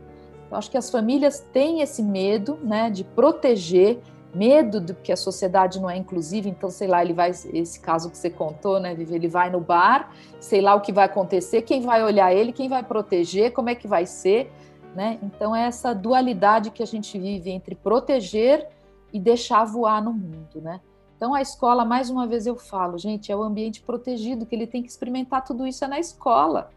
Eu 0.49 0.57
acho 0.57 0.69
que 0.69 0.77
as 0.77 0.89
famílias 0.89 1.39
têm 1.51 1.81
esse 1.81 2.03
medo, 2.03 2.59
né, 2.61 2.89
de 2.89 3.03
proteger 3.03 3.99
medo 4.33 4.79
de 4.79 4.93
que 4.93 5.11
a 5.11 5.17
sociedade 5.17 5.79
não 5.79 5.89
é 5.89 5.95
inclusiva, 5.95 6.49
então 6.49 6.69
sei 6.69 6.87
lá, 6.87 7.03
ele 7.03 7.13
vai 7.13 7.29
esse 7.29 7.79
caso 7.79 8.09
que 8.09 8.17
você 8.17 8.29
contou, 8.29 8.79
né, 8.79 8.93
Vivi, 8.95 9.15
ele 9.15 9.27
vai 9.27 9.49
no 9.49 9.59
bar, 9.59 10.11
sei 10.39 10.61
lá 10.61 10.73
o 10.75 10.81
que 10.81 10.91
vai 10.91 11.05
acontecer, 11.05 11.61
quem 11.61 11.81
vai 11.81 12.03
olhar 12.03 12.33
ele, 12.33 12.51
quem 12.51 12.67
vai 12.67 12.83
proteger, 12.83 13.51
como 13.51 13.69
é 13.69 13.75
que 13.75 13.87
vai 13.87 14.05
ser, 14.05 14.51
né? 14.95 15.17
Então 15.21 15.55
é 15.55 15.65
essa 15.65 15.93
dualidade 15.93 16.71
que 16.71 16.83
a 16.83 16.85
gente 16.85 17.17
vive 17.17 17.49
entre 17.49 17.75
proteger 17.75 18.67
e 19.11 19.19
deixar 19.19 19.65
voar 19.65 20.03
no 20.03 20.13
mundo, 20.13 20.61
né? 20.61 20.79
Então 21.23 21.33
a 21.33 21.41
escola, 21.41 21.85
mais 21.85 22.09
uma 22.09 22.27
vez 22.27 22.45
eu 22.45 22.57
falo, 22.57 22.97
gente, 22.97 23.31
é 23.31 23.35
o 23.35 23.43
ambiente 23.43 23.81
protegido 23.81 24.45
que 24.45 24.53
ele 24.53 24.67
tem 24.67 24.83
que 24.83 24.89
experimentar 24.89 25.41
tudo 25.41 25.65
isso 25.65 25.85
é 25.85 25.87
na 25.87 25.97
escola, 25.97 26.69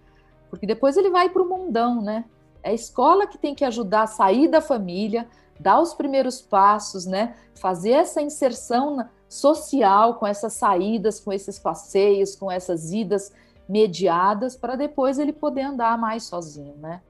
porque 0.48 0.64
depois 0.64 0.96
ele 0.96 1.10
vai 1.10 1.28
para 1.28 1.42
o 1.42 1.48
mundão, 1.48 2.00
né? 2.00 2.24
É 2.62 2.70
a 2.70 2.72
escola 2.72 3.26
que 3.26 3.36
tem 3.36 3.56
que 3.56 3.64
ajudar 3.64 4.02
a 4.02 4.06
sair 4.06 4.46
da 4.46 4.60
família, 4.60 5.26
dar 5.58 5.80
os 5.80 5.94
primeiros 5.94 6.40
passos, 6.40 7.06
né? 7.06 7.34
Fazer 7.56 7.90
essa 7.90 8.22
inserção 8.22 9.08
social 9.28 10.14
com 10.14 10.24
essas 10.24 10.52
saídas, 10.52 11.18
com 11.18 11.32
esses 11.32 11.58
passeios, 11.58 12.36
com 12.36 12.48
essas 12.48 12.92
idas 12.92 13.32
mediadas, 13.68 14.54
para 14.54 14.76
depois 14.76 15.18
ele 15.18 15.32
poder 15.32 15.62
andar 15.62 15.98
mais 15.98 16.22
sozinho, 16.22 16.76
né? 16.76 17.02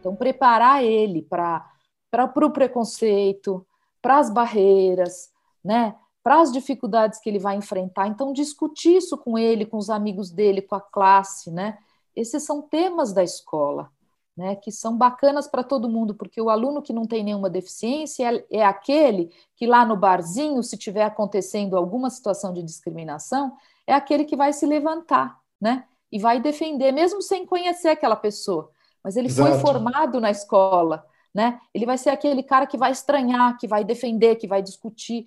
Então, 0.00 0.16
preparar 0.16 0.82
ele 0.82 1.20
para 1.20 1.69
o 2.12 2.50
preconceito, 2.50 3.66
para 4.02 4.18
as 4.18 4.30
barreiras, 4.30 5.30
né? 5.64 5.94
para 6.22 6.40
as 6.40 6.52
dificuldades 6.52 7.18
que 7.18 7.28
ele 7.28 7.38
vai 7.38 7.56
enfrentar. 7.56 8.06
Então, 8.06 8.32
discutir 8.32 8.96
isso 8.96 9.16
com 9.16 9.38
ele, 9.38 9.64
com 9.64 9.76
os 9.76 9.88
amigos 9.88 10.30
dele, 10.30 10.62
com 10.62 10.74
a 10.74 10.80
classe, 10.80 11.50
né? 11.50 11.78
Esses 12.14 12.42
são 12.42 12.60
temas 12.60 13.12
da 13.12 13.22
escola, 13.22 13.90
né, 14.36 14.56
que 14.56 14.70
são 14.70 14.96
bacanas 14.96 15.46
para 15.46 15.62
todo 15.62 15.88
mundo, 15.88 16.14
porque 16.14 16.40
o 16.40 16.50
aluno 16.50 16.82
que 16.82 16.92
não 16.92 17.06
tem 17.06 17.22
nenhuma 17.22 17.48
deficiência 17.48 18.44
é, 18.50 18.58
é 18.58 18.64
aquele 18.64 19.32
que 19.54 19.66
lá 19.66 19.84
no 19.84 19.96
barzinho, 19.96 20.62
se 20.62 20.76
tiver 20.76 21.04
acontecendo 21.04 21.76
alguma 21.76 22.10
situação 22.10 22.52
de 22.52 22.62
discriminação, 22.62 23.56
é 23.86 23.94
aquele 23.94 24.24
que 24.24 24.36
vai 24.36 24.52
se 24.52 24.66
levantar, 24.66 25.38
né, 25.60 25.84
e 26.10 26.18
vai 26.18 26.40
defender, 26.40 26.92
mesmo 26.92 27.22
sem 27.22 27.46
conhecer 27.46 27.88
aquela 27.88 28.16
pessoa. 28.16 28.70
Mas 29.02 29.16
ele 29.16 29.28
Exato. 29.28 29.50
foi 29.50 29.60
formado 29.60 30.20
na 30.20 30.30
escola, 30.30 31.06
né? 31.34 31.58
Ele 31.74 31.86
vai 31.86 31.96
ser 31.96 32.10
aquele 32.10 32.42
cara 32.42 32.66
que 32.66 32.76
vai 32.76 32.92
estranhar, 32.92 33.56
que 33.58 33.68
vai 33.68 33.84
defender, 33.84 34.36
que 34.36 34.48
vai 34.48 34.62
discutir. 34.62 35.26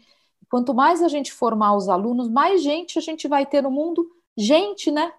Quanto 0.49 0.73
mais 0.73 1.01
a 1.01 1.07
gente 1.07 1.31
formar 1.31 1.75
os 1.75 1.89
alunos, 1.89 2.29
mais 2.29 2.61
gente 2.61 2.97
a 2.99 3.01
gente 3.01 3.27
vai 3.27 3.45
ter 3.45 3.61
no 3.61 3.71
mundo, 3.71 4.05
gente, 4.37 4.91
né? 4.91 5.11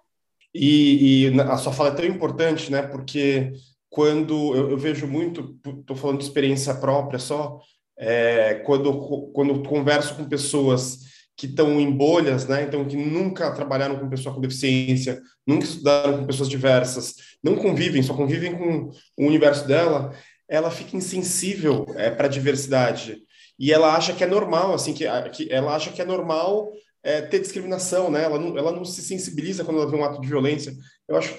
E, 0.54 1.26
e, 1.26 1.40
a 1.40 1.56
sua 1.56 1.72
fala 1.72 1.88
é 1.88 1.94
tão 1.94 2.04
importante, 2.04 2.70
né? 2.70 2.82
Porque 2.82 3.52
quando 3.90 4.54
eu, 4.54 4.70
eu 4.70 4.76
vejo 4.76 5.06
muito, 5.06 5.58
estou 5.66 5.96
falando 5.96 6.18
de 6.18 6.24
experiência 6.24 6.74
própria 6.74 7.18
só, 7.18 7.60
é, 7.98 8.54
quando, 8.66 9.30
quando 9.32 9.62
converso 9.68 10.16
com 10.16 10.24
pessoas 10.24 11.14
que 11.36 11.46
estão 11.46 11.80
em 11.80 11.90
bolhas, 11.90 12.46
né? 12.46 12.62
Então, 12.62 12.84
que 12.84 12.96
nunca 12.96 13.50
trabalharam 13.52 13.98
com 13.98 14.08
pessoa 14.08 14.34
com 14.34 14.40
deficiência, 14.40 15.20
nunca 15.46 15.64
estudaram 15.64 16.18
com 16.18 16.26
pessoas 16.26 16.48
diversas, 16.48 17.14
não 17.42 17.56
convivem, 17.56 18.02
só 18.02 18.14
convivem 18.14 18.56
com 18.56 18.90
o 19.18 19.26
universo 19.26 19.66
dela, 19.66 20.12
ela 20.48 20.70
fica 20.70 20.96
insensível 20.96 21.86
é, 21.96 22.10
para 22.10 22.26
a 22.26 22.30
diversidade. 22.30 23.22
E 23.58 23.72
ela 23.72 23.94
acha 23.94 24.12
que 24.12 24.24
é 24.24 24.26
normal, 24.26 24.74
assim, 24.74 24.92
que, 24.92 25.04
que 25.30 25.52
ela 25.52 25.74
acha 25.74 25.92
que 25.92 26.02
é 26.02 26.04
normal 26.04 26.72
é, 27.02 27.20
ter 27.20 27.40
discriminação, 27.40 28.10
né? 28.10 28.24
Ela 28.24 28.38
não, 28.38 28.58
ela 28.58 28.72
não 28.72 28.84
se 28.84 29.02
sensibiliza 29.02 29.64
quando 29.64 29.80
ela 29.80 29.90
vê 29.90 29.96
um 29.96 30.04
ato 30.04 30.20
de 30.20 30.28
violência. 30.28 30.74
Eu 31.06 31.16
acho, 31.16 31.34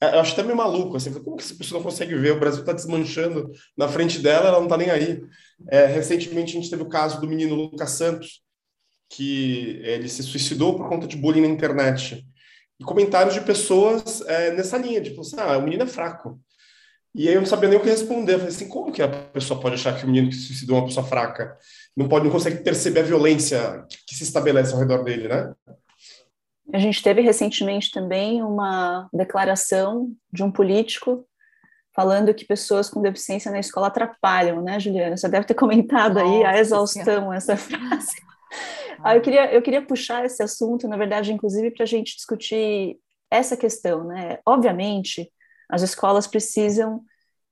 é, 0.00 0.14
eu 0.14 0.20
acho 0.20 0.32
até 0.32 0.42
meio 0.42 0.56
maluco, 0.56 0.96
assim, 0.96 1.12
como 1.12 1.36
que 1.36 1.44
essa 1.44 1.54
pessoa 1.54 1.78
não 1.78 1.84
consegue 1.84 2.14
ver? 2.16 2.32
O 2.32 2.40
Brasil 2.40 2.60
está 2.60 2.72
desmanchando 2.72 3.50
na 3.76 3.86
frente 3.86 4.18
dela, 4.18 4.48
ela 4.48 4.58
não 4.58 4.64
está 4.64 4.76
nem 4.76 4.90
aí. 4.90 5.22
É, 5.68 5.86
recentemente 5.86 6.56
a 6.56 6.60
gente 6.60 6.70
teve 6.70 6.82
o 6.82 6.88
caso 6.88 7.20
do 7.20 7.28
menino 7.28 7.54
Lucas 7.54 7.90
Santos, 7.92 8.42
que 9.10 9.80
ele 9.82 10.08
se 10.08 10.22
suicidou 10.22 10.76
por 10.76 10.88
conta 10.88 11.06
de 11.06 11.16
bullying 11.16 11.42
na 11.42 11.48
internet. 11.48 12.24
E 12.78 12.84
comentários 12.84 13.34
de 13.34 13.42
pessoas 13.42 14.22
é, 14.22 14.52
nessa 14.52 14.78
linha, 14.78 15.02
tipo 15.02 15.20
assim, 15.20 15.36
ah, 15.38 15.58
o 15.58 15.62
menino 15.62 15.82
é 15.82 15.86
fraco. 15.86 16.40
E 17.14 17.28
aí 17.28 17.34
eu 17.34 17.40
não 17.40 17.46
sabia 17.46 17.68
nem 17.68 17.78
o 17.78 17.82
que 17.82 17.88
responder. 17.88 18.34
Eu 18.34 18.38
falei 18.38 18.54
assim, 18.54 18.68
como 18.68 18.92
que 18.92 19.02
a 19.02 19.08
pessoa 19.08 19.60
pode 19.60 19.74
achar 19.74 19.96
que 19.96 20.04
o 20.04 20.08
menino 20.08 20.28
que 20.28 20.36
se 20.36 20.46
suicidou 20.46 20.76
é 20.76 20.80
uma 20.80 20.86
pessoa 20.86 21.06
fraca? 21.06 21.56
Não 21.96 22.08
pode, 22.08 22.24
não 22.24 22.32
consegue 22.32 22.62
perceber 22.62 23.00
a 23.00 23.04
violência 23.04 23.84
que 24.06 24.14
se 24.14 24.22
estabelece 24.22 24.72
ao 24.72 24.78
redor 24.78 25.02
dele, 25.02 25.28
né? 25.28 25.52
A 26.72 26.78
gente 26.78 27.02
teve 27.02 27.20
recentemente 27.20 27.90
também 27.90 28.42
uma 28.42 29.08
declaração 29.12 30.12
de 30.32 30.44
um 30.44 30.52
político 30.52 31.26
falando 31.92 32.32
que 32.32 32.44
pessoas 32.44 32.88
com 32.88 33.02
deficiência 33.02 33.50
na 33.50 33.58
escola 33.58 33.88
atrapalham, 33.88 34.62
né, 34.62 34.78
Juliana? 34.78 35.16
Você 35.16 35.28
deve 35.28 35.46
ter 35.46 35.54
comentado 35.54 36.14
Nossa, 36.14 36.26
aí 36.26 36.44
a 36.44 36.58
exaustão 36.58 37.32
essa 37.32 37.56
frase. 37.56 38.14
Ah, 39.02 39.16
eu, 39.16 39.22
queria, 39.22 39.50
eu 39.50 39.62
queria 39.62 39.80
puxar 39.80 40.26
esse 40.26 40.42
assunto, 40.42 40.86
na 40.86 40.94
verdade, 40.94 41.32
inclusive, 41.32 41.70
para 41.70 41.84
a 41.84 41.86
gente 41.86 42.16
discutir 42.16 42.98
essa 43.30 43.56
questão, 43.56 44.04
né? 44.04 44.38
Obviamente, 44.44 45.30
as 45.70 45.82
escolas 45.82 46.26
precisam 46.26 47.02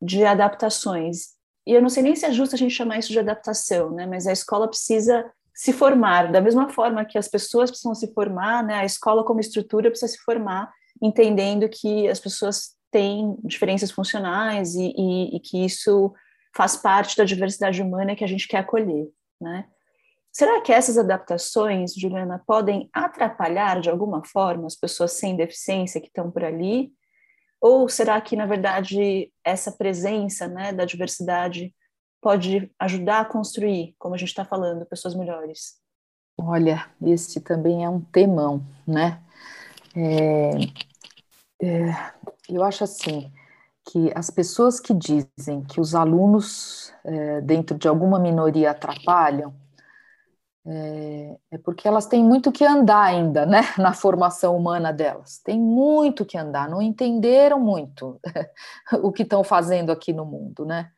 de 0.00 0.24
adaptações. 0.24 1.36
E 1.66 1.72
eu 1.72 1.82
não 1.82 1.88
sei 1.88 2.02
nem 2.02 2.16
se 2.16 2.24
é 2.24 2.32
justo 2.32 2.54
a 2.54 2.58
gente 2.58 2.74
chamar 2.74 2.98
isso 2.98 3.12
de 3.12 3.18
adaptação, 3.18 3.90
né? 3.90 4.06
Mas 4.06 4.26
a 4.26 4.32
escola 4.32 4.68
precisa 4.68 5.30
se 5.54 5.72
formar, 5.72 6.30
da 6.30 6.40
mesma 6.40 6.68
forma 6.68 7.04
que 7.04 7.18
as 7.18 7.28
pessoas 7.28 7.70
precisam 7.70 7.94
se 7.94 8.12
formar, 8.14 8.62
né? 8.64 8.74
A 8.74 8.84
escola 8.84 9.24
como 9.24 9.40
estrutura 9.40 9.90
precisa 9.90 10.12
se 10.12 10.18
formar, 10.18 10.72
entendendo 11.02 11.68
que 11.68 12.08
as 12.08 12.20
pessoas 12.20 12.76
têm 12.90 13.36
diferenças 13.44 13.90
funcionais 13.90 14.74
e, 14.74 14.94
e, 14.96 15.36
e 15.36 15.40
que 15.40 15.64
isso 15.64 16.12
faz 16.56 16.76
parte 16.76 17.16
da 17.16 17.24
diversidade 17.24 17.82
humana 17.82 18.16
que 18.16 18.24
a 18.24 18.28
gente 18.28 18.48
quer 18.48 18.58
acolher, 18.58 19.08
né? 19.40 19.66
Será 20.32 20.60
que 20.60 20.72
essas 20.72 20.96
adaptações, 20.96 21.94
Juliana, 21.94 22.42
podem 22.46 22.88
atrapalhar 22.92 23.80
de 23.80 23.90
alguma 23.90 24.24
forma 24.24 24.66
as 24.66 24.76
pessoas 24.76 25.12
sem 25.12 25.36
deficiência 25.36 26.00
que 26.00 26.06
estão 26.06 26.30
por 26.30 26.44
ali? 26.44 26.92
Ou 27.60 27.88
será 27.88 28.20
que, 28.20 28.36
na 28.36 28.46
verdade, 28.46 29.32
essa 29.44 29.72
presença 29.72 30.46
né, 30.46 30.72
da 30.72 30.84
diversidade 30.84 31.74
pode 32.20 32.70
ajudar 32.78 33.20
a 33.20 33.24
construir, 33.24 33.94
como 33.98 34.14
a 34.14 34.18
gente 34.18 34.28
está 34.28 34.44
falando, 34.44 34.86
pessoas 34.86 35.14
melhores? 35.14 35.78
Olha, 36.36 36.88
esse 37.02 37.40
também 37.40 37.84
é 37.84 37.88
um 37.88 38.00
temão, 38.00 38.64
né? 38.86 39.20
É, 39.96 40.50
é, 41.60 42.12
eu 42.48 42.62
acho 42.62 42.84
assim 42.84 43.32
que 43.90 44.12
as 44.14 44.30
pessoas 44.30 44.78
que 44.78 44.92
dizem 44.94 45.64
que 45.66 45.80
os 45.80 45.94
alunos 45.94 46.92
é, 47.04 47.40
dentro 47.40 47.76
de 47.76 47.88
alguma 47.88 48.18
minoria 48.18 48.70
atrapalham, 48.70 49.54
é, 50.66 51.36
é, 51.52 51.58
porque 51.58 51.88
elas 51.88 52.06
têm 52.06 52.22
muito 52.22 52.52
que 52.52 52.64
andar 52.64 53.02
ainda, 53.02 53.46
né, 53.46 53.62
na 53.78 53.92
formação 53.92 54.56
humana 54.56 54.92
delas. 54.92 55.38
Tem 55.38 55.58
muito 55.58 56.24
que 56.24 56.36
andar, 56.36 56.68
não 56.68 56.82
entenderam 56.82 57.58
muito 57.58 58.20
o 59.02 59.12
que 59.12 59.22
estão 59.22 59.42
fazendo 59.42 59.90
aqui 59.90 60.12
no 60.12 60.24
mundo, 60.24 60.64
né? 60.64 60.90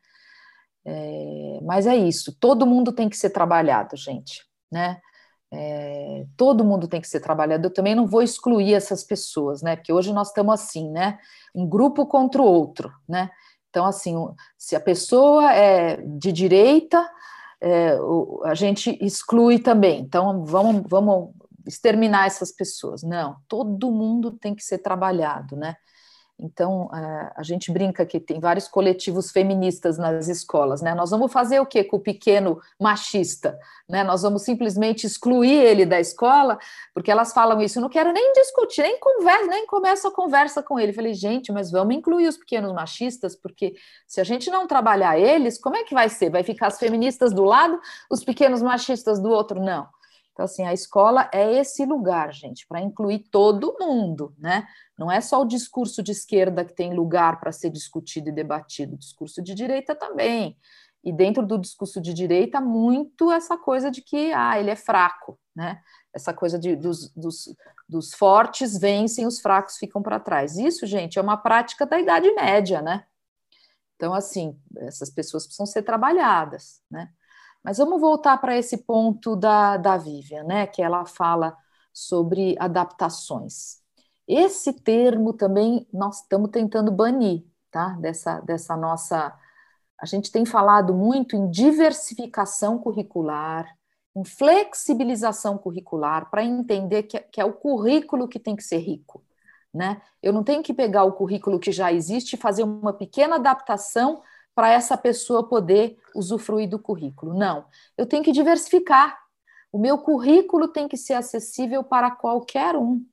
É, 0.83 1.59
mas 1.63 1.85
é 1.85 1.95
isso, 1.95 2.35
todo 2.39 2.65
mundo 2.65 2.91
tem 2.91 3.07
que 3.07 3.15
ser 3.15 3.29
trabalhado, 3.29 3.95
gente, 3.95 4.43
né? 4.71 4.99
É, 5.53 6.25
todo 6.37 6.63
mundo 6.63 6.87
tem 6.87 7.01
que 7.01 7.07
ser 7.07 7.19
trabalhado. 7.19 7.67
Eu 7.67 7.73
também 7.73 7.93
não 7.93 8.07
vou 8.07 8.21
excluir 8.21 8.73
essas 8.73 9.03
pessoas, 9.03 9.61
né? 9.61 9.75
Porque 9.75 9.91
hoje 9.91 10.13
nós 10.13 10.29
estamos 10.29 10.53
assim, 10.53 10.89
né? 10.89 11.19
Um 11.53 11.67
grupo 11.67 12.05
contra 12.05 12.41
o 12.41 12.45
outro, 12.45 12.91
né? 13.07 13.29
Então, 13.69 13.85
assim, 13.85 14.15
se 14.57 14.75
a 14.75 14.79
pessoa 14.79 15.53
é 15.53 15.97
de 15.97 16.31
direita, 16.31 17.09
é, 17.61 17.95
o, 18.01 18.41
a 18.43 18.55
gente 18.55 18.97
exclui 18.99 19.59
também. 19.59 19.99
Então, 19.99 20.43
vamos, 20.43 20.83
vamos 20.87 21.29
exterminar 21.65 22.25
essas 22.25 22.51
pessoas. 22.51 23.03
Não, 23.03 23.37
todo 23.47 23.91
mundo 23.91 24.31
tem 24.31 24.55
que 24.55 24.63
ser 24.63 24.79
trabalhado, 24.79 25.55
né? 25.55 25.75
Então, 26.41 26.89
a 26.91 27.43
gente 27.43 27.71
brinca 27.71 28.03
que 28.03 28.19
tem 28.19 28.39
vários 28.39 28.67
coletivos 28.67 29.29
feministas 29.31 29.99
nas 29.99 30.27
escolas, 30.27 30.81
né? 30.81 30.95
Nós 30.95 31.11
vamos 31.11 31.31
fazer 31.31 31.59
o 31.59 31.65
quê 31.67 31.83
com 31.83 31.97
o 31.97 31.99
pequeno 31.99 32.59
machista? 32.79 33.59
Né? 33.87 34.03
Nós 34.03 34.23
vamos 34.23 34.41
simplesmente 34.41 35.05
excluir 35.05 35.53
ele 35.53 35.85
da 35.85 35.99
escola, 35.99 36.57
porque 36.95 37.11
elas 37.11 37.31
falam 37.31 37.61
isso, 37.61 37.79
não 37.79 37.89
quero 37.89 38.11
nem 38.11 38.33
discutir, 38.33 38.81
nem 38.81 38.99
conversa, 38.99 39.45
nem 39.45 39.67
começo 39.67 40.07
a 40.07 40.11
conversa 40.11 40.63
com 40.63 40.79
ele. 40.79 40.93
Falei, 40.93 41.13
gente, 41.13 41.51
mas 41.51 41.69
vamos 41.69 41.95
incluir 41.95 42.27
os 42.27 42.37
pequenos 42.37 42.73
machistas, 42.73 43.35
porque 43.35 43.75
se 44.07 44.19
a 44.19 44.23
gente 44.23 44.49
não 44.49 44.65
trabalhar 44.65 45.19
eles, 45.19 45.59
como 45.59 45.75
é 45.75 45.83
que 45.83 45.93
vai 45.93 46.09
ser? 46.09 46.31
Vai 46.31 46.41
ficar 46.41 46.67
as 46.67 46.79
feministas 46.79 47.31
do 47.31 47.43
lado, 47.43 47.79
os 48.09 48.23
pequenos 48.23 48.63
machistas 48.63 49.19
do 49.19 49.29
outro? 49.29 49.61
Não. 49.61 49.87
Então, 50.41 50.45
assim, 50.45 50.65
a 50.65 50.73
escola 50.73 51.29
é 51.31 51.59
esse 51.59 51.85
lugar, 51.85 52.33
gente, 52.33 52.65
para 52.65 52.81
incluir 52.81 53.19
todo 53.29 53.77
mundo, 53.79 54.33
né? 54.39 54.67
Não 54.97 55.11
é 55.11 55.21
só 55.21 55.39
o 55.39 55.45
discurso 55.45 56.01
de 56.01 56.11
esquerda 56.11 56.65
que 56.65 56.73
tem 56.73 56.95
lugar 56.95 57.39
para 57.39 57.51
ser 57.51 57.69
discutido 57.69 58.29
e 58.29 58.31
debatido, 58.31 58.95
o 58.95 58.97
discurso 58.97 59.39
de 59.39 59.53
direita 59.53 59.93
também. 59.93 60.57
E 61.03 61.13
dentro 61.13 61.45
do 61.45 61.59
discurso 61.59 62.01
de 62.01 62.11
direita, 62.11 62.59
muito 62.59 63.31
essa 63.31 63.55
coisa 63.55 63.91
de 63.91 64.01
que 64.01 64.33
ah, 64.33 64.59
ele 64.59 64.71
é 64.71 64.75
fraco, 64.75 65.39
né? 65.55 65.79
Essa 66.11 66.33
coisa 66.33 66.57
de, 66.57 66.75
dos, 66.75 67.11
dos, 67.11 67.55
dos 67.87 68.11
fortes 68.11 68.79
vencem, 68.79 69.27
os 69.27 69.39
fracos 69.39 69.77
ficam 69.77 70.01
para 70.01 70.19
trás. 70.19 70.57
Isso, 70.57 70.87
gente, 70.87 71.19
é 71.19 71.21
uma 71.21 71.37
prática 71.37 71.85
da 71.85 71.99
Idade 71.99 72.33
Média, 72.33 72.81
né? 72.81 73.05
Então, 73.95 74.11
assim, 74.11 74.59
essas 74.77 75.11
pessoas 75.11 75.43
precisam 75.43 75.67
ser 75.67 75.83
trabalhadas, 75.83 76.81
né? 76.89 77.11
Mas 77.63 77.77
vamos 77.77 78.01
voltar 78.01 78.37
para 78.37 78.57
esse 78.57 78.77
ponto 78.77 79.35
da, 79.35 79.77
da 79.77 79.97
Vivian, 79.97 80.43
né? 80.43 80.67
Que 80.67 80.81
ela 80.81 81.05
fala 81.05 81.55
sobre 81.93 82.55
adaptações. 82.59 83.79
Esse 84.27 84.73
termo 84.73 85.33
também 85.33 85.87
nós 85.93 86.21
estamos 86.21 86.49
tentando 86.49 86.91
banir, 86.91 87.43
tá? 87.69 87.89
Dessa, 87.99 88.39
dessa 88.41 88.75
nossa. 88.75 89.37
A 89.99 90.05
gente 90.05 90.31
tem 90.31 90.45
falado 90.45 90.93
muito 90.93 91.35
em 91.35 91.49
diversificação 91.49 92.79
curricular, 92.79 93.67
em 94.15 94.25
flexibilização 94.25 95.57
curricular, 95.57 96.29
para 96.29 96.43
entender 96.43 97.03
que, 97.03 97.19
que 97.19 97.39
é 97.39 97.45
o 97.45 97.53
currículo 97.53 98.27
que 98.27 98.39
tem 98.39 98.55
que 98.55 98.63
ser 98.63 98.79
rico. 98.79 99.23
Né? 99.73 100.01
Eu 100.21 100.33
não 100.33 100.43
tenho 100.43 100.61
que 100.63 100.73
pegar 100.73 101.03
o 101.03 101.13
currículo 101.13 101.59
que 101.59 101.71
já 101.71 101.93
existe 101.93 102.33
e 102.33 102.37
fazer 102.37 102.63
uma 102.63 102.91
pequena 102.91 103.35
adaptação 103.35 104.21
para 104.53 104.69
essa 104.69 104.97
pessoa 104.97 105.47
poder 105.47 105.97
usufruir 106.15 106.69
do 106.69 106.79
currículo. 106.79 107.33
Não, 107.33 107.65
eu 107.97 108.05
tenho 108.05 108.23
que 108.23 108.31
diversificar. 108.31 109.19
O 109.71 109.79
meu 109.79 109.97
currículo 109.97 110.67
tem 110.67 110.87
que 110.87 110.97
ser 110.97 111.13
acessível 111.13 111.83
para 111.83 112.11
qualquer 112.11 112.75
um, 112.75 113.05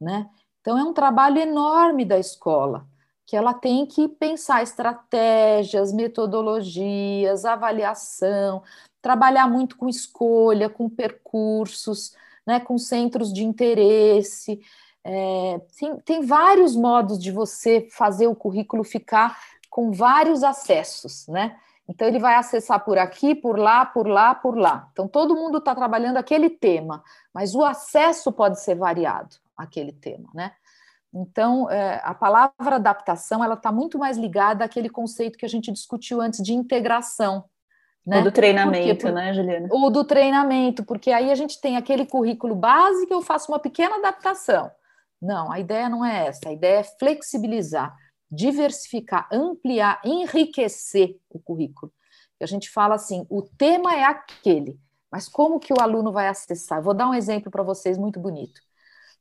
né? 0.00 0.30
Então 0.60 0.78
é 0.78 0.84
um 0.84 0.92
trabalho 0.92 1.38
enorme 1.38 2.04
da 2.04 2.18
escola, 2.18 2.86
que 3.26 3.36
ela 3.36 3.52
tem 3.52 3.86
que 3.86 4.08
pensar 4.08 4.62
estratégias, 4.62 5.92
metodologias, 5.92 7.44
avaliação, 7.44 8.62
trabalhar 9.02 9.48
muito 9.48 9.76
com 9.76 9.88
escolha, 9.88 10.68
com 10.68 10.88
percursos, 10.88 12.14
né, 12.46 12.60
com 12.60 12.78
centros 12.78 13.32
de 13.32 13.44
interesse. 13.44 14.60
É, 15.04 15.60
tem, 15.78 15.96
tem 16.00 16.26
vários 16.26 16.76
modos 16.76 17.18
de 17.18 17.30
você 17.30 17.88
fazer 17.90 18.26
o 18.26 18.34
currículo 18.34 18.84
ficar 18.84 19.38
com 19.78 19.92
vários 19.92 20.42
acessos, 20.42 21.28
né? 21.28 21.54
Então 21.88 22.08
ele 22.08 22.18
vai 22.18 22.34
acessar 22.34 22.84
por 22.84 22.98
aqui, 22.98 23.32
por 23.32 23.56
lá, 23.56 23.86
por 23.86 24.08
lá, 24.08 24.34
por 24.34 24.58
lá. 24.58 24.88
Então 24.90 25.06
todo 25.06 25.36
mundo 25.36 25.58
está 25.58 25.72
trabalhando 25.72 26.16
aquele 26.16 26.50
tema, 26.50 27.00
mas 27.32 27.54
o 27.54 27.64
acesso 27.64 28.32
pode 28.32 28.60
ser 28.60 28.74
variado 28.74 29.36
àquele 29.56 29.92
tema, 29.92 30.28
né? 30.34 30.50
Então 31.14 31.70
é, 31.70 32.00
a 32.02 32.12
palavra 32.12 32.74
adaptação 32.74 33.44
ela 33.44 33.54
está 33.54 33.70
muito 33.70 34.00
mais 34.00 34.16
ligada 34.16 34.64
àquele 34.64 34.88
conceito 34.88 35.38
que 35.38 35.46
a 35.46 35.48
gente 35.48 35.70
discutiu 35.70 36.20
antes 36.20 36.42
de 36.42 36.52
integração. 36.54 37.44
Né? 38.04 38.16
Ou 38.16 38.24
do 38.24 38.32
treinamento, 38.32 39.06
Por, 39.06 39.12
né, 39.12 39.32
Juliana? 39.32 39.68
Ou 39.70 39.90
do 39.92 40.02
treinamento, 40.02 40.82
porque 40.82 41.12
aí 41.12 41.30
a 41.30 41.36
gente 41.36 41.60
tem 41.60 41.76
aquele 41.76 42.04
currículo 42.04 42.56
básico, 42.56 43.14
eu 43.14 43.22
faço 43.22 43.52
uma 43.52 43.60
pequena 43.60 43.98
adaptação. 43.98 44.72
Não, 45.22 45.52
a 45.52 45.60
ideia 45.60 45.88
não 45.88 46.04
é 46.04 46.26
essa, 46.26 46.48
a 46.48 46.52
ideia 46.52 46.80
é 46.80 46.82
flexibilizar 46.98 47.96
diversificar, 48.30 49.28
ampliar, 49.32 50.00
enriquecer 50.04 51.18
o 51.30 51.38
currículo. 51.38 51.92
a 52.40 52.46
gente 52.46 52.70
fala 52.70 52.94
assim, 52.94 53.26
o 53.28 53.42
tema 53.42 53.94
é 53.94 54.04
aquele, 54.04 54.78
mas 55.10 55.28
como 55.28 55.58
que 55.58 55.72
o 55.72 55.80
aluno 55.80 56.12
vai 56.12 56.28
acessar? 56.28 56.82
Vou 56.82 56.94
dar 56.94 57.08
um 57.08 57.14
exemplo 57.14 57.50
para 57.50 57.62
vocês 57.62 57.96
muito 57.96 58.20
bonito. 58.20 58.60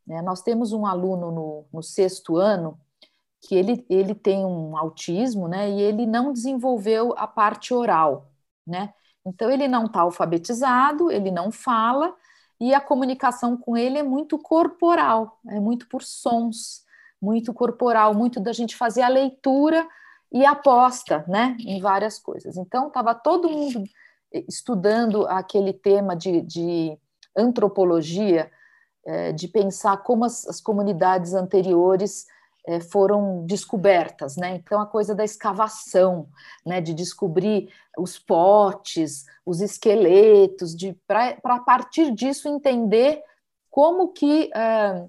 Né? 0.05 0.21
Nós 0.21 0.41
temos 0.41 0.73
um 0.73 0.85
aluno 0.85 1.31
no, 1.31 1.65
no 1.73 1.83
sexto 1.83 2.37
ano 2.37 2.79
que 3.41 3.55
ele, 3.55 3.85
ele 3.89 4.15
tem 4.15 4.45
um 4.45 4.75
autismo, 4.75 5.47
né? 5.47 5.69
E 5.69 5.79
ele 5.79 6.05
não 6.05 6.33
desenvolveu 6.33 7.13
a 7.17 7.27
parte 7.27 7.73
oral, 7.73 8.31
né? 8.65 8.93
Então 9.25 9.49
ele 9.49 9.67
não 9.67 9.85
está 9.85 10.01
alfabetizado, 10.01 11.11
ele 11.11 11.29
não 11.31 11.51
fala 11.51 12.15
e 12.59 12.73
a 12.73 12.81
comunicação 12.81 13.55
com 13.55 13.77
ele 13.77 13.99
é 13.99 14.03
muito 14.03 14.37
corporal, 14.39 15.39
é 15.47 15.59
muito 15.59 15.87
por 15.87 16.01
sons 16.03 16.83
muito 17.21 17.53
corporal, 17.53 18.13
muito 18.13 18.39
da 18.39 18.53
gente 18.53 18.75
fazer 18.75 19.01
a 19.01 19.07
leitura 19.07 19.87
e 20.31 20.45
aposta, 20.45 21.23
né, 21.27 21.55
em 21.59 21.81
várias 21.81 22.19
coisas. 22.19 22.57
Então, 22.57 22.87
estava 22.87 23.15
todo 23.15 23.49
mundo 23.49 23.83
estudando 24.47 25.25
aquele 25.27 25.73
tema 25.73 26.15
de, 26.15 26.41
de 26.41 26.97
antropologia, 27.35 28.51
é, 29.05 29.31
de 29.31 29.47
pensar 29.47 29.97
como 29.97 30.25
as, 30.25 30.45
as 30.47 30.59
comunidades 30.59 31.33
anteriores 31.33 32.25
é, 32.67 32.81
foram 32.81 33.45
descobertas, 33.45 34.35
né? 34.35 34.55
Então, 34.55 34.81
a 34.81 34.85
coisa 34.85 35.15
da 35.15 35.23
escavação, 35.23 36.27
né, 36.65 36.81
de 36.81 36.93
descobrir 36.93 37.71
os 37.97 38.19
potes, 38.19 39.25
os 39.45 39.61
esqueletos, 39.61 40.75
de 40.75 40.93
para 41.07 41.37
a 41.41 41.59
partir 41.59 42.11
disso 42.13 42.49
entender 42.49 43.23
como 43.71 44.09
que 44.09 44.51
é, 44.53 45.05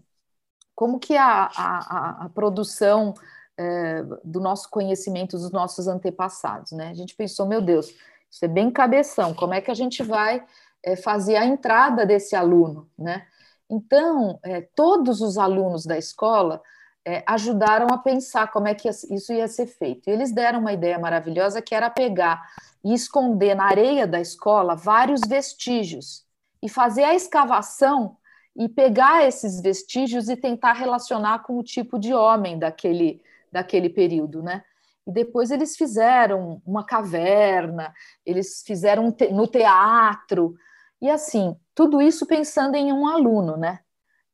como 0.79 1.01
que 1.01 1.17
a, 1.17 1.51
a, 1.57 2.27
a 2.27 2.29
produção 2.29 3.13
é, 3.57 4.01
do 4.23 4.39
nosso 4.39 4.71
conhecimento 4.71 5.37
dos 5.37 5.51
nossos 5.51 5.89
antepassados, 5.89 6.71
né? 6.71 6.91
A 6.91 6.95
gente 6.95 7.17
pensou, 7.17 7.47
meu 7.47 7.61
Deus, 7.61 7.93
isso 8.31 8.45
é 8.45 8.47
bem 8.47 8.71
cabeção, 8.71 9.35
como 9.35 9.55
é 9.55 9.61
que 9.61 9.73
a 9.73 9.75
gente 9.75 10.05
vai 10.05 10.41
é, 10.85 10.95
fazer 10.95 11.35
a 11.35 11.45
entrada 11.45 12.07
desse 12.07 12.37
aluno, 12.37 12.89
né? 12.97 13.27
Então, 13.69 14.39
é, 14.41 14.61
todos 14.61 15.21
os 15.21 15.37
alunos 15.37 15.85
da 15.85 15.99
escola 15.99 16.63
é, 17.05 17.25
ajudaram 17.27 17.89
a 17.91 17.99
pensar 17.99 18.53
como 18.53 18.69
é 18.69 18.75
que 18.77 18.89
isso 18.89 19.33
ia 19.33 19.49
ser 19.49 19.67
feito. 19.67 20.09
E 20.09 20.13
eles 20.13 20.31
deram 20.31 20.61
uma 20.61 20.73
ideia 20.73 20.97
maravilhosa 20.97 21.61
que 21.61 21.75
era 21.75 21.91
pegar 21.91 22.41
e 22.85 22.95
esconder 22.95 23.57
na 23.57 23.65
areia 23.65 24.07
da 24.07 24.21
escola 24.21 24.77
vários 24.77 25.23
vestígios 25.27 26.25
e 26.63 26.69
fazer 26.69 27.03
a 27.03 27.17
escavação 27.17 28.17
e 28.59 28.69
pegar 28.69 29.25
esses 29.25 29.61
vestígios 29.61 30.29
e 30.29 30.37
tentar 30.37 30.73
relacionar 30.73 31.45
com 31.45 31.57
o 31.57 31.63
tipo 31.63 31.99
de 31.99 32.13
homem 32.13 32.59
daquele, 32.59 33.23
daquele 33.53 33.89
período, 33.89 34.43
né? 34.43 34.65
E 35.07 35.13
depois 35.13 35.53
eles 35.53 35.77
fizeram 35.77 36.61
uma 36.67 36.85
caverna, 36.85 37.95
eles 38.27 38.63
fizeram 38.67 39.15
no 39.31 39.47
teatro, 39.47 40.57
e 41.01 41.09
assim, 41.09 41.57
tudo 41.75 42.03
isso 42.03 42.27
pensando 42.27 42.75
em 42.75 42.93
um 42.93 43.07
aluno, 43.07 43.57
né? 43.57 43.79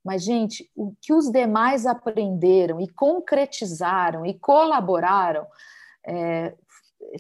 Mas, 0.03 0.25
gente, 0.25 0.71
o 0.75 0.95
que 1.01 1.13
os 1.13 1.31
demais 1.31 1.87
aprenderam 1.87 2.81
e 2.81 2.89
concretizaram 2.89 4.25
e 4.25 4.35
colaboraram, 4.39 5.47
é, 6.07 6.55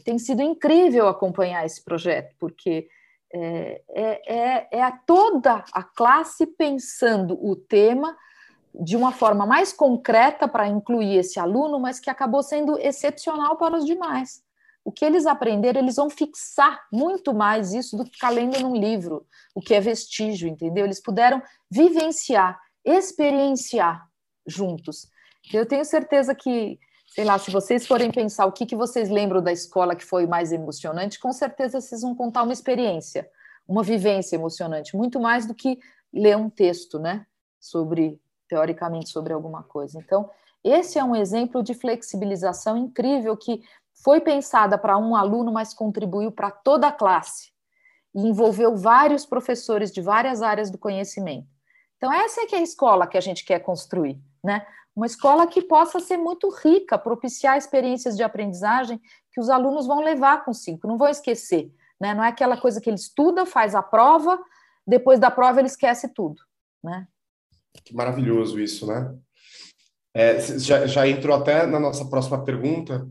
tem 0.04 0.18
sido 0.18 0.42
incrível 0.42 1.08
acompanhar 1.08 1.64
esse 1.64 1.82
projeto, 1.82 2.34
porque 2.38 2.88
é, 3.36 3.82
é, 3.88 4.68
é, 4.78 4.82
a 4.82 4.92
toda 4.92 5.64
a 5.72 5.82
classe 5.82 6.46
pensando 6.46 7.36
o 7.44 7.56
tema 7.56 8.16
de 8.72 8.96
uma 8.96 9.10
forma 9.10 9.44
mais 9.44 9.72
concreta 9.72 10.46
para 10.46 10.68
incluir 10.68 11.16
esse 11.16 11.40
aluno, 11.40 11.80
mas 11.80 11.98
que 11.98 12.08
acabou 12.08 12.44
sendo 12.44 12.78
excepcional 12.78 13.56
para 13.56 13.76
os 13.76 13.84
demais. 13.84 14.40
O 14.84 14.92
que 14.92 15.04
eles 15.04 15.26
aprenderam, 15.26 15.80
eles 15.80 15.96
vão 15.96 16.08
fixar 16.08 16.86
muito 16.92 17.34
mais 17.34 17.72
isso 17.72 17.96
do 17.96 18.04
que 18.04 18.12
ficar 18.12 18.30
lendo 18.30 18.60
num 18.60 18.76
livro, 18.76 19.26
o 19.52 19.60
que 19.60 19.74
é 19.74 19.80
vestígio, 19.80 20.48
entendeu? 20.48 20.84
Eles 20.84 21.02
puderam 21.02 21.42
vivenciar, 21.68 22.60
experienciar 22.84 24.06
juntos. 24.46 25.08
Eu 25.52 25.66
tenho 25.66 25.84
certeza 25.84 26.34
que 26.34 26.78
sei 27.14 27.24
lá, 27.24 27.38
se 27.38 27.48
vocês 27.48 27.86
forem 27.86 28.10
pensar 28.10 28.44
o 28.44 28.50
que, 28.50 28.66
que 28.66 28.74
vocês 28.74 29.08
lembram 29.08 29.40
da 29.40 29.52
escola 29.52 29.94
que 29.94 30.04
foi 30.04 30.26
mais 30.26 30.50
emocionante, 30.50 31.20
com 31.20 31.32
certeza 31.32 31.80
vocês 31.80 32.02
vão 32.02 32.12
contar 32.12 32.42
uma 32.42 32.52
experiência, 32.52 33.30
uma 33.68 33.84
vivência 33.84 34.34
emocionante, 34.34 34.96
muito 34.96 35.20
mais 35.20 35.46
do 35.46 35.54
que 35.54 35.78
ler 36.12 36.36
um 36.36 36.50
texto, 36.50 36.98
né? 36.98 37.24
Sobre, 37.60 38.20
teoricamente, 38.48 39.10
sobre 39.10 39.32
alguma 39.32 39.62
coisa. 39.62 39.96
Então, 39.96 40.28
esse 40.64 40.98
é 40.98 41.04
um 41.04 41.14
exemplo 41.14 41.62
de 41.62 41.72
flexibilização 41.72 42.76
incrível 42.76 43.36
que 43.36 43.62
foi 44.02 44.20
pensada 44.20 44.76
para 44.76 44.98
um 44.98 45.14
aluno, 45.14 45.52
mas 45.52 45.72
contribuiu 45.72 46.32
para 46.32 46.50
toda 46.50 46.88
a 46.88 46.92
classe 46.92 47.52
e 48.12 48.26
envolveu 48.26 48.74
vários 48.74 49.24
professores 49.24 49.92
de 49.92 50.00
várias 50.00 50.42
áreas 50.42 50.68
do 50.68 50.78
conhecimento. 50.78 51.46
Então, 51.96 52.12
essa 52.12 52.40
é 52.40 52.46
que 52.46 52.56
é 52.56 52.58
a 52.58 52.62
escola 52.62 53.06
que 53.06 53.16
a 53.16 53.20
gente 53.20 53.44
quer 53.44 53.60
construir, 53.60 54.20
né? 54.42 54.66
Uma 54.96 55.06
escola 55.06 55.46
que 55.46 55.60
possa 55.60 55.98
ser 55.98 56.16
muito 56.16 56.48
rica, 56.50 56.96
propiciar 56.96 57.58
experiências 57.58 58.16
de 58.16 58.22
aprendizagem 58.22 59.00
que 59.32 59.40
os 59.40 59.50
alunos 59.50 59.86
vão 59.86 60.00
levar 60.00 60.44
consigo, 60.44 60.86
não 60.86 60.96
vão 60.96 61.08
esquecer. 61.08 61.72
Né? 62.00 62.14
Não 62.14 62.22
é 62.22 62.28
aquela 62.28 62.56
coisa 62.56 62.80
que 62.80 62.88
ele 62.88 62.96
estuda, 62.96 63.44
faz 63.44 63.74
a 63.74 63.82
prova, 63.82 64.38
depois 64.86 65.18
da 65.18 65.30
prova 65.30 65.60
ele 65.60 65.68
esquece 65.68 66.08
tudo. 66.14 66.40
Né? 66.82 67.08
Que 67.84 67.94
maravilhoso 67.94 68.60
isso, 68.60 68.86
né? 68.86 69.14
É, 70.16 70.40
já, 70.58 70.86
já, 70.86 71.08
entrou 71.08 71.36
até 71.36 71.66
na 71.66 71.80
nossa 71.80 72.04
próxima 72.04 72.44
pergunta, 72.44 73.04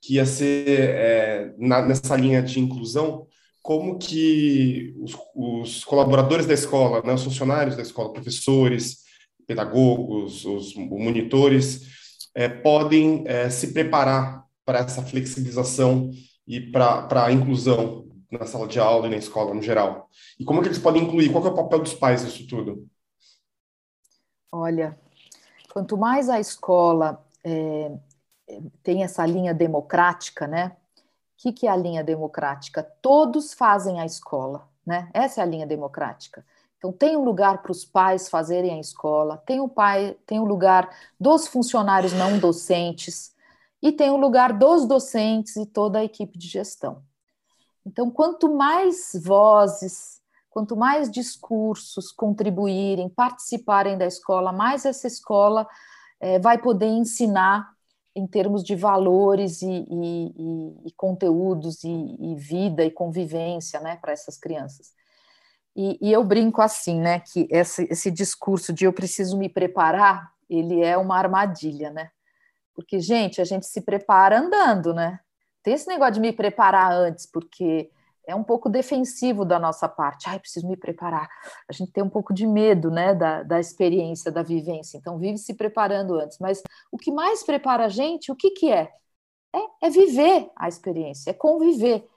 que 0.00 0.14
ia 0.14 0.24
ser 0.24 0.66
é, 0.66 1.54
na, 1.58 1.82
nessa 1.82 2.16
linha 2.16 2.42
de 2.42 2.58
inclusão, 2.58 3.26
como 3.60 3.98
que 3.98 4.94
os, 4.98 5.14
os, 5.34 5.84
colaboradores 5.84 6.46
da 6.46 6.54
escola, 6.54 7.02
né, 7.02 7.12
os 7.12 7.24
funcionários 7.24 7.76
da 7.76 7.82
escola, 7.82 8.12
professores, 8.12 9.00
pedagogos, 9.46 10.44
os 10.44 10.74
monitores, 10.74 12.18
é, 12.34 12.48
podem 12.48 13.24
é, 13.26 13.48
se 13.48 13.72
preparar 13.72 14.44
para 14.64 14.80
essa 14.80 15.02
flexibilização 15.02 16.10
e 16.46 16.60
para 16.60 17.24
a 17.24 17.32
inclusão 17.32 18.06
na 18.30 18.44
sala 18.46 18.66
de 18.66 18.78
aula 18.78 19.06
e 19.06 19.10
na 19.10 19.16
escola 19.16 19.54
no 19.54 19.62
geral? 19.62 20.10
E 20.38 20.44
como 20.44 20.60
que 20.60 20.68
eles 20.68 20.78
podem 20.78 21.04
incluir? 21.04 21.30
Qual 21.30 21.44
é 21.46 21.48
o 21.48 21.54
papel 21.54 21.78
dos 21.80 21.94
pais 21.94 22.24
nisso 22.24 22.46
tudo? 22.46 22.86
Olha, 24.52 24.98
quanto 25.72 25.96
mais 25.96 26.28
a 26.28 26.40
escola 26.40 27.24
é, 27.44 27.92
tem 28.82 29.02
essa 29.02 29.24
linha 29.24 29.54
democrática, 29.54 30.46
né? 30.46 30.76
O 30.98 31.42
que, 31.42 31.52
que 31.52 31.66
é 31.66 31.70
a 31.70 31.76
linha 31.76 32.02
democrática? 32.02 32.82
Todos 33.02 33.52
fazem 33.52 34.00
a 34.00 34.06
escola, 34.06 34.68
né? 34.84 35.10
Essa 35.12 35.40
é 35.40 35.44
a 35.44 35.46
linha 35.46 35.66
democrática. 35.66 36.44
Então 36.78 36.92
tem 36.92 37.16
um 37.16 37.24
lugar 37.24 37.62
para 37.62 37.72
os 37.72 37.84
pais 37.84 38.28
fazerem 38.28 38.74
a 38.74 38.80
escola, 38.80 39.38
tem 39.46 39.60
um 39.60 39.68
pai, 39.68 40.16
tem 40.26 40.38
um 40.38 40.44
lugar 40.44 40.88
dos 41.18 41.46
funcionários 41.46 42.12
não 42.12 42.38
docentes 42.38 43.34
e 43.82 43.92
tem 43.92 44.10
um 44.10 44.16
lugar 44.16 44.52
dos 44.52 44.86
docentes 44.86 45.56
e 45.56 45.66
toda 45.66 45.98
a 45.98 46.04
equipe 46.04 46.38
de 46.38 46.48
gestão. 46.48 47.02
Então, 47.84 48.10
quanto 48.10 48.52
mais 48.52 49.12
vozes, 49.22 50.20
quanto 50.50 50.76
mais 50.76 51.08
discursos 51.08 52.10
contribuírem, 52.10 53.08
participarem 53.08 53.96
da 53.96 54.06
escola, 54.06 54.52
mais 54.52 54.84
essa 54.84 55.06
escola 55.06 55.68
é, 56.18 56.38
vai 56.38 56.58
poder 56.58 56.88
ensinar 56.88 57.70
em 58.14 58.26
termos 58.26 58.64
de 58.64 58.74
valores 58.74 59.60
e, 59.62 59.68
e, 59.68 60.86
e 60.86 60.92
conteúdos 60.96 61.84
e, 61.84 61.90
e, 61.90 62.34
vida 62.34 62.82
e 62.84 62.90
convivência 62.90 63.78
né, 63.78 63.96
para 63.96 64.12
essas 64.12 64.38
crianças. 64.38 64.95
E, 65.78 66.10
eu 66.10 66.24
brinco 66.24 66.62
assim, 66.62 66.98
né, 66.98 67.20
que 67.20 67.46
esse, 67.50 67.86
esse 67.90 68.10
discurso 68.10 68.72
de 68.72 68.86
eu 68.86 68.92
preciso 68.94 69.36
me 69.36 69.46
preparar, 69.46 70.32
ele 70.48 70.80
é 70.82 70.96
uma 70.96 71.18
armadilha, 71.18 71.90
né? 71.90 72.10
Porque, 72.74 72.98
gente, 72.98 73.42
a 73.42 73.44
gente 73.44 73.66
se 73.66 73.82
prepara 73.82 74.38
andando, 74.38 74.94
né? 74.94 75.20
Tem 75.62 75.74
esse 75.74 75.86
negócio 75.86 76.14
de 76.14 76.20
me 76.20 76.32
preparar 76.32 76.92
antes, 76.92 77.26
porque 77.26 77.90
é 78.26 78.34
um 78.34 78.42
pouco 78.42 78.70
defensivo 78.70 79.44
da 79.44 79.58
nossa 79.58 79.88
parte. 79.88 80.28
Ai, 80.28 80.38
preciso 80.38 80.66
me 80.66 80.76
preparar. 80.76 81.28
A 81.68 81.72
gente 81.72 81.92
tem 81.92 82.02
um 82.02 82.08
pouco 82.08 82.32
de 82.32 82.46
medo, 82.46 82.90
né, 82.90 83.14
da, 83.14 83.42
da 83.42 83.60
experiência, 83.60 84.32
da 84.32 84.42
vivência. 84.42 84.96
Então, 84.96 85.18
vive 85.18 85.38
se 85.38 85.54
preparando 85.54 86.14
antes. 86.18 86.38
Mas 86.38 86.62
o 86.90 86.96
que 86.96 87.10
mais 87.10 87.42
prepara 87.42 87.84
a 87.84 87.88
gente, 87.88 88.32
o 88.32 88.36
que, 88.36 88.50
que 88.50 88.72
é? 88.72 88.90
é? 89.54 89.86
É 89.86 89.90
viver 89.90 90.50
a 90.56 90.68
experiência, 90.68 91.30
é 91.30 91.34
conviver. 91.34 92.08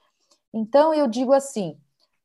Então, 0.52 0.92
eu 0.94 1.06
digo 1.06 1.32
assim: 1.32 1.78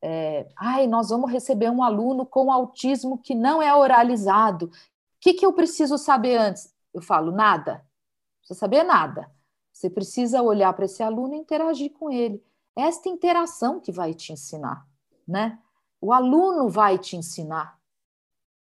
é, 0.08 0.48
ai, 0.56 0.86
nós 0.86 1.10
vamos 1.10 1.32
receber 1.32 1.72
um 1.72 1.82
aluno 1.82 2.28
com 2.28 2.52
autismo 2.52 3.18
que 3.18 3.34
não 3.34 3.60
é 3.60 3.76
oralizado. 3.76 4.68
O 4.68 4.72
que, 5.20 5.34
que 5.34 5.44
eu 5.44 5.52
preciso 5.52 5.98
saber 5.98 6.38
antes? 6.38 6.72
Eu 6.94 7.02
falo, 7.02 7.32
nada. 7.32 7.74
Não 7.74 8.38
precisa 8.38 8.60
saber 8.60 8.84
nada. 8.84 9.32
Você 9.74 9.90
precisa 9.90 10.44
olhar 10.44 10.72
para 10.74 10.86
esse 10.86 11.02
aluno 11.02 11.34
e 11.34 11.40
interagir 11.40 11.92
com 11.92 12.12
ele 12.12 12.46
esta 12.76 13.10
interação 13.10 13.80
que 13.80 13.92
vai 13.92 14.14
te 14.14 14.32
ensinar, 14.32 14.86
né? 15.28 15.58
O 16.00 16.14
aluno 16.14 16.70
vai 16.70 17.00
te 17.00 17.18
ensinar, 17.18 17.80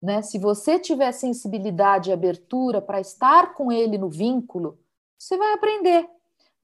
né? 0.00 0.22
Se 0.22 0.38
você 0.38 0.78
tiver 0.78 1.12
sensibilidade 1.12 2.08
e 2.08 2.12
abertura 2.14 2.80
para 2.80 2.98
estar 2.98 3.52
com 3.52 3.70
ele 3.70 3.98
no 3.98 4.08
vínculo, 4.08 4.78
você 5.18 5.36
vai 5.36 5.52
aprender. 5.52 6.08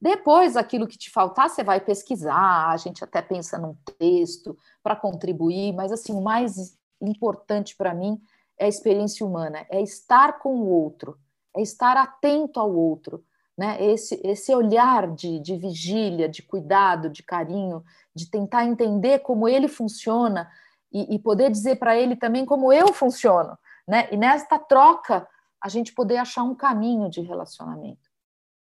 Depois, 0.03 0.57
aquilo 0.57 0.85
que 0.85 0.97
te 0.97 1.09
faltar, 1.09 1.49
você 1.49 1.63
vai 1.63 1.79
pesquisar, 1.79 2.67
a 2.67 2.75
gente 2.75 3.01
até 3.05 3.21
pensa 3.21 3.57
num 3.57 3.73
texto 3.97 4.57
para 4.83 4.97
contribuir, 4.97 5.71
mas 5.71 5.93
assim, 5.93 6.11
o 6.11 6.21
mais 6.21 6.77
importante 7.01 7.73
para 7.73 7.93
mim 7.93 8.21
é 8.59 8.65
a 8.65 8.67
experiência 8.67 9.25
humana, 9.25 9.65
é 9.69 9.81
estar 9.81 10.39
com 10.39 10.55
o 10.55 10.67
outro, 10.67 11.17
é 11.55 11.61
estar 11.61 11.95
atento 11.95 12.59
ao 12.59 12.75
outro, 12.75 13.23
né? 13.57 13.81
Esse, 13.81 14.19
esse 14.25 14.53
olhar 14.53 15.09
de, 15.09 15.39
de 15.39 15.55
vigília, 15.55 16.27
de 16.27 16.43
cuidado, 16.43 17.09
de 17.09 17.23
carinho, 17.23 17.81
de 18.13 18.29
tentar 18.29 18.65
entender 18.65 19.19
como 19.19 19.47
ele 19.47 19.69
funciona 19.69 20.51
e, 20.91 21.15
e 21.15 21.17
poder 21.17 21.49
dizer 21.49 21.77
para 21.77 21.95
ele 21.95 22.17
também 22.17 22.45
como 22.45 22.73
eu 22.73 22.91
funciono, 22.91 23.57
né? 23.87 24.09
E 24.11 24.17
nesta 24.17 24.59
troca 24.59 25.25
a 25.61 25.69
gente 25.69 25.93
poder 25.93 26.17
achar 26.17 26.43
um 26.43 26.55
caminho 26.55 27.09
de 27.09 27.21
relacionamento. 27.21 28.11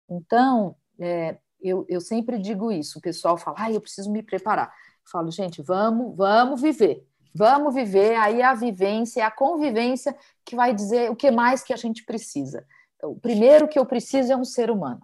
Então, 0.09 0.77
é, 1.03 1.39
eu, 1.61 1.85
eu 1.89 2.01
sempre 2.01 2.39
digo 2.39 2.71
isso. 2.71 2.99
O 2.99 3.03
pessoal 3.03 3.37
fala, 3.37 3.57
ah, 3.61 3.73
eu 3.73 3.81
preciso 3.81 4.11
me 4.11 4.23
preparar. 4.23 4.69
Eu 4.69 5.11
falo, 5.11 5.31
gente, 5.31 5.63
vamos, 5.63 6.17
vamos 6.17 6.61
viver. 6.61 7.07
Vamos 7.35 7.75
viver, 7.75 8.15
aí 8.17 8.43
a 8.43 8.53
vivência, 8.53 9.27
a 9.27 9.31
convivência 9.31 10.15
que 10.45 10.55
vai 10.55 10.75
dizer 10.75 11.11
o 11.11 11.17
que 11.17 11.31
mais 11.31 11.63
que 11.63 11.73
a 11.73 11.77
gente 11.77 12.05
precisa 12.05 12.67
o 13.03 13.17
primeiro 13.17 13.69
que 13.69 13.79
eu 13.79 13.87
preciso 13.87 14.33
é 14.33 14.37
um 14.37 14.45
ser 14.45 14.71
humano. 14.71 15.01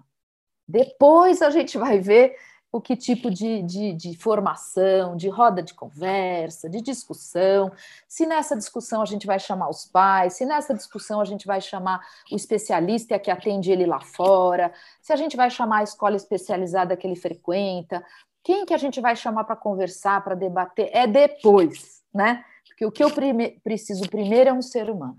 Depois 0.67 1.43
a 1.43 1.51
gente 1.51 1.77
vai 1.77 1.99
ver 1.99 2.37
o 2.71 2.81
que 2.81 2.97
tipo 2.97 3.31
de, 3.31 3.63
de, 3.63 3.93
de, 3.95 4.17
formação, 4.17 5.17
de 5.17 5.29
roda 5.29 5.63
de 5.63 5.73
conversa, 5.73 6.69
de 6.69 6.81
discussão. 6.81 7.73
Se 8.07 8.27
nessa 8.27 8.57
discussão 8.57 9.01
a 9.01 9.07
gente 9.07 9.27
vai 9.27 9.39
chamar 9.39 9.71
os 9.71 9.87
pais, 9.87 10.35
se 10.35 10.45
nessa 10.45 10.75
discussão 10.75 11.21
a 11.21 11.25
gente 11.25 11.47
vai 11.47 11.61
chamar 11.61 12.01
o 12.31 12.37
especialista 12.37 13.19
que 13.19 13.31
atende 13.31 13.73
ele 13.73 13.87
lá 13.87 14.01
fora, 14.01 14.73
se 15.01 15.13
a 15.13 15.17
gente 15.17 15.37
vai 15.37 15.51
chamar 15.51 15.79
a 15.79 15.85
escola 15.85 16.17
especializada 16.17 16.97
que 16.97 17.07
ele 17.07 17.17
frequenta, 17.17 18.05
quem 18.45 18.67
que 18.67 18.75
a 18.75 18.79
gente 18.79 19.01
vai 19.01 19.17
chamar 19.17 19.45
para 19.45 19.57
conversar, 19.57 20.23
para 20.23 20.35
debater, 20.35 20.91
é 20.93 21.07
depois, 21.07 22.03
né? 22.15 22.45
Porque 22.67 22.85
o 22.87 22.93
que 22.93 23.03
eu 23.03 23.11
prime 23.11 23.59
preciso 23.65 24.09
primeiro 24.09 24.51
é 24.51 24.53
um 24.53 24.63
ser 24.63 24.91
humano 24.91 25.19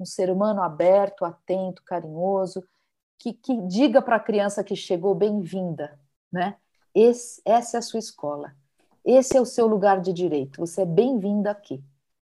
um 0.00 0.06
ser 0.06 0.30
humano 0.30 0.62
aberto, 0.62 1.24
atento, 1.24 1.82
carinhoso, 1.84 2.64
que, 3.18 3.34
que 3.34 3.60
diga 3.66 4.00
para 4.00 4.16
a 4.16 4.20
criança 4.20 4.64
que 4.64 4.74
chegou 4.74 5.14
bem-vinda, 5.14 6.00
né? 6.32 6.56
Esse, 6.94 7.40
essa 7.44 7.76
é 7.76 7.78
a 7.78 7.82
sua 7.82 7.98
escola, 7.98 8.54
esse 9.04 9.36
é 9.36 9.40
o 9.40 9.46
seu 9.46 9.66
lugar 9.66 10.00
de 10.00 10.12
direito, 10.12 10.60
você 10.60 10.82
é 10.82 10.86
bem-vinda 10.86 11.50
aqui, 11.50 11.82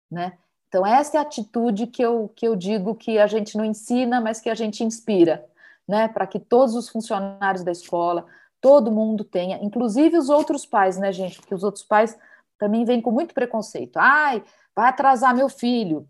né? 0.10 0.38
Então, 0.68 0.86
essa 0.86 1.18
é 1.18 1.20
a 1.20 1.24
atitude 1.24 1.88
que 1.88 2.01
eu, 2.01 2.30
que 2.36 2.45
eu 2.47 2.55
digo 2.55 2.93
que 2.95 3.18
a 3.18 3.28
gente 3.28 3.58
não 3.58 3.64
ensina, 3.64 4.20
mas 4.20 4.41
que 4.41 4.49
a 4.49 4.55
gente 4.55 4.84
inspira, 4.84 5.47
né? 5.88 6.08
Para 6.08 6.28
que 6.28 6.39
todos 6.39 6.76
os 6.76 6.89
funcionários 6.89 7.64
da 7.64 7.72
escola, 7.72 8.26
todo 8.60 8.91
mundo 8.91 9.24
tenha, 9.24 9.64
inclusive 9.64 10.18
os 10.18 10.30
outros 10.30 10.66
pais, 10.66 10.97
né, 10.97 11.12
gente? 11.12 11.39
Porque 11.39 11.55
os 11.55 11.64
outros 11.64 11.84
pais 11.84 12.18
também 12.58 12.84
vêm 12.84 13.01
com 13.01 13.12
muito 13.12 13.34
preconceito. 13.34 13.97
Ai, 13.97 14.43
vai 14.76 14.89
atrasar 14.89 15.36
meu 15.36 15.47
filho. 15.47 16.08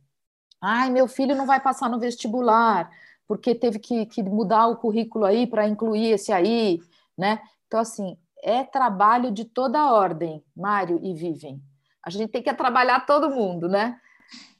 Ai, 0.62 0.90
meu 0.90 1.08
filho 1.08 1.36
não 1.36 1.46
vai 1.46 1.60
passar 1.60 1.90
no 1.90 2.00
vestibular, 2.00 2.90
porque 3.28 3.54
teve 3.54 3.80
que, 3.80 4.06
que 4.08 4.24
mudar 4.24 4.68
o 4.68 4.78
currículo 4.78 5.26
aí 5.26 5.46
para 5.46 5.68
incluir 5.68 6.12
esse 6.14 6.32
aí, 6.32 6.80
né? 7.18 7.40
Então, 7.68 7.80
assim, 7.80 8.18
é 8.48 8.64
trabalho 8.64 9.30
de 9.30 9.44
toda 9.44 9.78
a 9.78 9.92
ordem, 9.92 10.42
Mário 10.56 11.02
e 11.04 11.14
Vivem. 11.14 11.62
A 12.02 12.10
gente 12.10 12.30
tem 12.30 12.42
que 12.42 12.54
trabalhar 12.54 13.06
todo 13.06 13.30
mundo, 13.30 13.68
né? 13.68 14.00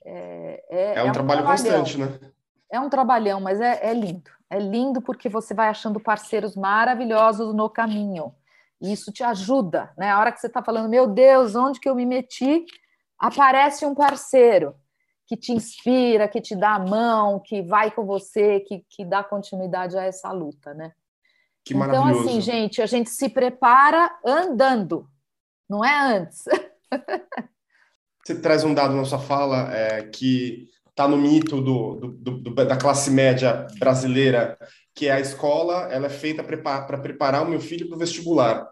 É, 0.04 0.66
é, 0.70 0.96
é 0.96 1.04
um, 1.04 1.08
é 1.08 1.10
um 1.10 1.14
trabalho 1.14 1.46
constante, 1.46 1.98
né? 1.98 2.20
É 2.70 2.80
um 2.82 2.90
trabalhão, 2.90 3.40
mas 3.40 3.62
é, 3.62 3.90
é 3.90 3.94
lindo. 3.94 4.30
É 4.50 4.60
lindo 4.60 5.02
porque 5.02 5.30
você 5.30 5.54
vai 5.54 5.70
achando 5.70 6.02
parceiros 6.02 6.54
maravilhosos 6.58 7.56
no 7.56 7.70
caminho. 7.70 8.36
E 8.82 8.92
isso 8.92 9.10
te 9.10 9.24
ajuda, 9.24 9.94
né? 9.98 10.12
A 10.12 10.20
hora 10.20 10.34
que 10.34 10.42
você 10.42 10.48
está 10.48 10.62
falando, 10.62 10.90
meu 10.90 11.08
Deus, 11.08 11.56
onde 11.56 11.80
que 11.80 11.88
eu 11.88 11.96
me 11.96 12.06
meti? 12.06 12.66
Aparece 13.18 13.86
um 13.86 13.96
parceiro 13.96 14.76
que 15.26 15.38
te 15.38 15.54
inspira, 15.54 16.28
que 16.28 16.42
te 16.42 16.58
dá 16.58 16.76
a 16.76 16.80
mão, 16.80 17.40
que 17.40 17.62
vai 17.62 17.90
com 17.90 18.06
você, 18.06 18.60
que, 18.60 18.86
que 18.90 19.06
dá 19.06 19.24
continuidade 19.24 19.98
a 19.98 20.04
essa 20.04 20.30
luta, 20.34 20.74
né? 20.74 20.92
Que 21.68 21.74
então, 21.74 22.08
assim, 22.08 22.40
gente, 22.40 22.82
a 22.82 22.86
gente 22.86 23.10
se 23.10 23.28
prepara 23.28 24.10
andando, 24.26 25.06
não 25.70 25.84
é 25.84 26.18
antes. 26.18 26.44
Você 28.24 28.36
traz 28.36 28.64
um 28.64 28.74
dado 28.74 28.96
na 28.96 29.06
sua 29.06 29.20
fala 29.20 29.74
é, 29.74 30.04
que 30.04 30.70
está 30.90 31.08
no 31.08 31.18
mito 31.18 31.62
do, 31.62 31.96
do, 31.96 32.32
do, 32.40 32.56
da 32.56 32.76
classe 32.76 33.12
média 33.12 33.68
brasileira, 33.80 34.58
que 34.96 35.08
é 35.08 35.12
a 35.12 35.20
escola, 35.20 35.88
ela 35.92 36.08
é 36.08 36.10
feita 36.10 36.44
para 36.44 36.98
preparar 36.98 37.44
o 37.44 37.50
meu 37.50 37.60
filho 37.60 37.88
para 37.88 37.96
o 37.96 38.00
vestibular. 38.00 38.68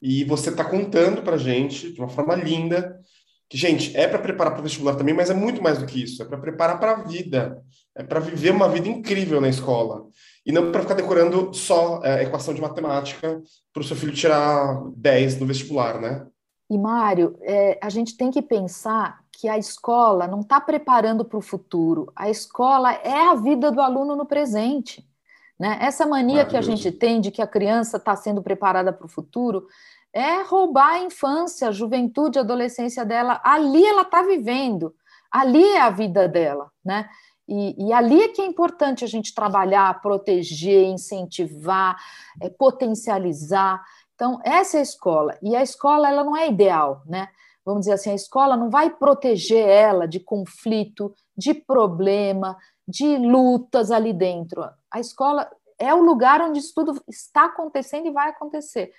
E 0.00 0.22
você 0.24 0.50
está 0.50 0.64
contando 0.64 1.22
para 1.22 1.36
gente, 1.36 1.92
de 1.92 1.98
uma 1.98 2.08
forma 2.08 2.34
linda, 2.34 3.00
que, 3.48 3.58
gente, 3.58 3.96
é 3.96 4.06
para 4.06 4.18
preparar 4.18 4.52
para 4.52 4.60
o 4.60 4.62
vestibular 4.64 4.96
também, 4.96 5.14
mas 5.14 5.30
é 5.30 5.34
muito 5.34 5.62
mais 5.62 5.78
do 5.78 5.86
que 5.86 6.02
isso. 6.02 6.22
É 6.22 6.26
para 6.26 6.38
preparar 6.38 6.78
para 6.78 6.92
a 6.92 7.02
vida. 7.02 7.62
É 7.94 8.02
para 8.02 8.20
viver 8.20 8.50
uma 8.50 8.68
vida 8.68 8.88
incrível 8.88 9.40
na 9.40 9.48
escola. 9.48 10.06
E 10.46 10.52
não 10.52 10.70
para 10.70 10.82
ficar 10.82 10.94
decorando 10.94 11.54
só 11.54 12.00
é, 12.02 12.22
equação 12.22 12.52
de 12.52 12.60
matemática 12.60 13.42
para 13.72 13.80
o 13.80 13.84
seu 13.84 13.96
filho 13.96 14.12
tirar 14.12 14.82
10 14.96 15.40
no 15.40 15.46
vestibular, 15.46 16.00
né? 16.00 16.26
E, 16.68 16.78
Mário, 16.78 17.36
é, 17.42 17.78
a 17.82 17.88
gente 17.88 18.16
tem 18.16 18.30
que 18.30 18.42
pensar 18.42 19.20
que 19.32 19.48
a 19.48 19.58
escola 19.58 20.26
não 20.26 20.40
está 20.40 20.60
preparando 20.60 21.24
para 21.24 21.38
o 21.38 21.42
futuro. 21.42 22.10
A 22.16 22.30
escola 22.30 22.92
é 22.92 23.28
a 23.28 23.34
vida 23.34 23.70
do 23.70 23.80
aluno 23.80 24.16
no 24.16 24.26
presente. 24.26 25.06
Né? 25.58 25.78
Essa 25.80 26.06
mania 26.06 26.44
que 26.44 26.56
a 26.56 26.60
gente 26.60 26.90
tem 26.90 27.20
de 27.20 27.30
que 27.30 27.42
a 27.42 27.46
criança 27.46 27.96
está 27.96 28.16
sendo 28.16 28.42
preparada 28.42 28.92
para 28.92 29.06
o 29.06 29.10
futuro 29.10 29.66
é 30.12 30.42
roubar 30.42 30.94
a 30.94 31.00
infância, 31.00 31.68
a 31.68 31.72
juventude, 31.72 32.38
a 32.38 32.42
adolescência 32.42 33.04
dela. 33.04 33.40
Ali 33.44 33.84
ela 33.84 34.02
está 34.02 34.22
vivendo, 34.22 34.94
ali 35.30 35.62
é 35.62 35.80
a 35.80 35.90
vida 35.90 36.28
dela. 36.28 36.70
Né? 36.84 37.08
E, 37.46 37.88
e, 37.88 37.92
ali 37.92 38.22
é 38.22 38.28
que 38.28 38.40
é 38.40 38.46
importante 38.46 39.04
a 39.04 39.06
gente 39.06 39.34
trabalhar, 39.34 40.00
proteger, 40.00 40.84
incentivar, 40.84 41.96
é, 42.40 42.48
potencializar. 42.48 43.84
Então, 44.14 44.40
essa 44.42 44.78
é 44.78 44.80
a 44.80 44.82
escola. 44.82 45.38
E 45.42 45.54
a 45.54 45.62
escola 45.62 46.08
ela 46.08 46.24
não 46.24 46.36
é 46.36 46.48
ideal, 46.48 47.02
né? 47.06 47.28
Vamos 47.64 47.80
dizer 47.80 47.92
assim, 47.92 48.10
a 48.10 48.14
escola 48.14 48.56
não 48.56 48.70
vai 48.70 48.90
proteger 48.90 49.66
ela 49.66 50.06
de 50.06 50.20
conflito, 50.20 51.14
de 51.36 51.54
problema, 51.54 52.56
de 52.86 53.16
lutas 53.16 53.90
ali 53.90 54.12
dentro. 54.12 54.62
A 54.90 55.00
escola 55.00 55.50
é 55.78 55.94
o 55.94 56.02
lugar 56.02 56.40
onde 56.42 56.58
isso 56.58 56.72
tudo 56.74 57.02
está 57.08 57.46
acontecendo 57.46 58.06
e 58.06 58.12
vai 58.12 58.30
acontecer. 58.30 58.92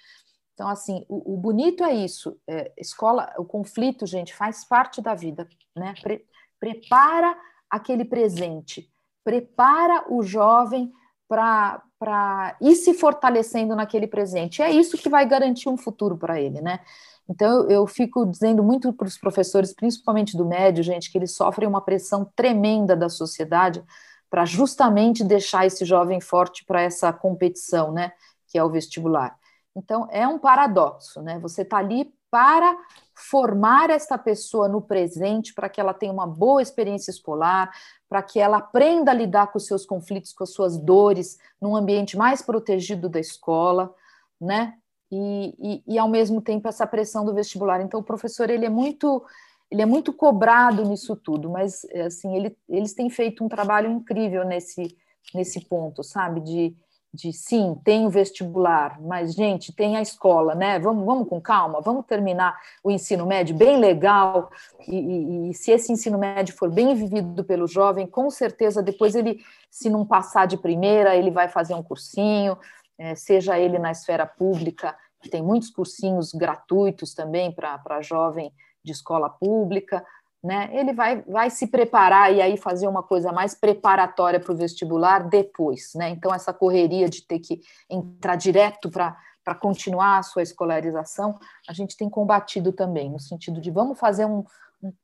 Então, 0.54 0.68
assim, 0.68 1.06
o, 1.08 1.34
o 1.34 1.38
bonito 1.38 1.84
é 1.84 1.94
isso. 1.94 2.40
É, 2.48 2.72
escola, 2.78 3.34
o 3.38 3.46
conflito, 3.46 4.06
gente, 4.06 4.34
faz 4.34 4.64
parte 4.64 5.02
da 5.02 5.14
vida, 5.14 5.48
né? 5.76 5.94
Pre, 6.02 6.26
prepara 6.60 7.38
aquele 7.76 8.06
presente, 8.06 8.90
prepara 9.24 10.06
o 10.10 10.24
jovem 10.24 10.92
para 11.28 12.56
ir 12.62 12.76
se 12.76 12.94
fortalecendo 12.94 13.76
naquele 13.76 14.08
presente. 14.08 14.62
É 14.62 14.72
isso 14.72 14.98
que 14.98 15.10
vai 15.10 15.26
garantir 15.26 15.70
um 15.70 15.78
futuro 15.78 16.18
para 16.18 16.40
ele, 16.40 16.62
né? 16.62 16.80
Então, 17.28 17.64
eu, 17.64 17.70
eu 17.70 17.88
fico 17.88 18.26
dizendo 18.26 18.64
muito 18.64 18.94
para 18.94 19.08
os 19.08 19.18
professores, 19.18 19.74
principalmente 19.74 20.38
do 20.38 20.46
médio, 20.46 20.84
gente, 20.84 21.12
que 21.12 21.18
eles 21.18 21.36
sofrem 21.36 21.68
uma 21.68 21.82
pressão 21.82 22.32
tremenda 22.36 22.96
da 22.96 23.10
sociedade 23.10 23.84
para 24.30 24.46
justamente 24.46 25.24
deixar 25.24 25.66
esse 25.66 25.86
jovem 25.86 26.22
forte 26.22 26.64
para 26.66 26.82
essa 26.82 27.12
competição, 27.12 27.92
né? 27.92 28.12
Que 28.48 28.58
é 28.60 28.64
o 28.64 28.70
vestibular. 28.70 29.36
Então, 29.76 30.08
é 30.12 30.28
um 30.28 30.38
paradoxo, 30.38 31.22
né? 31.22 31.40
Você 31.40 31.64
está 31.64 31.78
ali 31.78 32.14
para 32.36 32.78
formar 33.14 33.90
esta 33.90 34.18
pessoa 34.18 34.68
no 34.68 34.82
presente, 34.82 35.54
para 35.54 35.70
que 35.70 35.80
ela 35.80 35.94
tenha 35.94 36.12
uma 36.12 36.28
boa 36.28 36.62
experiência 36.62 37.10
escolar, 37.10 37.72
para 38.10 38.22
que 38.22 38.42
ela 38.42 38.58
aprenda 38.58 39.12
a 39.12 39.14
lidar 39.14 39.54
com 39.54 39.58
os 39.58 39.66
seus 39.66 39.86
conflitos, 39.86 40.34
com 40.34 40.44
as 40.44 40.50
suas 40.50 40.78
dores, 40.78 41.38
num 41.62 41.78
ambiente 41.78 42.18
mais 42.18 42.42
protegido 42.42 43.08
da 43.08 43.22
escola, 43.22 43.96
né? 44.40 44.74
E, 45.10 45.56
e, 45.58 45.94
e, 45.94 45.98
ao 45.98 46.10
mesmo 46.10 46.42
tempo 46.42 46.68
essa 46.68 46.86
pressão 46.86 47.24
do 47.24 47.34
vestibular. 47.34 47.80
Então 47.80 48.02
o 48.02 48.04
professor 48.04 48.50
ele 48.50 48.66
é 48.66 48.70
muito 48.70 49.24
ele 49.72 49.82
é 49.82 49.86
muito 49.86 50.12
cobrado 50.12 50.84
nisso 50.84 51.16
tudo, 51.16 51.50
mas 51.50 51.86
assim 52.06 52.36
ele, 52.36 52.58
eles 52.68 52.94
têm 52.94 53.10
feito 53.10 53.46
um 53.46 53.48
trabalho 53.48 53.90
incrível 53.90 54.44
nesse 54.44 54.94
nesse 55.34 55.62
ponto, 55.62 56.04
sabe? 56.04 56.42
De 56.42 56.76
de 57.16 57.32
sim, 57.32 57.80
tem 57.84 58.06
o 58.06 58.10
vestibular, 58.10 59.00
mas, 59.02 59.34
gente, 59.34 59.74
tem 59.74 59.96
a 59.96 60.02
escola, 60.02 60.54
né? 60.54 60.78
Vamos, 60.78 61.06
vamos 61.06 61.30
com 61.30 61.40
calma, 61.40 61.80
vamos 61.80 62.06
terminar 62.06 62.60
o 62.84 62.92
ensino 62.92 63.26
médio 63.26 63.56
bem 63.56 63.80
legal, 63.80 64.52
e, 64.88 64.96
e, 64.96 65.50
e, 65.50 65.54
se 65.54 65.72
esse 65.72 65.92
ensino 65.92 66.18
médio 66.18 66.54
for 66.56 66.70
bem 66.70 66.94
vivido 66.94 67.44
pelo 67.44 67.68
jovem, 67.68 68.06
com 68.06 68.30
certeza 68.30 68.84
depois 68.84 69.16
ele, 69.16 69.40
se 69.72 69.90
não 69.90 70.06
passar 70.06 70.46
de 70.46 70.58
primeira, 70.58 71.16
ele 71.16 71.32
vai 71.32 71.48
fazer 71.48 71.74
um 71.74 71.82
cursinho, 71.82 72.58
é, 72.98 73.16
seja 73.16 73.58
ele 73.58 73.80
na 73.80 73.92
esfera 73.92 74.26
pública, 74.26 74.96
que 75.22 75.30
tem 75.30 75.42
muitos 75.42 75.70
cursinhos 75.70 76.34
gratuitos 76.34 77.14
também 77.14 77.52
para 77.52 78.02
jovem 78.02 78.52
de 78.84 78.92
escola 78.92 79.30
pública, 79.30 80.06
né? 80.46 80.70
Ele 80.72 80.94
vai, 80.94 81.24
vai 81.24 81.50
se 81.50 81.66
preparar 81.66 82.32
e 82.32 82.40
aí 82.40 82.56
fazer 82.56 82.88
uma 82.88 83.02
coisa 83.02 83.32
mais 83.32 83.56
preparatória 83.56 84.40
para 84.40 84.54
o 84.54 84.56
vestibular 84.56 85.28
depois, 85.28 85.94
né? 85.96 86.10
Então, 86.10 86.32
essa 86.32 86.54
correria 86.54 87.10
de 87.10 87.24
ter 87.24 87.40
que 87.40 87.62
entrar 87.90 88.36
direto 88.36 88.90
para 88.90 89.18
para 89.44 89.54
continuar 89.54 90.18
a 90.18 90.24
sua 90.24 90.42
escolarização, 90.42 91.38
a 91.70 91.72
gente 91.72 91.96
tem 91.96 92.10
combatido 92.10 92.72
também, 92.72 93.12
no 93.12 93.20
sentido 93.20 93.62
de 93.62 93.70
vamos 93.70 94.00
fazer 94.00 94.26
um, 94.26 94.44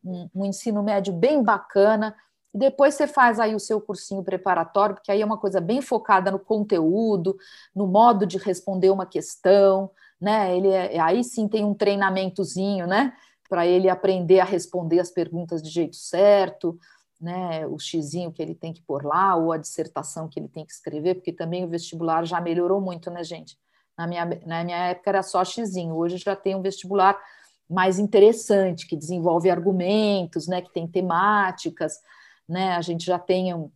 um, 0.04 0.30
um, 0.34 0.46
ensino 0.46 0.82
médio 0.82 1.14
bem 1.14 1.44
bacana, 1.44 2.16
e 2.52 2.58
depois 2.58 2.96
você 2.96 3.06
faz 3.06 3.40
aí 3.40 3.54
o 3.54 3.60
seu 3.60 3.80
cursinho 3.80 4.24
preparatório, 4.24 4.96
porque 4.96 5.12
aí 5.12 5.22
é 5.22 5.26
uma 5.26 5.38
coisa 5.38 5.62
bem 5.62 5.80
focada 5.80 6.32
no 6.32 6.40
conteúdo, 6.40 7.38
no 7.76 7.86
modo 7.86 8.26
de 8.26 8.40
responder 8.40 8.90
uma 8.90 9.06
questão, 9.06 9.92
né? 10.20 10.58
Ele 10.58 10.70
é, 10.70 11.00
aí 11.00 11.24
sim 11.24 11.48
tem 11.48 11.64
um 11.64 11.76
treinamentozinho, 11.76 12.88
né? 12.88 13.14
Para 13.52 13.68
ele 13.68 13.90
aprender 13.90 14.40
a 14.40 14.46
responder 14.46 15.02
as 15.02 15.12
perguntas 15.12 15.62
de 15.62 15.70
jeito 15.70 15.98
certo, 15.98 16.80
né, 17.20 17.68
o 17.68 17.78
xizinho 17.78 18.32
que 18.32 18.42
ele 18.42 18.56
tem 18.56 18.72
que 18.72 18.82
pôr 18.82 19.04
lá, 19.04 19.36
ou 19.36 19.52
a 19.52 19.58
dissertação 19.58 20.30
que 20.30 20.40
ele 20.40 20.48
tem 20.48 20.66
que 20.66 20.72
escrever, 20.72 21.16
porque 21.16 21.34
também 21.34 21.66
o 21.66 21.68
vestibular 21.68 22.26
já 22.26 22.40
melhorou 22.40 22.80
muito, 22.80 23.12
né, 23.12 23.26
gente? 23.26 23.60
Na 23.98 24.08
minha, 24.08 24.26
na 24.46 24.64
minha 24.64 24.78
época 24.78 25.10
era 25.10 25.22
só 25.22 25.44
xizinho, 25.44 25.94
hoje 25.96 26.16
já 26.16 26.34
tem 26.34 26.56
um 26.56 26.62
vestibular 26.62 27.20
mais 27.70 28.00
interessante, 28.00 28.88
que 28.88 28.96
desenvolve 28.96 29.50
argumentos, 29.50 30.48
né, 30.48 30.62
que 30.62 30.72
tem 30.72 30.88
temáticas, 30.88 32.00
né, 32.48 32.78
a 32.78 32.82
gente 32.82 33.06
já 33.06 33.20
tem 33.20 33.54
um 33.54 33.70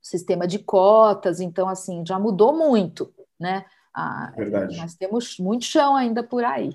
sistema 0.00 0.46
de 0.46 0.60
cotas, 0.60 1.40
então, 1.40 1.68
assim, 1.68 2.02
já 2.06 2.18
mudou 2.18 2.56
muito, 2.56 3.12
né? 3.38 3.66
Ah, 3.92 4.32
Verdade. 4.34 4.78
Nós 4.78 4.94
temos 4.94 5.38
muito 5.38 5.66
chão 5.66 5.94
ainda 5.94 6.22
por 6.22 6.42
aí. 6.42 6.74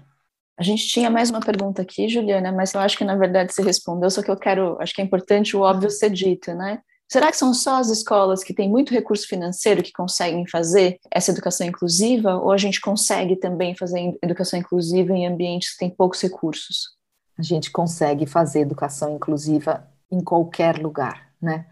A 0.58 0.64
gente 0.64 0.88
tinha 0.88 1.10
mais 1.10 1.30
uma 1.30 1.42
pergunta 1.42 1.82
aqui, 1.82 2.08
Juliana, 2.08 2.52
mas 2.52 2.74
eu 2.74 2.80
acho 2.80 2.98
que 2.98 3.04
na 3.04 3.16
verdade 3.16 3.54
você 3.54 3.62
respondeu, 3.62 4.10
só 4.10 4.22
que 4.22 4.32
eu 4.32 4.38
quero, 4.38 4.78
acho 4.80 4.94
que 4.94 5.02
é 5.02 5.04
importante 5.04 5.56
o 5.56 5.62
óbvio 5.62 5.90
ser 5.90 6.10
dito, 6.10 6.54
né? 6.54 6.82
Será 7.08 7.30
que 7.30 7.38
são 7.38 7.54
só 7.54 7.76
as 7.76 7.90
escolas 7.90 8.44
que 8.44 8.54
têm 8.54 8.70
muito 8.70 8.94
recurso 8.94 9.28
financeiro 9.28 9.84
que 9.84 9.92
conseguem 9.92 10.48
fazer 10.48 10.98
essa 11.12 11.32
educação 11.32 11.68
inclusiva, 11.68 12.36
ou 12.36 12.52
a 12.52 12.58
gente 12.58 12.82
consegue 12.82 13.36
também 13.36 13.76
fazer 13.76 14.18
educação 14.24 14.58
inclusiva 14.58 15.14
em 15.14 15.28
ambientes 15.28 15.74
que 15.74 15.80
têm 15.80 15.90
poucos 15.90 16.22
recursos? 16.22 16.96
A 17.38 17.44
gente 17.44 17.70
consegue 17.70 18.26
fazer 18.26 18.62
educação 18.62 19.14
inclusiva 19.14 19.86
em 20.10 20.24
qualquer 20.24 20.78
lugar, 20.80 21.30
né? 21.40 21.66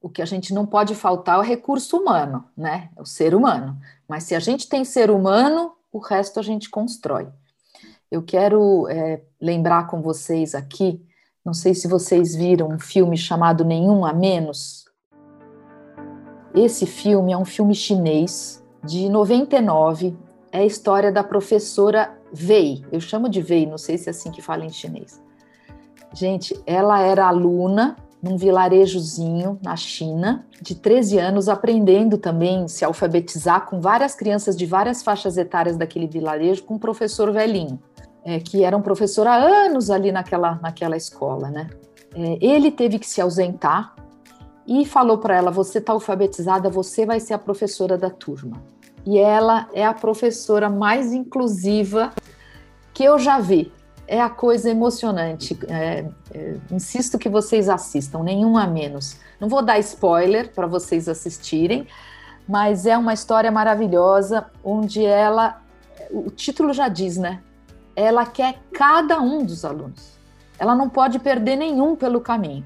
O 0.00 0.08
que 0.08 0.22
a 0.22 0.26
gente 0.26 0.54
não 0.54 0.66
pode 0.66 0.94
faltar 0.94 1.36
é 1.36 1.38
o 1.38 1.42
recurso 1.42 1.96
humano, 1.96 2.44
né? 2.56 2.90
O 2.96 3.04
ser 3.04 3.34
humano. 3.34 3.78
Mas 4.06 4.24
se 4.24 4.34
a 4.34 4.40
gente 4.40 4.68
tem 4.68 4.84
ser 4.84 5.10
humano, 5.10 5.72
o 5.90 5.98
resto 5.98 6.38
a 6.38 6.42
gente 6.42 6.70
constrói. 6.70 7.26
Eu 8.10 8.22
quero 8.22 8.88
é, 8.88 9.20
lembrar 9.40 9.86
com 9.86 10.02
vocês 10.02 10.52
aqui, 10.56 11.00
não 11.44 11.54
sei 11.54 11.74
se 11.74 11.86
vocês 11.86 12.34
viram 12.34 12.68
um 12.68 12.78
filme 12.78 13.16
chamado 13.16 13.64
Nenhum 13.64 14.04
a 14.04 14.12
Menos. 14.12 14.84
Esse 16.52 16.86
filme 16.86 17.32
é 17.32 17.38
um 17.38 17.44
filme 17.44 17.72
chinês 17.72 18.64
de 18.82 19.08
99, 19.08 20.16
é 20.50 20.58
a 20.58 20.66
história 20.66 21.12
da 21.12 21.22
professora 21.22 22.12
Wei. 22.36 22.84
Eu 22.90 23.00
chamo 23.00 23.28
de 23.28 23.40
Wei, 23.48 23.64
não 23.64 23.78
sei 23.78 23.96
se 23.96 24.08
é 24.08 24.10
assim 24.10 24.32
que 24.32 24.42
fala 24.42 24.64
em 24.64 24.70
chinês. 24.70 25.22
Gente, 26.12 26.60
ela 26.66 27.00
era 27.00 27.28
aluna 27.28 27.96
num 28.20 28.36
vilarejozinho 28.36 29.56
na 29.62 29.76
China, 29.76 30.44
de 30.60 30.74
13 30.74 31.18
anos, 31.18 31.48
aprendendo 31.48 32.18
também 32.18 32.66
se 32.66 32.84
alfabetizar 32.84 33.66
com 33.66 33.80
várias 33.80 34.16
crianças 34.16 34.56
de 34.56 34.66
várias 34.66 35.00
faixas 35.00 35.38
etárias 35.38 35.76
daquele 35.76 36.08
vilarejo, 36.08 36.64
com 36.64 36.74
um 36.74 36.78
professor 36.78 37.32
velhinho 37.32 37.78
é, 38.24 38.38
que 38.38 38.64
era 38.64 38.76
um 38.76 38.82
professor 38.82 39.26
há 39.26 39.34
anos 39.34 39.90
ali 39.90 40.12
naquela, 40.12 40.58
naquela 40.62 40.96
escola, 40.96 41.50
né? 41.50 41.70
É, 42.14 42.38
ele 42.40 42.70
teve 42.70 42.98
que 42.98 43.06
se 43.06 43.20
ausentar 43.20 43.94
e 44.66 44.84
falou 44.84 45.18
para 45.18 45.36
ela: 45.36 45.50
Você 45.50 45.78
está 45.78 45.92
alfabetizada, 45.92 46.68
você 46.68 47.06
vai 47.06 47.20
ser 47.20 47.34
a 47.34 47.38
professora 47.38 47.96
da 47.96 48.10
turma. 48.10 48.62
E 49.06 49.18
ela 49.18 49.68
é 49.72 49.84
a 49.84 49.94
professora 49.94 50.68
mais 50.68 51.12
inclusiva 51.12 52.12
que 52.92 53.02
eu 53.04 53.18
já 53.18 53.38
vi. 53.38 53.72
É 54.06 54.20
a 54.20 54.28
coisa 54.28 54.68
emocionante. 54.68 55.58
É, 55.68 56.04
é, 56.34 56.56
insisto 56.70 57.18
que 57.18 57.28
vocês 57.28 57.68
assistam, 57.68 58.22
nenhum 58.22 58.58
a 58.58 58.66
menos. 58.66 59.16
Não 59.40 59.48
vou 59.48 59.62
dar 59.62 59.78
spoiler 59.78 60.52
para 60.52 60.66
vocês 60.66 61.08
assistirem, 61.08 61.86
mas 62.46 62.86
é 62.86 62.98
uma 62.98 63.14
história 63.14 63.50
maravilhosa 63.50 64.46
onde 64.62 65.04
ela. 65.04 65.62
O 66.10 66.30
título 66.30 66.72
já 66.72 66.88
diz, 66.88 67.16
né? 67.16 67.40
Ela 67.94 68.26
quer 68.26 68.60
cada 68.72 69.20
um 69.20 69.44
dos 69.44 69.64
alunos. 69.64 70.18
Ela 70.58 70.74
não 70.74 70.88
pode 70.88 71.18
perder 71.18 71.56
nenhum 71.56 71.96
pelo 71.96 72.20
caminho. 72.20 72.64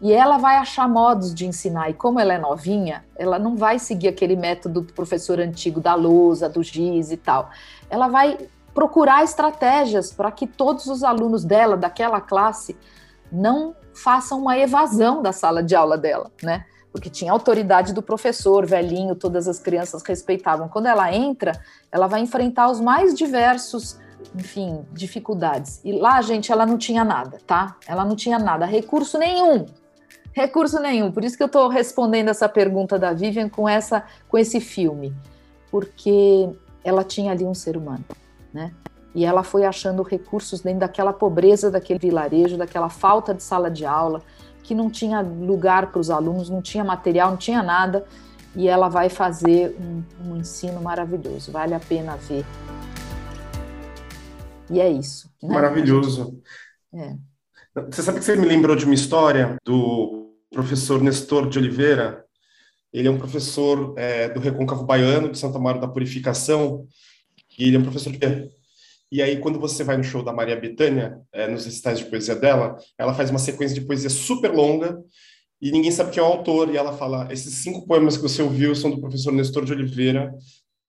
E 0.00 0.12
ela 0.12 0.36
vai 0.36 0.56
achar 0.56 0.88
modos 0.88 1.32
de 1.32 1.46
ensinar. 1.46 1.88
E 1.90 1.94
como 1.94 2.18
ela 2.18 2.34
é 2.34 2.38
novinha, 2.38 3.04
ela 3.16 3.38
não 3.38 3.56
vai 3.56 3.78
seguir 3.78 4.08
aquele 4.08 4.34
método 4.34 4.80
do 4.80 4.92
professor 4.92 5.38
antigo 5.38 5.80
da 5.80 5.94
lousa, 5.94 6.48
do 6.48 6.62
giz 6.62 7.12
e 7.12 7.16
tal. 7.16 7.50
Ela 7.88 8.08
vai 8.08 8.36
procurar 8.74 9.22
estratégias 9.22 10.12
para 10.12 10.32
que 10.32 10.46
todos 10.46 10.86
os 10.86 11.04
alunos 11.04 11.44
dela, 11.44 11.76
daquela 11.76 12.20
classe, 12.20 12.76
não 13.30 13.76
façam 13.94 14.40
uma 14.40 14.58
evasão 14.58 15.22
da 15.22 15.32
sala 15.32 15.62
de 15.62 15.76
aula 15.76 15.96
dela, 15.96 16.32
né? 16.42 16.64
Porque 16.90 17.08
tinha 17.08 17.32
autoridade 17.32 17.92
do 17.92 18.02
professor, 18.02 18.66
velhinho, 18.66 19.14
todas 19.14 19.46
as 19.46 19.58
crianças 19.58 20.02
respeitavam. 20.02 20.68
Quando 20.68 20.86
ela 20.86 21.14
entra, 21.14 21.52
ela 21.90 22.06
vai 22.06 22.20
enfrentar 22.20 22.70
os 22.70 22.80
mais 22.80 23.14
diversos, 23.14 23.98
enfim, 24.34 24.84
dificuldades. 24.92 25.80
E 25.84 25.92
lá, 25.92 26.20
gente, 26.22 26.52
ela 26.52 26.66
não 26.66 26.78
tinha 26.78 27.04
nada, 27.04 27.38
tá? 27.46 27.76
Ela 27.86 28.04
não 28.04 28.16
tinha 28.16 28.38
nada, 28.38 28.66
recurso 28.66 29.18
nenhum. 29.18 29.66
Recurso 30.32 30.80
nenhum. 30.80 31.12
Por 31.12 31.24
isso 31.24 31.36
que 31.36 31.42
eu 31.42 31.46
estou 31.46 31.68
respondendo 31.68 32.28
essa 32.28 32.48
pergunta 32.48 32.98
da 32.98 33.12
Vivian 33.12 33.48
com 33.48 33.68
essa, 33.68 34.04
com 34.28 34.38
esse 34.38 34.60
filme, 34.60 35.14
porque 35.70 36.48
ela 36.82 37.04
tinha 37.04 37.32
ali 37.32 37.44
um 37.44 37.54
ser 37.54 37.76
humano, 37.76 38.04
né? 38.52 38.72
E 39.14 39.24
ela 39.24 39.42
foi 39.42 39.64
achando 39.64 40.02
recursos 40.02 40.60
dentro 40.62 40.80
daquela 40.80 41.12
pobreza 41.12 41.70
daquele 41.70 41.98
vilarejo, 41.98 42.56
daquela 42.56 42.88
falta 42.88 43.34
de 43.34 43.42
sala 43.42 43.70
de 43.70 43.84
aula, 43.84 44.22
que 44.62 44.74
não 44.74 44.88
tinha 44.88 45.20
lugar 45.20 45.90
para 45.90 46.00
os 46.00 46.10
alunos, 46.10 46.48
não 46.48 46.62
tinha 46.62 46.82
material, 46.82 47.30
não 47.30 47.36
tinha 47.36 47.62
nada. 47.62 48.06
E 48.54 48.68
ela 48.68 48.88
vai 48.88 49.08
fazer 49.08 49.76
um, 49.80 50.02
um 50.30 50.36
ensino 50.36 50.80
maravilhoso, 50.80 51.52
vale 51.52 51.74
a 51.74 51.80
pena 51.80 52.16
ver. 52.16 52.44
E 54.72 54.80
é 54.80 54.90
isso. 54.90 55.30
Né? 55.42 55.54
Maravilhoso. 55.54 56.40
É. 56.94 57.16
Você 57.90 58.02
sabe 58.02 58.18
que 58.18 58.24
você 58.24 58.36
me 58.36 58.46
lembrou 58.46 58.74
de 58.74 58.84
uma 58.84 58.94
história 58.94 59.56
do 59.64 60.34
professor 60.50 61.02
Nestor 61.02 61.48
de 61.48 61.58
Oliveira? 61.58 62.24
Ele 62.92 63.08
é 63.08 63.10
um 63.10 63.18
professor 63.18 63.94
é, 63.96 64.28
do 64.28 64.40
Recôncavo 64.40 64.84
Baiano, 64.84 65.30
de 65.30 65.38
Santa 65.38 65.58
Maria 65.58 65.80
da 65.80 65.88
Purificação, 65.88 66.86
e 67.58 67.68
ele 67.68 67.76
é 67.76 67.78
um 67.78 67.82
professor 67.82 68.12
de 68.12 68.18
e 69.12 69.20
aí, 69.20 69.38
quando 69.38 69.60
você 69.60 69.84
vai 69.84 69.98
no 69.98 70.02
show 70.02 70.24
da 70.24 70.32
Maria 70.32 70.58
Bethânia, 70.58 71.20
é, 71.30 71.46
nos 71.46 71.66
recitais 71.66 71.98
de 71.98 72.06
poesia 72.06 72.34
dela, 72.34 72.78
ela 72.96 73.12
faz 73.12 73.28
uma 73.28 73.38
sequência 73.38 73.78
de 73.78 73.86
poesia 73.86 74.08
super 74.08 74.50
longa 74.50 74.98
e 75.60 75.70
ninguém 75.70 75.90
sabe 75.90 76.12
quem 76.12 76.22
é 76.22 76.26
o 76.26 76.30
autor. 76.30 76.70
E 76.70 76.78
ela 76.78 76.96
fala: 76.96 77.30
esses 77.30 77.56
cinco 77.56 77.86
poemas 77.86 78.16
que 78.16 78.22
você 78.22 78.40
ouviu 78.40 78.74
são 78.74 78.90
do 78.90 78.98
professor 78.98 79.30
Nestor 79.30 79.66
de 79.66 79.72
Oliveira, 79.74 80.34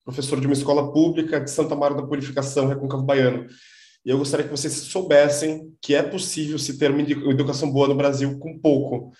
professor 0.06 0.40
de 0.40 0.48
uma 0.48 0.54
escola 0.54 0.94
pública 0.94 1.38
de 1.42 1.52
Santa 1.52 1.76
Maria 1.76 1.98
da 1.98 2.08
Purificação, 2.08 2.68
Recôncavo 2.68 3.04
Baiano. 3.04 3.46
E 4.06 4.10
eu 4.10 4.18
gostaria 4.18 4.46
que 4.46 4.52
vocês 4.52 4.74
soubessem 4.74 5.74
que 5.82 5.96
é 5.96 6.04
possível 6.04 6.60
se 6.60 6.78
ter 6.78 6.92
uma 6.92 7.02
educação 7.02 7.72
boa 7.72 7.88
no 7.88 7.96
Brasil 7.96 8.38
com 8.38 8.60
pouco, 8.60 9.12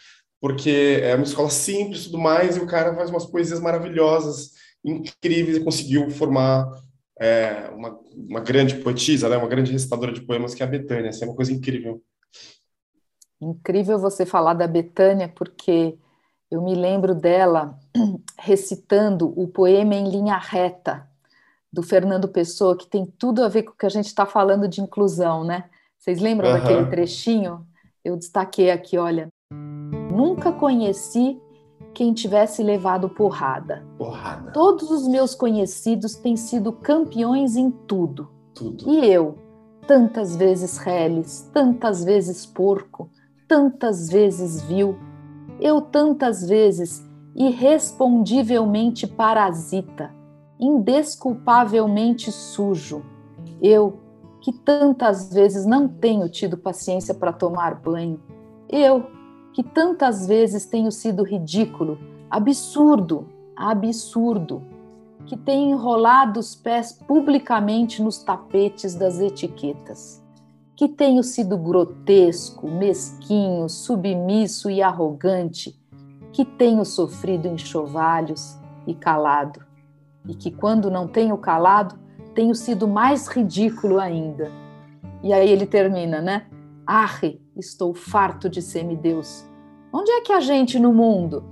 porque 0.42 1.00
é 1.02 1.16
uma 1.16 1.24
escola 1.24 1.50
simples 1.50 2.02
e 2.02 2.06
tudo 2.06 2.18
mais, 2.18 2.58
e 2.58 2.60
o 2.60 2.68
cara 2.68 2.94
faz 2.96 3.10
umas 3.10 3.26
poesias 3.26 3.62
maravilhosas, 3.62 4.52
incríveis, 4.84 5.58
e 5.58 5.64
conseguiu 5.64 6.10
formar 6.10 6.70
é, 7.18 7.70
uma, 7.74 7.98
uma 8.14 8.40
grande 8.42 8.76
poetisa, 8.76 9.30
né, 9.30 9.38
uma 9.38 9.48
grande 9.48 9.72
recitadora 9.72 10.12
de 10.12 10.22
poemas, 10.22 10.54
que 10.54 10.62
é 10.62 10.66
a 10.66 10.70
Betânia. 10.70 11.10
Isso 11.10 11.24
é 11.24 11.28
uma 11.28 11.36
coisa 11.36 11.54
incrível. 11.54 12.04
Incrível 13.40 13.98
você 13.98 14.26
falar 14.26 14.54
da 14.54 14.68
Betânia, 14.68 15.30
porque 15.30 15.98
eu 16.52 16.62
me 16.62 16.76
lembro 16.76 17.16
dela 17.16 17.80
recitando 18.38 19.34
o 19.40 19.48
poema 19.48 19.96
em 19.96 20.10
linha 20.10 20.38
reta 20.38 21.10
do 21.74 21.82
Fernando 21.82 22.28
Pessoa, 22.28 22.78
que 22.78 22.88
tem 22.88 23.04
tudo 23.18 23.44
a 23.44 23.50
ver 23.50 23.64
com 23.64 23.72
o 23.72 23.76
que 23.76 23.88
a 23.88 23.90
gente 23.90 24.06
está 24.06 24.28
falando 24.28 24.68
de 24.68 24.80
inclusão, 24.80 25.44
né? 25.44 25.66
Vocês 25.98 26.22
lembram 26.22 26.50
uhum. 26.50 26.60
daquele 26.60 26.86
trechinho? 26.86 27.66
Eu 28.06 28.16
destaquei 28.16 28.70
aqui, 28.70 28.96
olha. 28.96 29.28
Nunca 29.52 30.52
conheci 30.52 31.42
quem 31.96 32.14
tivesse 32.14 32.62
levado 32.62 33.10
porrada. 33.10 33.84
Porrada. 33.98 34.52
Todos 34.52 34.92
os 34.92 35.08
meus 35.08 35.34
conhecidos 35.34 36.16
têm 36.16 36.38
sido 36.38 36.72
campeões 36.72 37.56
em 37.56 37.72
tudo. 37.72 38.30
Tudo. 38.54 38.88
E 38.88 39.12
eu, 39.12 39.40
tantas 39.88 40.36
vezes 40.36 40.78
reles, 40.78 41.50
tantas 41.52 42.04
vezes 42.04 42.46
porco, 42.46 43.10
tantas 43.48 44.10
vezes 44.10 44.62
vil, 44.62 44.96
eu 45.60 45.82
tantas 45.82 46.48
vezes 46.48 47.04
irrespondivelmente 47.36 49.08
parasita, 49.08 50.14
indesculpavelmente 50.60 52.32
sujo. 52.32 53.04
Eu, 53.62 54.00
que 54.42 54.52
tantas 54.52 55.34
vezes 55.34 55.66
não 55.66 55.88
tenho 55.88 56.28
tido 56.30 56.58
paciência 56.58 57.14
para 57.14 57.32
tomar 57.32 57.76
banho. 57.76 58.20
Eu, 58.70 59.08
que 59.54 59.64
tantas 59.64 60.28
vezes 60.28 60.66
tenho 60.66 60.92
sido 60.92 61.24
ridículo, 61.24 61.98
absurdo, 62.30 63.28
absurdo, 63.56 64.64
que 65.26 65.38
tenho 65.38 65.72
enrolado 65.72 66.40
os 66.40 66.56
pés 66.56 66.92
publicamente 66.92 68.02
nos 68.02 68.22
tapetes 68.24 68.96
das 68.96 69.20
etiquetas, 69.20 70.22
que 70.76 70.88
tenho 70.88 71.24
sido 71.24 71.58
grotesco, 71.58 72.68
mesquinho, 72.68 73.70
submisso 73.70 74.70
e 74.70 74.82
arrogante, 74.82 75.80
que 76.32 76.44
tenho 76.44 76.84
sofrido 76.84 77.48
enxovalhos 77.48 78.58
e 78.88 78.94
calado, 78.94 79.64
e 80.28 80.34
que 80.36 80.52
quando 80.52 80.90
não 80.90 81.08
tenho 81.08 81.38
calado, 81.38 82.00
tenho 82.34 82.56
sido 82.56 82.88
mais 82.88 83.28
ridículo 83.28 84.00
ainda. 84.00 84.52
E 85.22 85.32
aí 85.32 85.50
ele 85.50 85.66
termina, 85.66 86.22
né? 86.22 86.48
Arre, 86.86 87.42
estou 87.56 87.94
farto 87.94 88.50
de 88.50 88.62
semideus. 88.62 89.46
Onde 89.92 90.12
é 90.12 90.22
que 90.22 90.34
a 90.34 90.40
gente 90.40 90.80
no 90.80 90.92
mundo? 90.92 91.44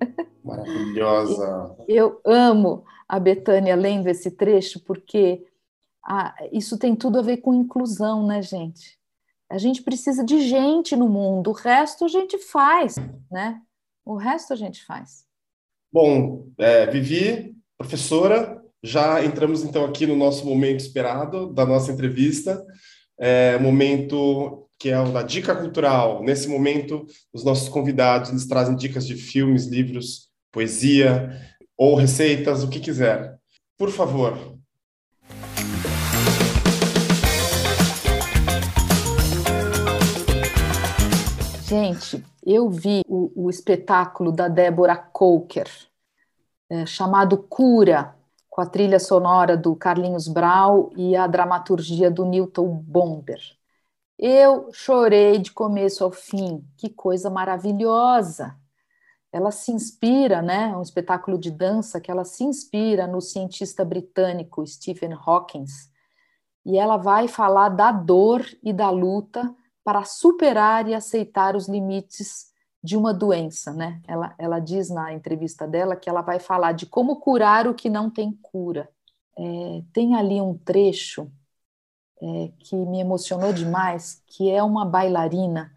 Maravilhosa. 0.44 1.76
Eu 1.86 2.20
amo 2.24 2.84
a 3.08 3.20
Betânia 3.20 3.76
lendo 3.76 4.08
esse 4.08 4.30
trecho 4.30 4.80
porque 4.84 5.46
ah, 6.04 6.34
isso 6.50 6.78
tem 6.78 6.96
tudo 6.96 7.18
a 7.18 7.22
ver 7.22 7.38
com 7.38 7.54
inclusão, 7.54 8.26
né, 8.26 8.40
gente? 8.40 8.97
A 9.50 9.56
gente 9.56 9.82
precisa 9.82 10.22
de 10.24 10.40
gente 10.40 10.94
no 10.94 11.08
mundo, 11.08 11.50
o 11.50 11.54
resto 11.54 12.04
a 12.04 12.08
gente 12.08 12.36
faz, 12.38 12.96
né? 13.30 13.60
O 14.04 14.16
resto 14.16 14.52
a 14.52 14.56
gente 14.56 14.84
faz. 14.84 15.24
Bom, 15.90 16.46
é, 16.58 16.86
Vivi, 16.86 17.56
professora, 17.78 18.62
já 18.82 19.24
entramos 19.24 19.64
então 19.64 19.84
aqui 19.84 20.06
no 20.06 20.16
nosso 20.16 20.46
momento 20.46 20.80
esperado 20.80 21.52
da 21.52 21.64
nossa 21.64 21.90
entrevista, 21.90 22.62
é, 23.18 23.58
momento 23.58 24.68
que 24.78 24.90
é 24.90 25.00
o 25.00 25.10
da 25.10 25.22
dica 25.22 25.56
cultural. 25.56 26.22
Nesse 26.22 26.46
momento, 26.46 27.06
os 27.32 27.42
nossos 27.42 27.68
convidados 27.68 28.30
eles 28.30 28.46
trazem 28.46 28.76
dicas 28.76 29.06
de 29.06 29.16
filmes, 29.16 29.66
livros, 29.66 30.28
poesia 30.52 31.30
ou 31.76 31.94
receitas, 31.94 32.62
o 32.62 32.68
que 32.68 32.80
quiser. 32.80 33.38
Por 33.76 33.90
favor. 33.90 34.57
Gente, 41.68 42.24
eu 42.46 42.70
vi 42.70 43.02
o, 43.06 43.44
o 43.44 43.50
espetáculo 43.50 44.32
da 44.32 44.48
Débora 44.48 44.96
Coker, 44.96 45.68
é, 46.70 46.86
chamado 46.86 47.36
Cura, 47.36 48.16
com 48.48 48.62
a 48.62 48.66
trilha 48.66 48.98
sonora 48.98 49.54
do 49.54 49.76
Carlinhos 49.76 50.28
Brau 50.28 50.90
e 50.96 51.14
a 51.14 51.26
dramaturgia 51.26 52.10
do 52.10 52.24
Newton 52.24 52.68
Bomber. 52.68 53.38
Eu 54.18 54.70
chorei 54.72 55.38
de 55.38 55.52
começo 55.52 56.02
ao 56.02 56.10
fim, 56.10 56.66
que 56.74 56.88
coisa 56.88 57.28
maravilhosa! 57.28 58.56
Ela 59.30 59.50
se 59.50 59.70
inspira, 59.70 60.40
né? 60.40 60.70
É 60.72 60.76
um 60.76 60.80
espetáculo 60.80 61.38
de 61.38 61.50
dança 61.50 62.00
que 62.00 62.10
ela 62.10 62.24
se 62.24 62.44
inspira 62.44 63.06
no 63.06 63.20
cientista 63.20 63.84
britânico 63.84 64.66
Stephen 64.66 65.12
Hawking, 65.12 65.66
e 66.64 66.78
ela 66.78 66.96
vai 66.96 67.28
falar 67.28 67.68
da 67.68 67.92
dor 67.92 68.42
e 68.62 68.72
da 68.72 68.88
luta 68.88 69.54
para 69.88 70.04
superar 70.04 70.86
e 70.86 70.94
aceitar 70.94 71.56
os 71.56 71.66
limites 71.66 72.52
de 72.84 72.94
uma 72.94 73.14
doença, 73.14 73.72
né? 73.72 74.02
Ela, 74.06 74.34
ela 74.36 74.60
diz 74.60 74.90
na 74.90 75.14
entrevista 75.14 75.66
dela 75.66 75.96
que 75.96 76.10
ela 76.10 76.20
vai 76.20 76.38
falar 76.38 76.72
de 76.72 76.84
como 76.84 77.16
curar 77.16 77.66
o 77.66 77.72
que 77.72 77.88
não 77.88 78.10
tem 78.10 78.32
cura. 78.42 78.86
É, 79.38 79.82
tem 79.90 80.14
ali 80.14 80.42
um 80.42 80.58
trecho 80.58 81.32
é, 82.20 82.52
que 82.58 82.76
me 82.76 83.00
emocionou 83.00 83.50
demais, 83.50 84.22
que 84.26 84.50
é 84.50 84.62
uma 84.62 84.84
bailarina 84.84 85.72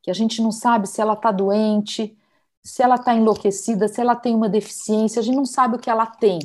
que 0.00 0.12
a 0.12 0.14
gente 0.14 0.40
não 0.40 0.52
sabe 0.52 0.86
se 0.86 1.00
ela 1.00 1.14
está 1.14 1.32
doente, 1.32 2.16
se 2.62 2.84
ela 2.84 2.94
está 2.94 3.16
enlouquecida, 3.16 3.88
se 3.88 4.00
ela 4.00 4.14
tem 4.14 4.32
uma 4.32 4.48
deficiência, 4.48 5.18
a 5.18 5.24
gente 5.24 5.34
não 5.34 5.44
sabe 5.44 5.74
o 5.74 5.80
que 5.80 5.90
ela 5.90 6.06
tem, 6.06 6.38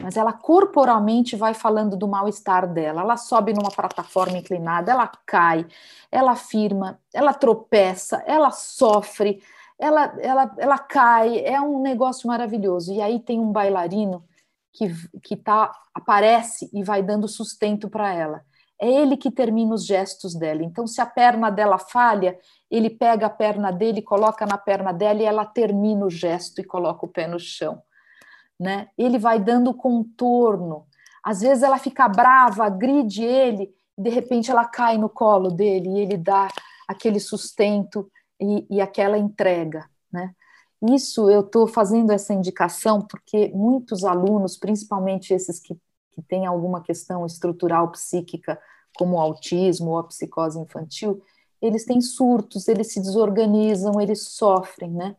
mas 0.00 0.16
ela 0.16 0.32
corporalmente 0.32 1.36
vai 1.36 1.54
falando 1.54 1.96
do 1.96 2.06
mal-estar 2.06 2.66
dela. 2.70 3.00
Ela 3.00 3.16
sobe 3.16 3.52
numa 3.52 3.70
plataforma 3.70 4.36
inclinada, 4.36 4.92
ela 4.92 5.10
cai, 5.26 5.66
ela 6.12 6.36
firma, 6.36 7.00
ela 7.14 7.32
tropeça, 7.32 8.22
ela 8.26 8.50
sofre, 8.50 9.42
ela, 9.78 10.14
ela, 10.20 10.54
ela 10.58 10.78
cai, 10.78 11.38
é 11.40 11.60
um 11.60 11.80
negócio 11.80 12.28
maravilhoso. 12.28 12.92
E 12.92 13.00
aí 13.00 13.18
tem 13.20 13.40
um 13.40 13.52
bailarino 13.52 14.24
que, 14.72 14.88
que 15.22 15.36
tá, 15.36 15.72
aparece 15.94 16.70
e 16.72 16.84
vai 16.84 17.02
dando 17.02 17.26
sustento 17.26 17.88
para 17.88 18.12
ela. 18.12 18.44
É 18.78 18.90
ele 18.90 19.16
que 19.16 19.30
termina 19.30 19.74
os 19.74 19.86
gestos 19.86 20.34
dela. 20.34 20.62
Então, 20.62 20.86
se 20.86 21.00
a 21.00 21.06
perna 21.06 21.48
dela 21.48 21.78
falha, 21.78 22.38
ele 22.70 22.90
pega 22.90 23.26
a 23.26 23.30
perna 23.30 23.72
dele, 23.72 24.02
coloca 24.02 24.44
na 24.44 24.58
perna 24.58 24.92
dela 24.92 25.22
e 25.22 25.24
ela 25.24 25.46
termina 25.46 26.04
o 26.04 26.10
gesto 26.10 26.60
e 26.60 26.64
coloca 26.64 27.06
o 27.06 27.08
pé 27.08 27.26
no 27.26 27.40
chão. 27.40 27.82
Né? 28.58 28.88
Ele 28.96 29.18
vai 29.18 29.38
dando 29.38 29.74
contorno. 29.74 30.86
Às 31.22 31.40
vezes 31.40 31.62
ela 31.62 31.78
fica 31.78 32.08
brava, 32.08 32.64
agride 32.64 33.24
ele, 33.24 33.74
de 33.98 34.10
repente 34.10 34.50
ela 34.50 34.64
cai 34.64 34.98
no 34.98 35.08
colo 35.08 35.50
dele 35.50 35.88
e 35.88 35.98
ele 36.00 36.16
dá 36.16 36.48
aquele 36.86 37.18
sustento 37.18 38.10
e, 38.40 38.66
e 38.70 38.80
aquela 38.80 39.18
entrega, 39.18 39.88
né? 40.12 40.34
Isso 40.82 41.30
eu 41.30 41.40
estou 41.40 41.66
fazendo 41.66 42.12
essa 42.12 42.34
indicação 42.34 43.00
porque 43.00 43.48
muitos 43.54 44.04
alunos, 44.04 44.56
principalmente 44.56 45.32
esses 45.32 45.58
que, 45.58 45.74
que 46.12 46.22
têm 46.22 46.44
alguma 46.44 46.82
questão 46.82 47.24
estrutural 47.24 47.90
psíquica, 47.90 48.60
como 48.96 49.16
o 49.16 49.20
autismo 49.20 49.92
ou 49.92 49.98
a 49.98 50.04
psicose 50.04 50.58
infantil, 50.58 51.22
eles 51.60 51.84
têm 51.86 52.00
surtos, 52.00 52.68
eles 52.68 52.92
se 52.92 53.00
desorganizam, 53.00 54.00
eles 54.00 54.28
sofrem, 54.28 54.90
né? 54.90 55.16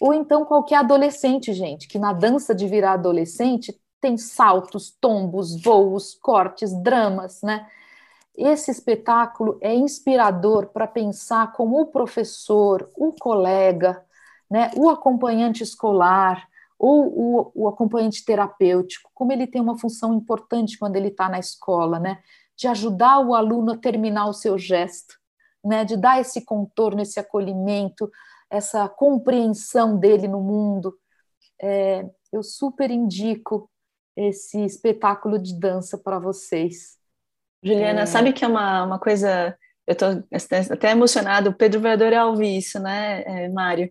Ou 0.00 0.14
então 0.14 0.44
qualquer 0.44 0.76
adolescente, 0.76 1.52
gente, 1.52 1.86
que 1.86 1.98
na 1.98 2.12
dança 2.12 2.54
de 2.54 2.66
virar 2.66 2.94
adolescente 2.94 3.78
tem 4.00 4.16
saltos, 4.16 4.90
tombos, 4.98 5.60
voos, 5.62 6.14
cortes, 6.14 6.72
dramas, 6.82 7.42
né? 7.42 7.66
Esse 8.36 8.70
espetáculo 8.70 9.58
é 9.60 9.74
inspirador 9.74 10.68
para 10.68 10.86
pensar 10.86 11.52
como 11.52 11.80
o 11.80 11.86
professor, 11.86 12.88
o 12.96 13.12
colega, 13.12 14.02
né, 14.50 14.70
o 14.76 14.88
acompanhante 14.88 15.62
escolar 15.62 16.48
ou 16.78 17.06
o, 17.06 17.52
o 17.54 17.68
acompanhante 17.68 18.24
terapêutico, 18.24 19.10
como 19.12 19.32
ele 19.32 19.46
tem 19.46 19.60
uma 19.60 19.78
função 19.78 20.14
importante 20.14 20.78
quando 20.78 20.96
ele 20.96 21.08
está 21.08 21.28
na 21.28 21.38
escola, 21.38 21.98
né, 21.98 22.18
de 22.56 22.66
ajudar 22.66 23.18
o 23.18 23.34
aluno 23.34 23.72
a 23.72 23.76
terminar 23.76 24.26
o 24.26 24.32
seu 24.32 24.56
gesto, 24.56 25.14
né, 25.62 25.84
de 25.84 25.96
dar 25.96 26.18
esse 26.20 26.42
contorno, 26.42 27.02
esse 27.02 27.20
acolhimento, 27.20 28.10
essa 28.50 28.88
compreensão 28.88 29.98
dele 29.98 30.26
no 30.26 30.40
mundo. 30.40 30.94
É, 31.62 32.04
eu 32.32 32.42
super 32.42 32.90
indico 32.90 33.70
esse 34.16 34.64
espetáculo 34.64 35.38
de 35.38 35.58
dança 35.58 35.96
para 35.96 36.18
vocês. 36.18 36.98
Juliana, 37.62 38.02
é... 38.02 38.06
sabe 38.06 38.32
que 38.32 38.44
é 38.44 38.48
uma, 38.48 38.84
uma 38.84 38.98
coisa. 38.98 39.56
Eu 39.86 39.92
estou 39.92 40.24
até 40.70 40.90
emocionada, 40.90 41.50
o 41.50 41.54
Pedro 41.54 41.80
vai 41.80 41.92
adorar 41.92 42.26
ouvir 42.26 42.58
isso, 42.58 42.78
né, 42.78 43.22
é, 43.22 43.48
Mário? 43.48 43.90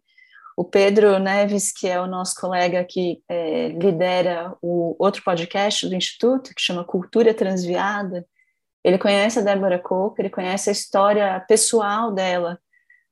O 0.56 0.64
Pedro 0.64 1.20
Neves, 1.20 1.72
que 1.72 1.88
é 1.88 2.00
o 2.00 2.08
nosso 2.08 2.36
colega 2.36 2.86
que 2.86 3.22
é, 3.28 3.70
lidera 3.70 4.56
o 4.62 4.96
outro 5.00 5.24
podcast 5.24 5.88
do 5.88 5.96
Instituto, 5.96 6.54
que 6.54 6.62
chama 6.62 6.84
Cultura 6.84 7.34
Transviada, 7.34 8.26
ele 8.84 8.98
conhece 8.98 9.40
a 9.40 9.42
Débora 9.42 9.80
Coco, 9.80 10.16
ele 10.20 10.30
conhece 10.30 10.70
a 10.70 10.74
história 10.74 11.40
pessoal 11.48 12.14
dela 12.14 12.60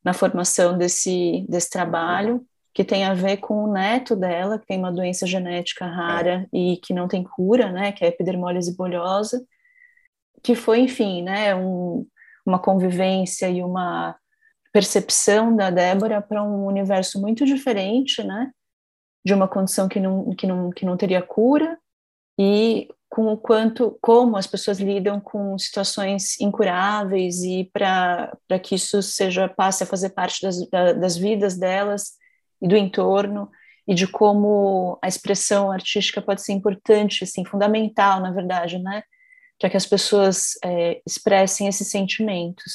na 0.08 0.14
formação 0.14 0.78
desse, 0.78 1.45
desse 1.49 1.70
trabalho, 1.70 2.41
que 2.74 2.86
tem 2.86 3.03
a 3.03 3.14
ver 3.14 3.38
com 3.38 3.66
o 3.66 3.74
neto 3.74 4.16
dela, 4.16 4.58
que 4.58 4.66
tem 4.66 4.80
uma 4.80 4.89
doença 4.89 5.28
genética 5.28 5.86
rara 5.86 6.47
e 6.53 6.78
que 6.78 6.93
não 6.93 7.10
tem 7.10 7.26
cura, 7.26 7.74
né, 7.74 7.91
que 7.91 8.05
é 8.05 8.08
a 8.08 8.10
epidermólise 8.10 8.74
bolhosa, 8.74 9.45
que 10.41 10.55
foi, 10.55 10.80
enfim, 10.80 11.24
né, 11.24 11.53
um, 11.53 12.08
uma 12.45 12.58
convivência 12.58 13.49
e 13.49 13.62
uma 13.62 14.16
percepção 14.72 15.53
da 15.53 15.70
Débora 15.70 16.22
para 16.22 16.41
um 16.41 16.66
universo 16.66 17.20
muito 17.20 17.45
diferente, 17.45 18.24
né, 18.24 18.49
de 19.26 19.34
uma 19.34 19.49
condição 19.49 19.89
que 19.89 19.99
não, 19.99 20.34
que 20.36 20.47
não, 20.47 20.70
que 20.70 20.86
não 20.86 20.95
teria 20.95 21.22
cura 21.22 21.78
e 22.38 22.88
com 23.10 23.28
o 23.32 23.38
quanto, 23.38 23.98
como 24.02 24.38
as 24.38 24.46
pessoas 24.46 24.80
lidam 24.80 25.20
com 25.20 25.58
situações 25.58 26.40
incuráveis 26.40 27.42
e 27.42 27.70
para 27.72 28.32
que 28.62 28.76
isso 28.76 29.02
seja 29.02 29.48
passe 29.48 29.84
a 29.84 29.88
fazer 29.88 30.10
parte 30.10 30.42
das, 30.42 30.58
das 30.70 31.18
vidas 31.18 31.58
delas 31.58 32.12
e 32.62 32.68
do 32.68 32.76
entorno 32.76 33.50
e 33.88 33.96
de 33.96 34.06
como 34.06 35.00
a 35.02 35.08
expressão 35.08 35.72
artística 35.72 36.22
pode 36.22 36.42
ser 36.42 36.52
importante, 36.52 37.24
assim, 37.24 37.46
fundamental, 37.46 38.20
na 38.20 38.32
verdade, 38.32 38.78
né, 38.78 39.02
para 39.58 39.70
que 39.70 39.78
as 39.78 39.86
pessoas 39.86 40.52
é, 40.64 41.02
expressem 41.08 41.68
esses 41.68 41.90
sentimentos. 41.90 42.74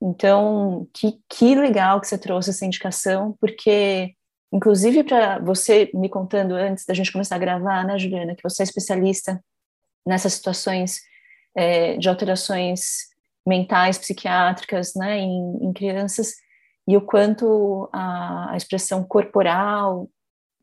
Então, 0.00 0.88
que, 0.94 1.20
que 1.28 1.54
legal 1.54 2.00
que 2.00 2.06
você 2.06 2.16
trouxe 2.16 2.50
essa 2.50 2.64
indicação, 2.64 3.36
porque 3.40 4.14
Inclusive, 4.52 5.04
para 5.04 5.38
você 5.38 5.90
me 5.92 6.08
contando 6.08 6.54
antes 6.54 6.86
da 6.86 6.94
gente 6.94 7.12
começar 7.12 7.36
a 7.36 7.38
gravar, 7.38 7.84
né, 7.84 7.98
Juliana, 7.98 8.34
que 8.34 8.42
você 8.42 8.62
é 8.62 8.64
especialista 8.64 9.42
nessas 10.06 10.32
situações 10.32 11.00
é, 11.54 11.96
de 11.96 12.08
alterações 12.08 13.08
mentais, 13.46 13.98
psiquiátricas, 13.98 14.94
né, 14.94 15.18
em, 15.18 15.58
em 15.62 15.72
crianças, 15.72 16.34
e 16.86 16.96
o 16.96 17.02
quanto 17.02 17.88
a, 17.92 18.52
a 18.52 18.56
expressão 18.56 19.04
corporal, 19.04 20.08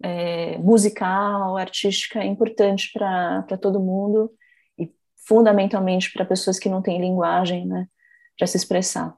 é, 0.04 0.58
musical, 0.58 1.58
artística 1.58 2.20
é 2.20 2.26
importante 2.26 2.92
para 2.92 3.58
todo 3.62 3.80
mundo 3.80 4.32
e 4.78 4.92
fundamentalmente 5.28 6.12
para 6.12 6.26
pessoas 6.26 6.60
que 6.60 6.70
não 6.70 6.82
têm 6.82 7.00
linguagem, 7.00 7.68
né, 7.68 7.88
para 8.38 8.48
se 8.48 8.58
expressar. 8.58 9.16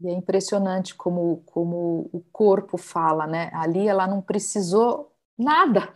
E 0.00 0.08
é 0.08 0.12
impressionante 0.12 0.94
como, 0.94 1.42
como 1.46 2.08
o 2.12 2.24
corpo 2.32 2.78
fala, 2.78 3.26
né? 3.26 3.50
Ali 3.52 3.86
ela 3.86 4.06
não 4.06 4.22
precisou 4.22 5.12
nada. 5.36 5.92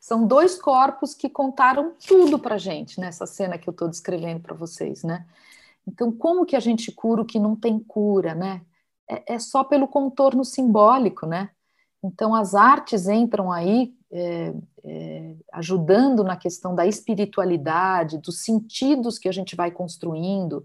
São 0.00 0.26
dois 0.26 0.60
corpos 0.60 1.12
que 1.12 1.28
contaram 1.28 1.94
tudo 2.06 2.38
para 2.38 2.56
gente 2.56 3.00
nessa 3.00 3.26
cena 3.26 3.58
que 3.58 3.68
eu 3.68 3.72
estou 3.72 3.88
descrevendo 3.88 4.40
para 4.40 4.54
vocês, 4.54 5.02
né? 5.02 5.26
Então, 5.86 6.12
como 6.12 6.46
que 6.46 6.54
a 6.54 6.60
gente 6.60 6.92
cura 6.92 7.22
o 7.22 7.24
que 7.24 7.38
não 7.38 7.56
tem 7.56 7.80
cura, 7.80 8.34
né? 8.34 8.62
É, 9.10 9.34
é 9.34 9.38
só 9.38 9.64
pelo 9.64 9.88
contorno 9.88 10.44
simbólico, 10.44 11.26
né? 11.26 11.50
Então, 12.02 12.34
as 12.34 12.54
artes 12.54 13.08
entram 13.08 13.50
aí 13.50 13.92
é, 14.12 14.54
é, 14.84 15.34
ajudando 15.52 16.22
na 16.22 16.36
questão 16.36 16.74
da 16.74 16.86
espiritualidade, 16.86 18.18
dos 18.18 18.44
sentidos 18.44 19.18
que 19.18 19.28
a 19.28 19.32
gente 19.32 19.56
vai 19.56 19.72
construindo, 19.72 20.64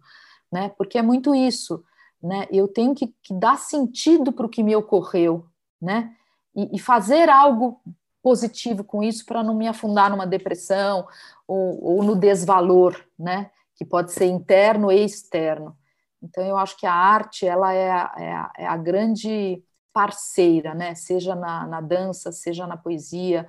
né? 0.51 0.69
Porque 0.77 0.97
é 0.99 1.01
muito 1.01 1.33
isso 1.33 1.83
né? 2.23 2.47
Eu 2.49 2.67
tenho 2.67 2.95
que, 2.95 3.13
que 3.21 3.33
dar 3.33 3.57
sentido 3.57 4.31
para 4.31 4.45
o 4.45 4.49
que 4.49 4.63
me 4.63 4.75
ocorreu, 4.75 5.45
né? 5.81 6.15
E, 6.55 6.77
e, 6.77 6.79
fazer 6.79 7.29
algo 7.29 7.81
positivo 8.21 8.83
com 8.83 9.03
isso 9.03 9.25
para 9.25 9.43
não 9.43 9.53
me 9.53 9.67
afundar 9.67 10.09
numa 10.09 10.25
depressão 10.25 11.05
ou, 11.47 11.83
ou 11.83 12.03
no 12.03 12.15
desvalor, 12.15 12.95
né? 13.19 13.51
Que 13.75 13.83
pode 13.83 14.13
ser 14.13 14.27
interno 14.27 14.91
e 14.91 15.03
externo. 15.03 15.75
Então, 16.21 16.45
eu 16.45 16.57
acho 16.57 16.77
que 16.77 16.85
a 16.85 16.93
arte 16.93 17.45
ela 17.45 17.73
é 17.73 17.91
a, 17.91 18.13
é 18.57 18.63
é 18.63 18.67
a 18.67 18.77
grande 18.77 19.61
parceira, 19.91 20.73
né? 20.73 20.95
Seja 20.95 21.35
na, 21.35 21.67
na 21.67 21.81
dança, 21.81 22.31
seja 22.31 22.65
na 22.65 22.77
poesia, 22.77 23.47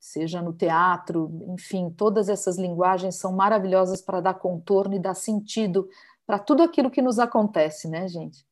seja 0.00 0.40
no 0.40 0.52
teatro, 0.52 1.30
enfim, 1.48 1.90
todas 1.90 2.28
essas 2.28 2.56
linguagens 2.56 3.16
são 3.16 3.32
maravilhosas 3.32 4.00
para 4.00 4.20
dar 4.20 4.34
contorno 4.34 4.94
e 4.94 4.98
dar 4.98 5.14
sentido 5.14 5.88
para 6.26 6.38
tudo 6.38 6.62
aquilo 6.62 6.90
que 6.90 7.02
nos 7.02 7.18
acontece, 7.18 7.88
né, 7.88 8.08
gente? 8.08 8.44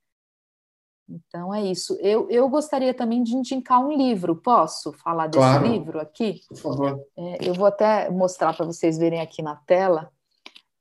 Então 1.08 1.54
é 1.54 1.62
isso. 1.62 1.96
Eu, 2.00 2.28
eu 2.28 2.48
gostaria 2.48 2.92
também 2.92 3.22
de 3.22 3.34
indicar 3.34 3.80
um 3.80 3.92
livro. 3.92 4.36
Posso 4.36 4.92
falar 4.92 5.26
desse 5.26 5.38
claro. 5.38 5.66
livro 5.66 6.00
aqui? 6.00 6.42
Por 6.48 6.56
favor. 6.56 7.00
É, 7.16 7.48
eu 7.48 7.54
vou 7.54 7.66
até 7.66 8.10
mostrar 8.10 8.54
para 8.54 8.66
vocês 8.66 8.98
verem 8.98 9.20
aqui 9.20 9.40
na 9.40 9.56
tela. 9.56 10.12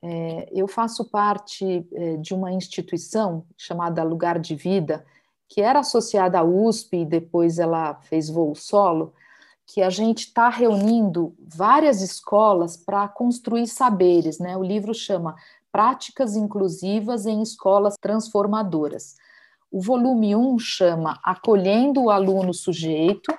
É, 0.01 0.49
eu 0.51 0.67
faço 0.67 1.09
parte 1.09 1.87
é, 1.93 2.17
de 2.17 2.33
uma 2.33 2.51
instituição 2.51 3.45
chamada 3.55 4.03
Lugar 4.03 4.37
de 4.37 4.53
Vida, 4.53 5.05
que 5.47 5.61
era 5.61 5.79
associada 5.79 6.39
à 6.39 6.43
USP 6.43 6.97
e 6.97 7.05
depois 7.05 7.57
ela 7.57 7.95
fez 7.95 8.29
voo 8.29 8.53
solo, 8.53 9.13
que 9.65 9.81
a 9.81 9.89
gente 9.89 10.19
está 10.19 10.49
reunindo 10.49 11.35
várias 11.39 12.01
escolas 12.01 12.77
para 12.77 13.07
construir 13.07 13.67
saberes. 13.67 14.39
Né? 14.39 14.55
O 14.55 14.63
livro 14.63 14.93
chama 14.93 15.35
práticas 15.77 16.35
inclusivas 16.35 17.27
em 17.27 17.39
escolas 17.39 17.93
transformadoras. 18.01 19.15
O 19.71 19.79
volume 19.79 20.35
1 20.35 20.57
chama 20.57 21.19
Acolhendo 21.23 22.05
o 22.05 22.09
Aluno 22.09 22.51
Sujeito, 22.51 23.31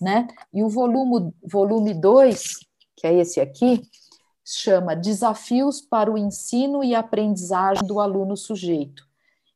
né? 0.00 0.28
E 0.54 0.62
o 0.62 0.68
volume, 0.68 1.34
volume 1.42 1.92
2, 1.92 2.60
que 2.96 3.08
é 3.08 3.14
esse 3.14 3.40
aqui, 3.40 3.82
chama 4.44 4.94
Desafios 4.94 5.80
para 5.80 6.08
o 6.08 6.16
Ensino 6.16 6.84
e 6.84 6.94
Aprendizagem 6.94 7.84
do 7.84 7.98
Aluno 7.98 8.36
Sujeito. 8.36 9.04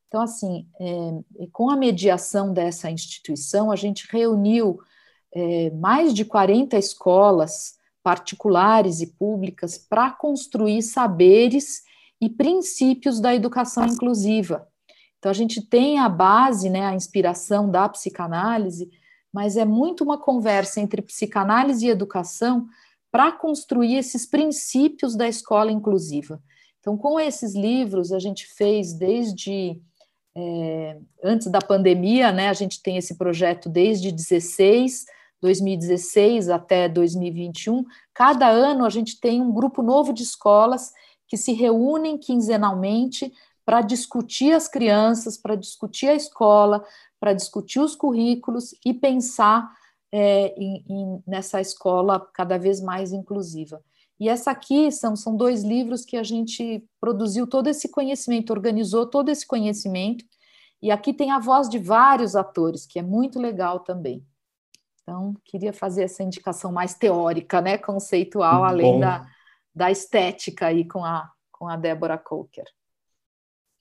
Então, 0.08 0.20
assim, 0.20 0.66
é, 0.80 1.46
com 1.52 1.70
a 1.70 1.76
mediação 1.76 2.52
dessa 2.52 2.90
instituição, 2.90 3.70
a 3.70 3.76
gente 3.76 4.08
reuniu 4.10 4.80
é, 5.32 5.70
mais 5.70 6.12
de 6.12 6.24
40 6.24 6.76
escolas 6.76 7.76
particulares 8.02 9.00
e 9.00 9.06
públicas 9.06 9.78
para 9.78 10.10
construir 10.10 10.82
saberes 10.82 11.84
e 12.20 12.28
princípios 12.28 13.20
da 13.20 13.34
educação 13.34 13.86
inclusiva. 13.86 14.66
Então, 15.18 15.30
a 15.30 15.34
gente 15.34 15.62
tem 15.62 15.98
a 15.98 16.08
base, 16.08 16.68
né, 16.68 16.86
a 16.86 16.94
inspiração 16.94 17.70
da 17.70 17.88
psicanálise, 17.88 18.90
mas 19.32 19.56
é 19.56 19.64
muito 19.64 20.04
uma 20.04 20.18
conversa 20.18 20.80
entre 20.80 21.02
psicanálise 21.02 21.86
e 21.86 21.90
educação 21.90 22.66
para 23.10 23.32
construir 23.32 23.96
esses 23.96 24.26
princípios 24.26 25.16
da 25.16 25.26
escola 25.26 25.72
inclusiva. 25.72 26.42
Então, 26.78 26.96
com 26.96 27.18
esses 27.18 27.54
livros, 27.54 28.12
a 28.12 28.18
gente 28.18 28.46
fez 28.46 28.92
desde 28.92 29.80
é, 30.36 30.98
antes 31.22 31.46
da 31.46 31.60
pandemia, 31.60 32.32
né? 32.32 32.48
A 32.48 32.52
gente 32.52 32.82
tem 32.82 32.96
esse 32.96 33.16
projeto 33.16 33.68
desde 33.68 34.10
16, 34.10 35.04
2016 35.40 36.48
até 36.48 36.88
2021, 36.88 37.84
cada 38.12 38.48
ano 38.48 38.84
a 38.84 38.90
gente 38.90 39.20
tem 39.20 39.40
um 39.40 39.52
grupo 39.52 39.82
novo 39.82 40.12
de 40.12 40.22
escolas 40.22 40.92
que 41.34 41.36
se 41.36 41.52
reúnem 41.52 42.16
quinzenalmente 42.16 43.32
para 43.64 43.80
discutir 43.80 44.52
as 44.52 44.68
crianças, 44.68 45.36
para 45.36 45.56
discutir 45.56 46.06
a 46.06 46.14
escola, 46.14 46.84
para 47.18 47.32
discutir 47.32 47.80
os 47.80 47.96
currículos 47.96 48.72
e 48.86 48.94
pensar 48.94 49.68
é, 50.12 50.54
em, 50.56 50.84
em, 50.88 51.22
nessa 51.26 51.60
escola 51.60 52.20
cada 52.32 52.56
vez 52.56 52.80
mais 52.80 53.12
inclusiva. 53.12 53.82
E 54.20 54.28
essa 54.28 54.52
aqui 54.52 54.92
são, 54.92 55.16
são 55.16 55.36
dois 55.36 55.64
livros 55.64 56.04
que 56.04 56.16
a 56.16 56.22
gente 56.22 56.86
produziu 57.00 57.48
todo 57.48 57.66
esse 57.66 57.88
conhecimento, 57.88 58.52
organizou 58.52 59.04
todo 59.04 59.28
esse 59.28 59.44
conhecimento, 59.44 60.24
e 60.80 60.92
aqui 60.92 61.12
tem 61.12 61.32
a 61.32 61.40
voz 61.40 61.68
de 61.68 61.80
vários 61.80 62.36
atores, 62.36 62.86
que 62.86 62.96
é 62.96 63.02
muito 63.02 63.40
legal 63.40 63.80
também. 63.80 64.24
Então, 65.02 65.34
queria 65.44 65.72
fazer 65.72 66.04
essa 66.04 66.22
indicação 66.22 66.70
mais 66.70 66.94
teórica, 66.94 67.60
né, 67.60 67.76
conceitual, 67.76 68.62
além 68.62 69.00
da, 69.00 69.26
da 69.74 69.90
estética 69.90 70.66
aí 70.66 70.86
com 70.86 71.04
a, 71.04 71.28
com 71.50 71.68
a 71.68 71.76
Débora 71.76 72.16
Coker. 72.16 72.64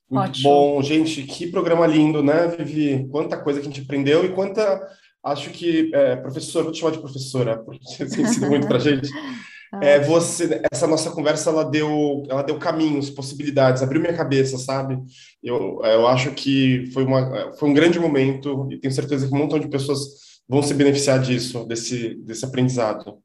Muito 0.09 0.29
Ótimo. 0.29 0.49
bom, 0.49 0.81
gente, 0.81 1.23
que 1.23 1.47
programa 1.47 1.87
lindo, 1.87 2.21
né, 2.21 2.47
Vivi? 2.47 3.07
Quanta 3.09 3.37
coisa 3.37 3.59
que 3.59 3.67
a 3.67 3.69
gente 3.69 3.81
aprendeu 3.81 4.23
e 4.25 4.33
quanta. 4.33 4.87
Acho 5.23 5.49
que, 5.51 5.89
é, 5.93 6.17
professora, 6.17 6.65
vou 6.65 6.73
te 6.73 6.79
chamar 6.79 6.91
de 6.91 6.99
professora, 6.99 7.57
porque 7.57 7.83
você 7.85 8.05
tem 8.05 8.25
sido 8.25 8.47
muito 8.47 8.67
para 8.67 8.77
a 8.77 8.79
gente. 8.79 9.09
É, 9.81 9.99
você, 9.99 10.61
essa 10.71 10.85
nossa 10.85 11.09
conversa, 11.09 11.49
ela 11.49 11.63
deu, 11.63 12.21
ela 12.29 12.43
deu 12.43 12.59
caminhos, 12.59 13.09
possibilidades, 13.09 13.81
abriu 13.81 13.99
minha 13.99 14.15
cabeça, 14.15 14.55
sabe? 14.59 14.99
Eu, 15.41 15.81
eu 15.83 16.07
acho 16.07 16.31
que 16.33 16.91
foi, 16.93 17.03
uma, 17.03 17.51
foi 17.53 17.69
um 17.69 17.73
grande 17.73 17.99
momento 17.99 18.67
e 18.71 18.77
tenho 18.77 18.93
certeza 18.93 19.27
que 19.27 19.33
um 19.33 19.37
montão 19.37 19.57
de 19.57 19.67
pessoas 19.67 19.99
vão 20.47 20.61
se 20.61 20.75
beneficiar 20.75 21.19
disso, 21.19 21.65
desse, 21.65 22.13
desse 22.23 22.45
aprendizado. 22.45 23.17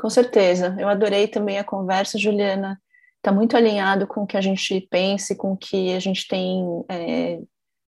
Com 0.00 0.08
certeza. 0.08 0.74
Eu 0.78 0.88
adorei 0.88 1.28
também 1.28 1.58
a 1.58 1.64
conversa, 1.64 2.18
Juliana 2.18 2.80
está 3.18 3.30
muito 3.30 3.54
alinhado 3.54 4.06
com 4.06 4.22
o 4.22 4.26
que 4.26 4.38
a 4.38 4.40
gente 4.40 4.80
pensa 4.90 5.34
e 5.34 5.36
com 5.36 5.52
o 5.52 5.56
que 5.58 5.94
a 5.94 6.00
gente 6.00 6.26
tem 6.26 6.64
é, 6.88 7.38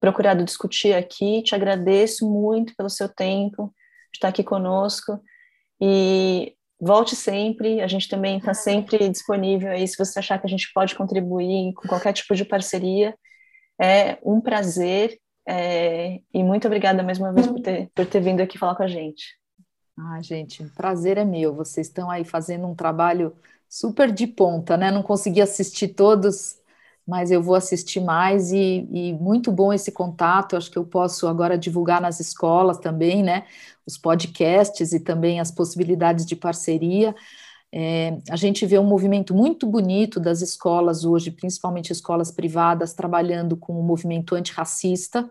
procurado 0.01 0.45
discutir 0.45 0.93
aqui. 0.93 1.41
Te 1.45 1.55
agradeço 1.55 2.29
muito 2.29 2.75
pelo 2.75 2.91
seu 2.91 3.09
tempo 3.09 3.73
de 4.13 4.17
estar 4.17 4.27
aqui 4.27 4.43
conosco 4.43 5.21
e 5.81 6.53
volte 6.81 7.15
sempre. 7.15 7.81
A 7.81 7.87
gente 7.87 8.09
também 8.09 8.39
está 8.39 8.55
sempre 8.55 9.09
disponível 9.09 9.71
aí 9.71 9.87
se 9.87 9.97
você 9.97 10.19
achar 10.19 10.41
que 10.41 10.47
a 10.49 10.51
gente 10.51 10.69
pode 10.75 10.97
contribuir 10.97 11.73
com 11.75 11.87
qualquer 11.87 12.13
tipo 12.13 12.35
de 12.35 12.45
parceria. 12.45 13.15
É 13.81 14.19
um 14.25 14.41
prazer 14.41 15.17
é, 15.49 16.19
e 16.35 16.43
muito 16.43 16.67
obrigada 16.67 17.05
mais 17.05 17.21
uma 17.21 17.33
vez 17.33 17.47
por 17.47 17.61
ter, 17.61 17.89
por 17.95 18.05
ter 18.05 18.21
vindo 18.21 18.41
aqui 18.41 18.59
falar 18.59 18.75
com 18.75 18.83
a 18.83 18.89
gente. 18.89 19.40
Ah, 20.03 20.21
gente, 20.23 20.65
prazer 20.77 21.19
é 21.19 21.25
meu. 21.25 21.55
Vocês 21.55 21.87
estão 21.89 22.11
aí 22.11 22.25
fazendo 22.25 22.67
um 22.67 22.75
trabalho 22.75 23.35
super 23.69 24.11
de 24.11 24.27
ponta, 24.27 24.77
né? 24.77 24.91
Não 24.91 25.03
consegui 25.03 25.43
assistir 25.43 25.89
todos, 25.89 26.57
mas 27.07 27.31
eu 27.31 27.43
vou 27.43 27.55
assistir 27.55 28.01
mais 28.01 28.51
e, 28.51 28.89
e, 28.91 29.13
muito 29.15 29.53
bom 29.53 29.73
esse 29.73 29.93
contato. 29.93 30.57
Acho 30.57 30.71
que 30.71 30.79
eu 30.79 30.85
posso 30.87 31.27
agora 31.29 31.59
divulgar 31.59 32.01
nas 32.01 32.19
escolas 32.19 32.79
também, 32.79 33.23
né? 33.23 33.47
Os 33.87 33.99
podcasts 33.99 34.93
e 34.93 35.01
também 35.01 35.39
as 35.39 35.51
possibilidades 35.51 36.25
de 36.25 36.35
parceria. 36.35 37.15
É, 37.73 38.19
a 38.31 38.37
gente 38.37 38.65
vê 38.67 38.79
um 38.79 38.85
movimento 38.85 39.35
muito 39.35 39.67
bonito 39.67 40.19
das 40.19 40.41
escolas 40.41 41.05
hoje, 41.05 41.31
principalmente 41.31 41.93
escolas 41.93 42.31
privadas, 42.31 42.95
trabalhando 42.95 43.57
com 43.57 43.79
o 43.79 43.83
movimento 43.83 44.35
antirracista, 44.35 45.31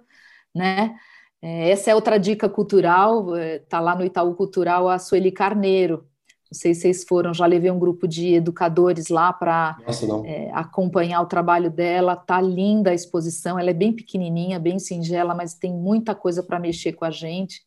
né? 0.53 0.95
É, 1.41 1.69
essa 1.71 1.91
é 1.91 1.95
outra 1.95 2.17
dica 2.17 2.49
cultural, 2.49 3.35
está 3.37 3.77
é, 3.77 3.81
lá 3.81 3.95
no 3.95 4.03
Itaú 4.03 4.35
Cultural 4.35 4.89
a 4.89 4.99
Sueli 4.99 5.31
Carneiro, 5.31 6.09
não 6.51 6.57
sei 6.57 6.73
se 6.73 6.81
vocês 6.81 7.03
foram, 7.03 7.31
já 7.31 7.45
levei 7.45 7.69
um 7.69 7.77
grupo 7.77 8.07
de 8.07 8.33
educadores 8.33 9.09
lá 9.09 9.31
para 9.31 9.77
é, 10.25 10.49
acompanhar 10.51 11.21
o 11.21 11.27
trabalho 11.27 11.69
dela. 11.69 12.15
Tá 12.15 12.41
linda 12.41 12.89
a 12.89 12.93
exposição, 12.93 13.59
ela 13.59 13.69
é 13.69 13.73
bem 13.73 13.93
pequenininha, 13.93 14.59
bem 14.59 14.79
singela, 14.79 15.35
mas 15.35 15.53
tem 15.53 15.71
muita 15.71 16.15
coisa 16.15 16.41
para 16.41 16.59
mexer 16.59 16.93
com 16.93 17.05
a 17.05 17.11
gente. 17.11 17.61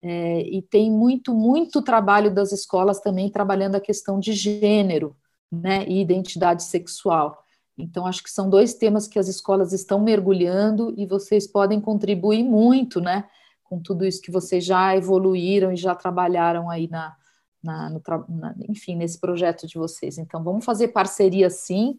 É, 0.00 0.42
e 0.42 0.62
tem 0.62 0.92
muito, 0.92 1.34
muito 1.34 1.82
trabalho 1.82 2.32
das 2.32 2.52
escolas 2.52 3.00
também 3.00 3.28
trabalhando 3.28 3.74
a 3.74 3.80
questão 3.80 4.20
de 4.20 4.32
gênero 4.32 5.16
né, 5.50 5.84
e 5.88 6.00
identidade 6.00 6.62
sexual. 6.62 7.42
Então, 7.78 8.06
acho 8.06 8.22
que 8.22 8.30
são 8.30 8.50
dois 8.50 8.74
temas 8.74 9.06
que 9.06 9.18
as 9.18 9.28
escolas 9.28 9.72
estão 9.72 10.00
mergulhando 10.00 10.92
e 10.96 11.06
vocês 11.06 11.46
podem 11.46 11.80
contribuir 11.80 12.42
muito 12.42 13.00
né, 13.00 13.28
com 13.62 13.80
tudo 13.80 14.04
isso 14.04 14.20
que 14.20 14.32
vocês 14.32 14.64
já 14.64 14.96
evoluíram 14.96 15.72
e 15.72 15.76
já 15.76 15.94
trabalharam 15.94 16.68
aí 16.68 16.88
na, 16.88 17.16
na, 17.62 17.88
no, 17.88 18.02
na, 18.28 18.54
enfim, 18.68 18.96
nesse 18.96 19.20
projeto 19.20 19.66
de 19.66 19.78
vocês. 19.78 20.18
Então, 20.18 20.42
vamos 20.42 20.64
fazer 20.64 20.88
parceria 20.88 21.48
sim. 21.48 21.98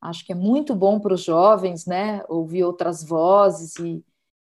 Acho 0.00 0.26
que 0.26 0.32
é 0.32 0.34
muito 0.34 0.74
bom 0.74 0.98
para 0.98 1.14
os 1.14 1.22
jovens, 1.22 1.86
né? 1.86 2.22
Ouvir 2.28 2.64
outras 2.64 3.04
vozes 3.04 3.76
e, 3.76 4.04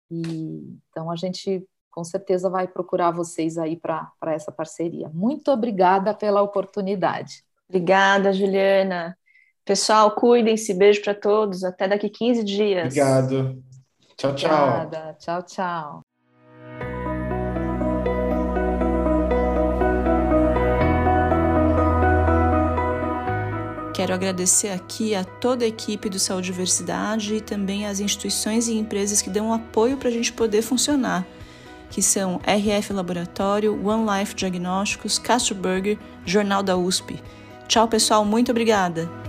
e, 0.09 0.79
então 0.89 1.11
a 1.11 1.15
gente 1.15 1.67
com 1.89 2.03
certeza 2.03 2.49
vai 2.49 2.67
procurar 2.67 3.11
vocês 3.11 3.57
aí 3.57 3.75
para 3.75 4.13
essa 4.27 4.51
parceria. 4.51 5.09
Muito 5.09 5.51
obrigada 5.51 6.13
pela 6.13 6.41
oportunidade. 6.41 7.43
Obrigada, 7.67 8.31
Juliana. 8.31 9.17
Pessoal, 9.65 10.11
cuidem-se. 10.11 10.73
Beijo 10.73 11.01
para 11.01 11.13
todos. 11.13 11.63
Até 11.63 11.87
daqui 11.87 12.09
15 12.09 12.43
dias. 12.43 12.85
Obrigado. 12.85 13.63
Tchau, 14.17 14.35
tchau. 14.35 14.67
Obrigada. 14.67 15.15
Tchau, 15.19 15.43
tchau. 15.43 16.01
Quero 23.99 24.13
agradecer 24.13 24.69
aqui 24.69 25.13
a 25.13 25.25
toda 25.25 25.65
a 25.65 25.67
equipe 25.67 26.09
do 26.09 26.17
Saúde 26.17 26.47
e 26.47 26.51
Diversidade 26.53 27.35
e 27.35 27.41
também 27.41 27.85
as 27.85 27.99
instituições 27.99 28.69
e 28.69 28.77
empresas 28.77 29.21
que 29.21 29.29
dão 29.29 29.53
apoio 29.53 29.97
para 29.97 30.07
a 30.07 30.11
gente 30.11 30.31
poder 30.31 30.61
funcionar, 30.61 31.27
que 31.89 32.01
são 32.01 32.39
RF 32.45 32.93
Laboratório, 32.93 33.77
One 33.85 34.05
Life 34.09 34.33
Diagnósticos, 34.35 35.19
Castro 35.19 35.53
Burger, 35.53 35.97
Jornal 36.25 36.63
da 36.63 36.77
USP. 36.77 37.21
Tchau, 37.67 37.89
pessoal, 37.89 38.23
muito 38.23 38.51
obrigada! 38.51 39.28